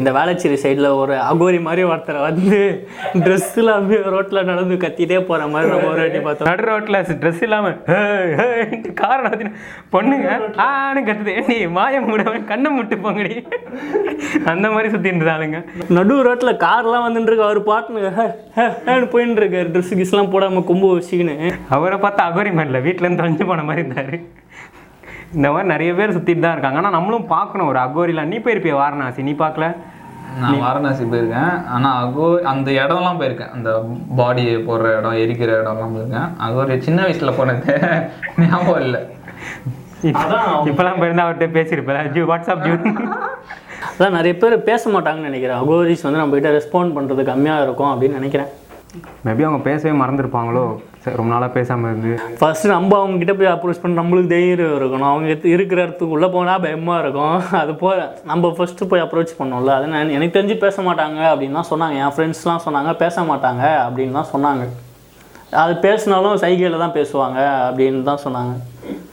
இந்த 0.00 0.12
வேளச்சேரி 0.16 0.56
சைடில் 0.64 0.88
ஒரு 1.02 1.14
அகோரி 1.28 1.60
மாதிரி 1.66 1.84
ஒருத்தரை 1.90 2.22
வந்து 2.28 2.58
ட்ரெஸ்ஸில் 3.26 3.70
அப்படியே 3.76 4.00
ரோட்டில் 4.14 4.48
நடந்து 4.50 4.80
கத்திட்டே 4.86 5.20
போகிற 5.30 5.46
மாதிரி 5.52 5.70
நம்ம 5.74 5.88
ஒரு 5.92 6.02
வாட்டி 6.04 6.22
பார்த்தோம். 6.26 6.50
நடு 6.50 6.66
ரோட்டில் 6.70 6.98
ட்ரெஸ் 7.22 7.44
இல்லாமல் 7.48 7.78
காரணம் 9.02 9.30
வந்து 9.36 9.48
பொண்ணுங்க 9.94 10.28
ஆன்னு 10.66 11.06
கத்துது. 11.10 11.36
நீ 11.52 11.58
மாய 11.78 12.02
மூடவன் 12.08 12.50
கண்ணை 12.52 12.72
முட்டு 12.78 12.98
போங்கடி. 13.06 13.38
அந்த 14.54 14.66
மாதிரி 14.74 14.92
சுற்றி 14.96 15.14
இருந்தாளுங்க. 15.14 15.60
நடு 15.98 16.20
ரோட்டில் 16.30 16.60
கார்லாம் 16.66 17.06
வந்துட்டு 17.08 17.30
இருக்கு. 17.30 17.48
அவர் 17.50 17.62
பாட்டுன்னு 17.72 18.06
ஹேன்னு 18.16 19.06
போயின்னு 19.12 19.40
இருக்காரு 19.42 19.68
ட்ரெஸ் 19.74 19.96
கிஸ்லாம் 20.00 20.30
போடாமல் 20.30 20.64
கொம்பு 20.64 20.88
வச்சுக்கின்னு. 20.98 21.52
அவரை 21.68 21.98
பார்த்தா 21.98 22.22
அகோரி 22.28 22.52
மாதிரில 22.58 22.80
வீட்டிலேருந்து 22.86 23.20
தொலைஞ்சு 23.20 23.46
போன 23.46 23.62
மாதிரி 23.62 23.86
இருந்தார். 23.86 24.18
இந்த 25.34 25.50
மாதிரி 25.50 25.68
நிறைய 25.68 25.94
பேர் 25.94 26.16
சுற்றிட்டு 26.16 26.38
தான் 26.38 26.52
இருக்காங்க. 26.52 26.78
ஆனால் 26.80 26.92
நம்மளும் 26.92 27.26
பார்க்கணும். 27.26 27.66
ஒரு 27.66 27.78
அகோரிலாம் 27.78 28.32
நீ 28.32 28.36
போயிருப்பிய 28.36 28.74
வாரணாசி? 28.74 29.22
நீ 29.22 29.32
பார்க்கல? 29.32 29.68
நான் 30.40 30.60
வாரணாசி 30.60 31.04
போயிருக்கேன். 31.04 31.66
ஆனா 31.66 32.06
அகோ 32.06 32.40
அந்த 32.40 32.70
இடம்லாம் 32.70 33.20
போயிருக்கேன். 33.20 33.50
அந்த 33.50 33.70
பாடி 34.16 34.56
போடுற 34.56 34.98
இடம் 34.98 35.20
எரிக்கிற 35.24 35.52
இடம்லாம் 35.62 35.94
போயிருக்கேன். 35.94 36.36
அது 36.38 36.54
ஒரு 36.54 36.82
சின்ன 36.82 37.02
வயசுல 37.02 37.36
போனது 37.36 37.78
ஞாபகம் 38.48 38.80
இல்லை. 38.80 39.00
இப்போலாம் 40.02 41.00
போயிருந்தா 41.00 41.26
அவர்கிட்ட 41.26 41.48
பேசியிருப்பேன் 41.58 42.12
ஜூ 42.12 42.24
வாட்ஸ்அப் 42.32 42.64
ஜூ. 42.66 42.74
அதான் 43.86 44.16
நிறைய 44.18 44.36
பேர் 44.36 44.62
பேச 44.62 44.90
மாட்டாங்கன்னு 44.90 45.30
நினைக்கிறேன். 45.30 45.58
அகோரிஸ் 45.62 46.06
வந்து 46.06 46.20
நம்ம 46.20 46.34
கிட்ட 46.34 46.50
ரெஸ்பாண்ட் 46.50 46.96
பண்ணுறது 46.96 47.22
கம்மியாக 47.30 47.62
இருக்கும் 47.62 47.92
அப்படின்னு 47.92 48.18
நினைக்கிறேன். 48.20 48.48
மேபி 49.26 49.42
அவங்க 49.42 49.62
பேசவே 49.62 49.92
மறந்துருப்பாங்களோ? 49.98 50.62
சரி, 51.02 51.16
ரொம்ப 51.16 51.32
நாளாக 51.32 51.52
பேசாமல் 51.52 51.90
இருந்து. 51.90 52.12
ஃபர்ஸ்ட் 52.38 52.66
நம்ம 52.66 52.96
அவங்க 52.98 53.18
கிட்ட 53.18 53.34
போய் 53.34 53.52
அப்ரோச் 53.54 53.80
பண்ண 53.82 54.02
நம்மளுக்கு 54.02 54.26
தைரியம் 54.26 54.76
இருக்கணும். 54.80 55.10
அவங்க 55.12 55.48
இருக்கிற 55.56 55.86
இடத்துக்குள்ளே 55.86 56.30
போனால் 56.32 56.60
பயமாக 56.60 57.02
இருக்கும். 57.02 57.36
அது 57.60 57.74
போ 57.74 57.90
நம்ம 58.24 58.50
ஃபர்ஸ்ட் 58.56 58.88
போய் 58.88 59.00
அப்ரோச் 59.00 59.38
பண்ணோம்ல 59.38 59.74
அது 59.78 59.86
நான் 59.86 60.08
எனக்கு 60.08 60.36
தெரிஞ்சு 60.38 60.56
பேச 60.58 60.82
மாட்டாங்க 60.82 61.20
அப்படின்னு 61.32 61.58
தான் 61.60 61.70
சொன்னாங்க. 61.72 61.96
என் 62.04 62.14
ஃப்ரெண்ட்ஸ்லாம் 62.16 62.64
சொன்னாங்க 62.66 62.92
பேச 62.96 63.20
மாட்டாங்க 63.20 63.64
அப்படின்னு 63.86 64.12
தான் 64.12 64.32
சொன்னாங்க. 64.34 64.64
அது 65.50 65.74
பேசினாலும் 65.74 66.36
சைகையில் 66.36 66.82
தான் 66.84 66.96
பேசுவாங்க 66.98 67.38
அப்படின்னு 67.68 68.02
தான் 68.02 68.24
சொன்னாங்க. 68.24 68.54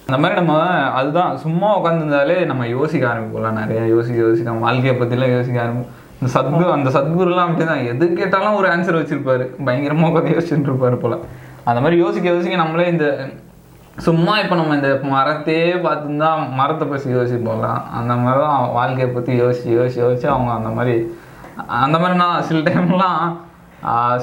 அந்த 0.07 0.17
மாதிரி 0.21 0.39
நம்ம 0.39 0.55
அதுதான் 0.97 1.37
சும்மா 1.37 1.69
உட்காந்துருந்தாலே 1.79 2.45
நம்ம 2.45 2.67
யோசிக்க 2.67 3.13
ஆரம்பிப்போம்லாம் 3.13 3.59
நிறைய. 3.61 3.85
யோசிக்க 3.87 4.17
யோசிக்க 4.19 4.49
நம்ம 4.51 4.65
வாழ்க்கையை 4.65 4.95
பற்றிலாம் 4.99 5.33
யோசிக்க 5.37 5.63
ஆரம்பிப்போம். 5.63 5.93
இந்த 6.19 6.29
சத்குரு 6.35 6.67
அந்த 6.75 6.89
சத்குருலாம் 6.97 7.47
அப்படிதான். 7.47 7.85
எது 7.91 8.13
கேட்டாலும் 8.13 8.59
ஒரு 8.59 8.67
ஆன்சர் 8.67 8.99
வச்சிருப்பாரு. 8.99 9.45
பயங்கரமா 9.65 10.09
உட்காந்து 10.09 10.35
யோசிச்சுட்டு 10.35 10.71
இருப்பாரு 10.71 10.95
போல. 10.95 11.17
அந்த 11.63 11.81
மாதிரி 11.81 11.97
யோசிக்க 12.01 12.29
யோசிக்க 12.29 12.55
நம்மளே 12.55 12.87
இந்த 12.87 13.29
சும்மா 14.05 14.33
இப்போ 14.39 14.55
நம்ம 14.55 14.75
இந்த 14.75 14.89
மரத்தையே 15.03 15.67
பார்த்துருந்தா 15.85 16.29
மரத்தை 16.55 16.87
பற்றி 16.87 17.37
போகலாம் 17.49 17.81
அந்த 17.99 18.13
மாதிரி 18.15 18.41
தான் 18.45 18.71
வாழ்க்கையை 18.71 19.09
பற்றி 19.13 19.41
யோசிச்சு 19.41 19.69
யோசிச்சு 19.77 20.01
யோசிச்சு 20.05 20.27
அவங்க 20.27 20.51
அந்த 20.51 20.69
மாதிரி 20.69 20.95
அந்த 21.67 21.99
மாதிரி 21.99 22.15
நான் 22.19 22.43
சில 22.43 22.59
டைம்லாம் 22.59 23.37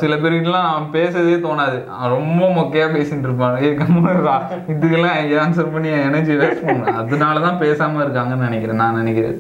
சில 0.01 0.13
பேருக்குலாம் 0.23 0.91
பேசவே 0.97 1.35
தோணாது. 1.45 1.79
ரொம்ப 2.15 2.43
மொக்கையா 2.59 2.87
பேசிட்டு 2.97 3.27
இருப்பாங்க 3.29 3.59
இதுக்கெல்லாம் 4.69 5.19
ஆன்சர் 5.45 5.73
பண்ணி 5.75 5.91
எனர்ஜி 6.09 6.35
வேஸ்ட் 6.41 6.67
பண்ணுவேன் 6.67 6.99
அதனால 7.03 7.43
தான் 7.47 7.61
பேசாம 7.65 8.01
இருக்காங்கன்னு 8.05 8.49
நினைக்கிறேன் 8.49 8.83
நான் 8.85 9.01
நினைக்கிறேன். 9.03 9.39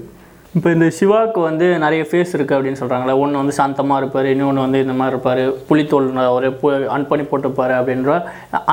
இப்போ 0.57 0.69
இந்த 0.77 0.87
சிவாக்கு 0.97 1.41
வந்து 1.49 1.67
நிறைய 1.83 2.03
ஃபேஸ் 2.09 2.33
இருக்குது 2.37 2.57
அப்படின்னு 2.57 2.81
சொல்கிறாங்களே 2.81 3.13
ஒன்று 3.21 3.41
வந்து 3.41 3.55
சாந்தமாக 3.59 4.01
இருப்பார் 4.01 4.27
இன்னொன்று 4.33 4.65
வந்து 4.65 4.81
இந்த 4.85 4.95
மாதிரி 4.99 5.15
இருப்பார். 5.15 5.41
புலித்தோல் 5.69 6.09
ஒரு 6.35 6.49
அன் 6.97 7.07
பண்ணி 7.11 7.25
போட்டிருப்பார் 7.31 7.73
அப்படின்ற 7.79 8.17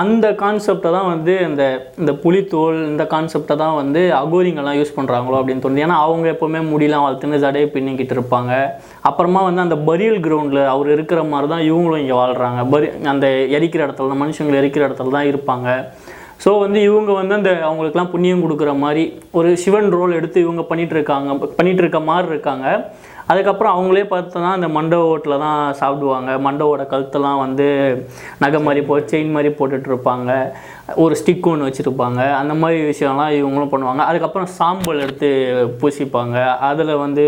அந்த 0.02 0.26
கான்செப்டை 0.42 0.90
தான் 0.98 1.08
வந்து 1.12 1.34
இந்த 1.48 1.64
இந்த 2.02 2.14
புலித்தோல் 2.26 2.80
இந்த 2.90 3.06
கான்செப்டை 3.14 3.58
தான் 3.64 3.78
வந்து 3.82 4.02
அகோரிங்கெல்லாம் 4.20 4.80
யூஸ் 4.80 4.96
பண்ணுறாங்களோ 4.98 5.40
அப்படின்னு 5.42 5.64
தோணுது. 5.66 5.86
ஏன்னா 5.86 6.00
அவங்க 6.08 6.28
எப்போவுமே 6.36 6.62
முடியெல்லாம் 6.74 7.06
வளர்த்துன்னு 7.06 7.42
ஜடையை 7.46 7.70
பின்னிக்கிட்டு 7.78 8.18
இருப்பாங்க. 8.18 8.52
அப்புறமா 9.12 9.44
வந்து 9.48 9.66
அந்த 9.68 9.80
பரியல் 9.90 10.22
கிரவுண்டில் 10.28 10.64
அவர் 10.76 10.94
இருக்கிற 10.98 11.24
மாதிரி 11.34 11.50
தான் 11.56 11.66
இவங்களும் 11.72 12.04
இங்கே 12.04 12.18
வாழ்கிறாங்க 12.24 12.62
பரி 12.76 12.90
அந்த 13.16 13.28
எரிக்கிற 13.60 13.82
இடத்துல 13.88 14.12
தான் 14.14 14.24
மனுஷங்களை 14.26 14.60
எரிக்கிற 14.64 14.84
இடத்துல 14.90 15.16
தான் 15.20 15.30
இருப்பாங்க. 15.32 15.70
ஸோ 16.46 16.60
வந்து 16.60 16.82
இவங்க 16.82 17.12
வந்து 17.12 17.36
அந்த 17.36 17.50
அவங்களுக்குலாம் 17.52 18.10
புண்ணியம் 18.10 18.44
கொடுக்குற 18.44 18.78
மாதிரி 18.78 19.20
ஒரு 19.32 19.58
சிவன் 19.58 19.90
ரோல் 19.90 20.12
எடுத்து 20.12 20.42
இவங்க 20.42 20.62
பண்ணிகிட்ருக்காங்க 20.62 21.54
இருக்காங்க 21.56 21.78
இருக்க 21.78 22.00
மாதிரி 22.00 22.28
இருக்காங்க. 22.28 22.90
அதுக்கப்புறம் 23.26 23.74
அவங்களே 23.78 24.00
பார்த்தோன்னா 24.00 24.52
அந்த 24.52 24.68
மண்டபத்தில் 24.68 25.38
தான் 25.38 25.74
சாப்பிடுவாங்க. 25.74 26.32
மண்டவோட 26.32 26.88
கழுத்தெல்லாம் 26.88 27.40
வந்து 27.40 27.68
நகை 28.38 28.62
மாதிரி 28.62 28.86
போ 28.86 29.00
செயின் 29.00 29.32
மாதிரி 29.32 29.54
போட்டுட்ருப்பாங்க 29.54 30.52
ஒரு 30.96 31.16
ஸ்டிக் 31.26 31.42
ஒன்று 31.42 31.68
வச்சுருப்பாங்க. 31.68 32.34
அந்த 32.34 32.54
மாதிரி 32.54 32.82
விஷயம்லாம் 32.82 33.44
இவங்களும் 33.44 33.72
பண்ணுவாங்க. 33.72 33.98
அதுக்கப்புறம் 33.98 34.48
சாம்பல் 34.48 35.00
எடுத்து 35.00 35.30
பூசிப்பாங்க. 35.82 36.58
அதில் 36.58 36.96
வந்து 36.96 37.26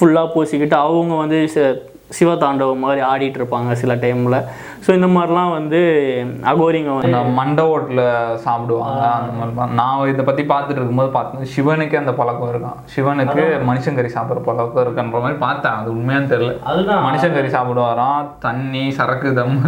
ஃபுல்லாக 0.00 0.28
பூசிக்கிட்டு 0.34 0.74
அவங்க 0.74 1.14
வந்து 1.14 1.48
ச- 1.54 1.91
சிவதாண்டவம் 2.18 2.82
மாதிரி 2.84 3.02
ஆடிட்டு 3.10 3.40
இருப்பாங்க 3.40 3.72
சில 3.82 3.94
டைமில். 4.04 4.38
ஸோ 4.84 4.90
இந்த 4.98 5.08
மாதிரிலாம் 5.14 5.52
வந்து 5.58 5.80
அகோரிங்க 6.52 6.92
வந்து 6.98 7.20
மண்டை 7.38 7.64
ஓட்டில் 7.74 8.02
சாப்பிடுவாங்க. 8.46 9.02
அந்த 9.18 9.32
மாதிரி. 9.58 9.76
நான் 9.80 10.08
இதை 10.12 10.24
பத்தி 10.30 10.44
பார்த்துட்டு 10.52 10.80
இருக்கும்போது 10.80 11.12
பார்த்தேன் 11.18 11.50
சிவனுக்கு 11.54 12.00
அந்த 12.02 12.14
பழக்கம் 12.20 12.52
இருக்கான் 12.52 12.78
சிவனுக்கு 12.94 13.44
மனுஷங்கறி 13.70 14.12
சாப்பிட்ற 14.16 14.42
பழக்கம் 14.50 14.84
இருக்குன்ற 14.84 15.20
மாதிரி 15.26 15.38
பார்த்தேன். 15.46 15.78
அது 15.80 15.90
உண்மையான்னு 15.96 16.32
தெரியல. 16.34 16.54
அதுதான். 16.72 17.04
மனுஷங்கறி 17.08 17.50
சாப்பிடுவாராம் 17.56 18.30
தண்ணி 18.46 18.84
சரக்கு 19.00 19.30
தம் 19.40 19.58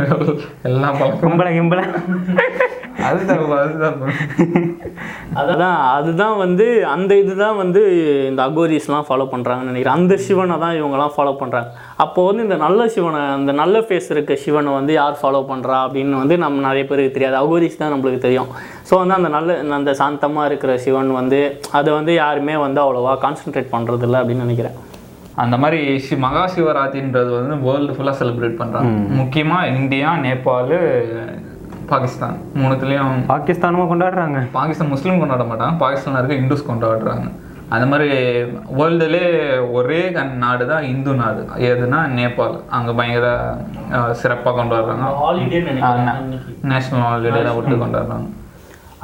எல்லாம் 0.70 0.98
பழக்கம் 1.00 1.24
கும்பல 1.26 1.50
கிம்பல. 1.59 1.83
அது 3.07 3.22
தப்பு 3.28 3.54
அது 3.61 3.72
தப்பு. 3.85 4.07
அதுதான் 5.40 5.78
அதுதான் 5.94 6.37
வந்து 6.42 6.66
அந்த 6.92 7.12
இதுதான் 7.22 7.57
வந்து 7.61 7.80
இந்த 8.28 8.40
அகோரிஸ்லாம் 8.48 9.07
ஃபாலோ 9.09 9.26
பண்ணுறாங்கன்னு 9.33 9.70
நினைக்கிறேன். 9.70 9.98
அந்த 9.98 10.16
சிவனை 10.26 10.57
தான் 10.64 10.76
இவங்கெல்லாம் 10.78 11.14
ஃபாலோ 11.16 11.33
பண்ணுறாங்க 11.40 11.68
அப்போ 12.02 12.20
வந்து 12.28 12.44
இந்த 12.46 12.57
நல்ல 12.62 12.87
சிவனை 12.94 13.20
அந்த 13.35 13.52
நல்ல 13.61 13.80
ஃபேஸ் 13.87 14.09
இருக்க 14.14 14.37
சிவனை 14.44 14.70
வந்து 14.76 14.92
யார் 15.00 15.18
ஃபாலோ 15.20 15.40
பண்ணுறா 15.50 15.76
அப்படின்னு 15.87 16.16
வந்து 16.22 16.37
நம்ம 16.44 16.62
நிறைய 16.68 16.85
பேருக்கு 16.88 17.14
தெரியாது. 17.16 17.37
அகோரிஸ் 17.42 17.78
தான் 17.83 17.92
நம்மளுக்கு 17.94 18.24
தெரியும். 18.24 18.48
ஸோ 18.88 18.94
வந்து 19.02 19.16
அந்த 19.18 19.30
நல்ல 19.37 19.59
அந்த 19.78 19.92
சாந்தமாக 20.00 20.48
இருக்கிற 20.50 20.74
சிவன் 20.87 21.12
வந்து 21.20 21.40
அதை 21.80 21.92
வந்து 21.98 22.14
யாருமே 22.22 22.57
வந்து 22.64 22.83
அவ்வளோவா 22.85 23.14
கான்சென்ட்ரேட் 23.26 23.72
பண்ணுறதில்ல 23.76 24.20
அப்படின்னு 24.22 24.46
நினைக்கிறேன். 24.46 24.76
அந்த 25.44 25.54
மாதிரி 25.62 25.80
சி 26.07 26.14
மகா 26.26 26.42
சிவராத்திரின்றது 26.57 27.33
வந்து 27.38 27.54
வேர்ல்டு 27.68 27.94
ஃபுல்லாக 27.94 28.16
செலிப்ரேட் 28.18 28.61
பண்றாங்க. 28.61 28.92
முக்கியமா 29.20 29.61
இந்தியா 29.78 30.11
நேபாள் 30.26 30.76
பாகிஸ்தான். 31.90 32.37
மூணுத்துலேயும் 32.61 33.24
பாகிஸ்தானும் 33.33 33.90
கொண்டாடுறாங்க. 33.90 34.38
பாகிஸ்தான் 34.59 34.92
முஸ்லீம் 34.92 35.22
கொண்டாட 35.22 35.44
மாட்டாங்க. 35.48 35.74
பாகிஸ்தானில் 35.83 36.20
இருக்க 36.20 36.42
இந்துஸ் 36.42 36.68
கொண்டாடுறாங்க. 36.68 37.26
அந்த 37.72 37.85
மாதிரி 37.90 38.09
வேர்ல்டுலே 38.79 39.24
ஒரே 39.79 40.00
நாடு 40.44 40.64
தான் 40.70 40.87
இந்து 40.92 41.12
நாடு. 41.22 41.42
எதுனா 41.70 42.00
நேபாள். 42.18 42.57
அங்கே 42.77 42.92
பயங்கர 43.00 43.27
சிறப்பாக 44.22 44.55
கொண்டாடுறாங்க. 44.61 45.11
ஹாலிடே 45.24 45.61
நேஷனல் 46.72 47.07
ஹாலிடே 47.09 47.42
தான் 47.48 47.59
விட்டு 47.59 47.77
கொண்டாடுறாங்க. 47.85 48.29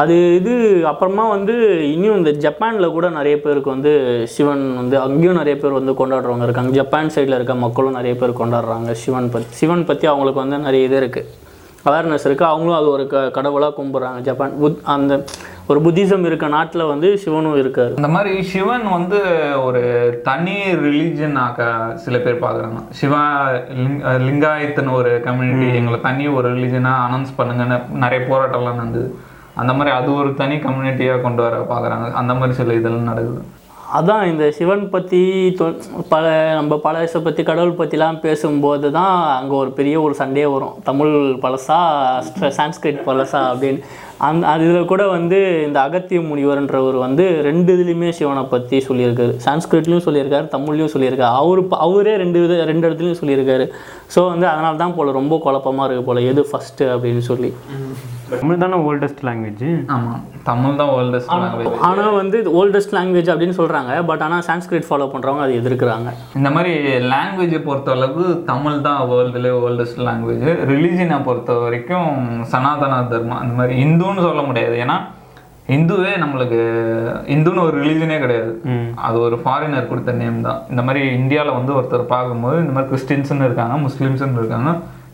அது 0.02 0.14
இது 0.36 0.52
அப்புறமா 0.90 1.24
வந்து 1.34 1.54
இன்னும் 1.94 2.18
இந்த 2.18 2.30
ஜப்பானில் 2.44 2.94
கூட 2.94 3.06
நிறைய 3.16 3.36
பேருக்கு 3.44 3.74
வந்து 3.74 3.92
சிவன் 4.34 4.62
வந்து 4.80 4.96
அங்கேயும் 5.06 5.40
நிறைய 5.40 5.56
பேர் 5.62 5.78
வந்து 5.78 5.92
கொண்டாடுறவங்க 5.98 6.46
இருக்காங்க. 6.48 6.72
ஜப்பான் 6.78 7.12
சைடில் 7.14 7.38
இருக்க 7.38 7.54
மக்களும் 7.64 7.98
நிறைய 7.98 8.14
பேர் 8.20 8.40
கொண்டாடுறாங்க 8.40 8.92
சிவன் 9.02 9.30
பற்றி 9.34 9.58
சிவன் 9.60 9.88
பற்றி 9.90 10.08
அவங்களுக்கு 10.12 10.42
வந்து 10.44 10.58
நிறைய 10.66 10.88
இது 10.88 10.98
இருக்குது 11.02 11.28
அவேர்னஸ் 11.88 12.26
இருக்குது 12.28 12.50
அவங்களும் 12.52 12.78
அது 12.78 12.88
ஒரு 12.94 13.04
க 13.12 13.20
கடவுளாக 13.36 13.72
கும்பிட்றாங்க. 13.76 14.18
ஜப்பான் 14.28 14.56
புத் 14.62 14.80
அந்த 14.94 15.12
ஒரு 15.70 15.80
புத்திசம் 15.84 16.24
இருக்க 16.28 16.46
நாட்டில் 16.54 16.90
வந்து 16.90 17.08
சிவனும் 17.22 17.58
இருக்கார். 17.62 17.92
இந்த 17.98 18.08
மாதிரி 18.14 18.32
சிவன் 18.52 18.86
வந்து 18.94 19.18
ஒரு 19.66 19.82
தனி 20.28 20.56
ரிலீஜன் 20.84 21.36
ஆக்க 21.44 21.68
சில 22.04 22.18
பேர் 22.24 22.42
பார்க்குறாங்க. 22.44 22.80
சிவா 23.00 23.20
லிங் 23.82 24.00
லிங்காயத்துன்னு 24.26 24.96
ஒரு 25.00 25.12
கம்யூனிட்டி 25.26 25.68
எங்களை 25.80 26.00
தனி 26.08 26.26
ஒரு 26.38 26.48
ரிலீஜனாக 26.56 27.04
அனௌன்ஸ் 27.06 27.36
பண்ணுங்கன்னு 27.38 27.78
நிறைய 28.04 28.22
போராட்டம்லாம் 28.32 28.80
நடந்தது. 28.82 29.08
அந்த 29.60 29.72
மாதிரி 29.78 29.92
அது 29.98 30.10
ஒரு 30.22 30.32
தனி 30.42 30.58
கம்யூனிட்டியாக 30.66 31.24
கொண்டு 31.28 31.42
வர 31.46 31.62
பார்க்குறாங்க. 31.72 32.10
அந்த 32.22 32.34
மாதிரி 32.40 32.58
சில 32.60 32.78
இதெல்லாம் 32.80 33.10
நடக்குது. 33.12 33.40
அதான் 33.98 34.24
இந்த 34.32 34.44
சிவன் 34.56 34.84
பற்றி 34.92 35.22
பல 36.12 36.26
நம்ம 36.58 36.74
பழசை 36.84 37.20
பற்றி 37.22 37.42
கடவுள் 37.48 37.80
பற்றிலாம் 37.80 38.22
பேசும்போது 38.26 38.88
தான் 38.98 39.16
அங்கே 39.38 39.54
ஒரு 39.62 39.70
பெரிய 39.78 39.96
ஒரு 40.06 40.14
சண்டையே 40.20 40.50
வரும். 40.56 40.76
தமிழ் 40.90 41.14
பழசா 41.44 41.80
சான்ஸ்கிரிட் 42.60 43.02
பழசா 43.08 43.40
அப்படின்னு. 43.52 43.82
அந்த 44.28 44.46
அது 44.52 44.62
இதில் 44.66 44.88
கூட 44.90 45.02
வந்து 45.16 45.38
இந்த 45.66 45.78
அகத்திய 45.86 46.20
முனிவர்ன்றவர் 46.30 46.96
வந்து 47.04 47.24
ரெண்டு 47.46 47.70
இதுலேயுமே 47.76 48.10
சிவனை 48.18 48.42
பற்றி 48.54 48.78
சொல்லியிருக்காரு. 48.88 49.32
சான்ஸ்கிரிட்லேயும் 49.44 50.06
சொல்லியிருக்காரு 50.06 50.46
தமிழ்லையும் 50.54 50.92
சொல்லியிருக்காரு. 50.94 51.32
அவர் 51.42 51.62
அவரே 51.86 52.14
ரெண்டு 52.22 52.40
வித 52.42 52.58
ரெண்டு 52.70 52.86
இடத்துலையும் 52.88 53.20
சொல்லியிருக்காரு. 53.22 53.66
ஸோ 54.14 54.22
வந்து 54.32 54.46
அதனால 54.52 54.76
தான் 54.82 54.96
போல் 54.98 55.18
ரொம்ப 55.20 55.38
குழப்பமாக 55.46 55.86
இருக்குது 55.86 56.08
போல் 56.10 56.26
எது 56.32 56.44
ஃபஸ்ட்டு 56.50 56.90
அப்படின்னு 56.94 57.24
சொல்லி. 57.30 57.52
தமிழ் 58.32 58.60
தானே 58.62 58.76
ஓல்டஸ்ட் 58.88 59.22
லாங்குவேஜ் 59.26 59.64
ஆமாம் 59.94 60.20
தமிழ் 60.48 60.78
தான் 60.80 60.90
வேர்ல்டஸ்ட் 60.96 61.30
லாங்குவேஜ் 61.42 61.78
ஆனால் 61.88 62.16
வந்து 62.18 62.38
ஓல்டஸ்ட் 62.60 62.94
லாங்குவேஜ் 62.96 63.30
அப்படின்னு 63.32 63.56
சொல்கிறாங்க 63.60 63.92
பட் 64.08 64.22
ஆனால் 64.26 64.44
சான்ஸ்கிரிட் 64.48 64.86
ஃபாலோ 64.88 65.06
பண்ணுறவங்க 65.12 65.44
அதை 65.46 65.54
எதிர்க்கிறாங்க. 65.60 66.10
இந்த 66.38 66.50
மாதிரி 66.56 66.72
லாங்குவேஜை 67.12 67.60
பொறுத்த 67.68 67.94
அளவுக்கு 67.96 68.26
தமிழ் 68.50 68.84
தான் 68.86 69.00
வேர்ல்டுலேயே 69.12 69.56
வேர்ல்டஸ்ட் 69.64 70.02
லாங்குவேஜ் 70.08 70.44
ரிலீஜனை 70.72 71.18
பொறுத்த 71.28 71.58
வரைக்கும் 71.64 72.10
சனாதன 72.52 73.00
தர்மம் 73.14 73.40
அந்த 73.42 73.54
மாதிரி 73.60 73.74
இந்துன்னு 73.86 74.26
சொல்ல 74.28 74.44
முடியாது. 74.50 74.76
ஏன்னா 74.84 74.98
இந்துவே 75.76 76.12
நம்மளுக்கு 76.22 76.60
இந்துன்னு 77.34 77.66
ஒரு 77.66 77.76
ரிலீஜனே 77.82 78.16
கிடையாது. 78.22 78.52
அது 79.06 79.16
ஒரு 79.26 79.36
ஃபாரினர் 79.42 79.90
கொடுத்த 79.90 80.12
நேம் 80.22 80.40
தான். 80.48 80.62
இந்த 80.72 80.82
மாதிரி 80.86 81.02
இந்தியாவில் 81.18 81.58
வந்து 81.58 81.72
ஒருத்தர் 81.78 82.12
பார்க்கும்போது 82.14 82.56
இந்த 82.64 82.74
மாதிரி 82.76 82.90
கிறிஸ்டின்ஸ்னு 82.92 83.46
இருக்காங்க 83.48 83.76
முஸ்லீம்ஸ்னு 83.86 84.40
இருக்காங்க 84.42 84.72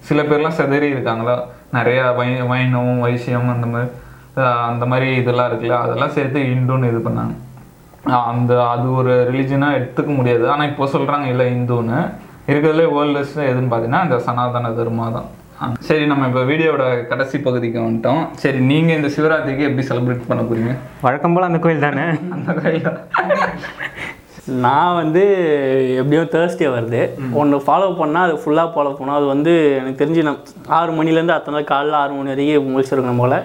சில 0.09 0.23
பேர்லாம் 0.31 0.59
செதறி 0.61 0.89
இருக்காங்களா? 0.95 1.37
நிறைய 1.77 2.01
வை 2.19 2.29
வைணவம் 2.53 3.03
வைசியம் 3.07 3.49
அந்த 3.55 3.69
மாதிரி 3.73 3.91
அந்த 4.71 4.85
மாதிரி 4.91 5.09
இதெல்லாம் 5.21 5.49
இருக்குல்ல 5.51 5.77
அதெல்லாம் 5.85 6.15
சேர்த்து 6.17 6.41
இந்துன்னு 6.55 6.91
இது 6.93 7.01
பண்ணாங்க. 7.07 7.35
அந்த 8.31 8.53
அது 8.73 8.87
ஒரு 9.01 9.13
ரிலிஜனாக 9.31 9.79
எடுத்துக்க 9.79 10.11
முடியாது. 10.19 10.45
ஆனால் 10.53 10.69
இப்போ 10.71 10.85
சொல்கிறாங்க 10.95 11.27
இல்லை 11.33 11.47
இந்துன்னு 11.55 11.99
இருக்கிறதுலே 12.51 12.87
வேர்ல்டஸ்ட் 12.97 13.41
எதுன்னு 13.51 13.71
பார்த்தீங்கன்னா 13.73 14.03
இந்த 14.07 14.19
சனாதன 14.27 14.73
தர்மா 14.81 15.07
தான். 15.17 15.29
சரி 15.89 16.05
நம்ம 16.11 16.27
இப்போ 16.31 16.43
வீடியோவோட 16.51 16.85
கடைசி 17.11 17.37
பகுதிக்கு 17.47 17.79
வந்துட்டோம். 17.85 18.23
சரி 18.43 18.59
நீங்கள் 18.71 18.97
இந்த 18.99 19.09
சிவராத்திரிக்கு 19.17 19.69
எப்படி 19.69 19.85
செலிப்ரேட் 19.91 20.29
பண்ண 20.31 20.43
போறீங்க? 20.49 20.73
வழக்கம் 21.07 21.35
போல் 21.37 21.49
அந்த 21.51 21.61
கோயில் 21.67 21.87
தானே? 21.87 22.07
அந்த 22.37 22.53
கையில் 22.61 22.91
நான் 24.65 24.97
வந்து 24.99 25.23
எப்படியும் 26.01 26.29
தேர்ஸ்டே 26.35 26.67
வருது. 26.75 27.01
ஒன்று 27.41 27.57
ஃபாலோ 27.67 27.87
பண்ணால் 28.01 28.27
அது 28.27 28.35
ஃபுல்லாக 28.43 28.69
ஃபாலோ 28.75 28.93
பண்ணோம் 28.99 29.19
அது 29.19 29.27
வந்து 29.33 29.53
எனக்கு 29.79 30.01
தெரிஞ்சு 30.03 30.23
நான் 30.29 30.43
ஆறு 30.79 30.91
மணிலேருந்து 30.99 31.35
அத்தனை 31.37 31.55
நாள் 31.57 31.71
காலைல 31.71 31.97
ஆறு 32.01 32.13
மணி 32.19 32.33
வரைக்கும் 32.33 32.71
முடிச்சிருக்கணும் 32.75 33.23
போல். 33.23 33.37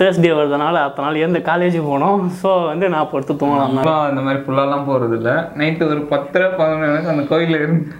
தேர்ஸ்டே 0.00 0.32
வருதுனால 0.38 0.82
அத்தனை 0.86 1.06
நாள் 1.06 1.24
எந்த 1.26 1.40
காலேஜ் 1.50 1.78
போனோம். 1.90 2.22
ஸோ 2.42 2.52
வந்து 2.70 2.88
நான் 2.94 3.10
படுத்து 3.12 3.38
தூங்கலாம். 3.42 3.76
அந்த 3.82 3.96
இந்த 4.12 4.24
மாதிரி 4.28 4.42
ஃபுல்லாலாம் 4.46 4.86
போகிறது 4.90 5.16
இல்லை. 5.20 5.36
நைட்டு 5.60 5.88
ஒரு 5.90 6.02
பத்தரை 6.14 6.48
பதினொன்று 6.60 6.92
மணிக்கு 6.92 7.14
அந்த 7.14 7.26
கோயிலில் 7.32 7.62
இருந்து 7.64 7.90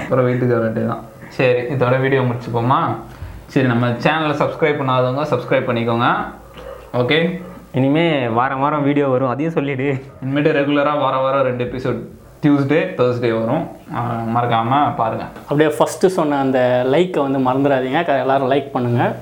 அப்புறம் 0.00 0.28
வீட்டுக்கு 0.30 0.56
வர 0.58 0.72
தான் 0.92 1.04
சரி 1.38 1.60
இதோட 1.74 1.94
வீடியோ 2.06 2.22
முடிச்சுப்போமா? 2.30 2.80
சரி 3.52 3.68
நம்ம 3.72 3.86
சேனலை 4.06 4.36
சப்ஸ்கிரைப் 4.42 4.80
பண்ணாதவங்க 4.80 5.24
சப்ஸ்கிரைப் 5.32 5.68
பண்ணிக்கோங்க. 5.68 6.08
ஓகே 7.02 7.18
இனிமே 7.72 8.28
வாரம் 8.28 8.60
வாரம் 8.60 8.82
வீடியோ 8.82 9.08
வரும். 9.08 9.28
அதையும் 9.28 9.52
சொல்லிடு. 9.52 10.04
இனிமேட்டு 10.24 10.54
ரெகுலராக 10.58 10.98
வார 10.98 11.16
வாரம் 11.16 11.42
ரெண்டு 11.42 11.64
எபிசோட் 11.64 11.98
டியூஸ்டே 12.42 13.00
தேர்ஸ்டே 13.00 13.40
வரும். 13.40 13.68
ஆஹ் 13.94 14.36
மறக்காம 14.36 14.96
பாருங்க. 14.96 15.24
அப்படியே 15.34 15.68
ஃபஸ்ட்டு 15.68 16.06
சொன்ன 16.06 16.38
அந்த 16.38 16.82
லைக்கை 16.86 17.30
வந்து 17.30 17.38
மறந்துடாதீங்க. 17.38 18.18
எல்லாரும் 18.18 18.50
லைக் 18.50 18.70
பண்ணுங்கள் 18.74 19.14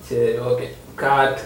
சரி 0.00 0.30
ஓகே 0.30 0.66
காட் 0.94 1.38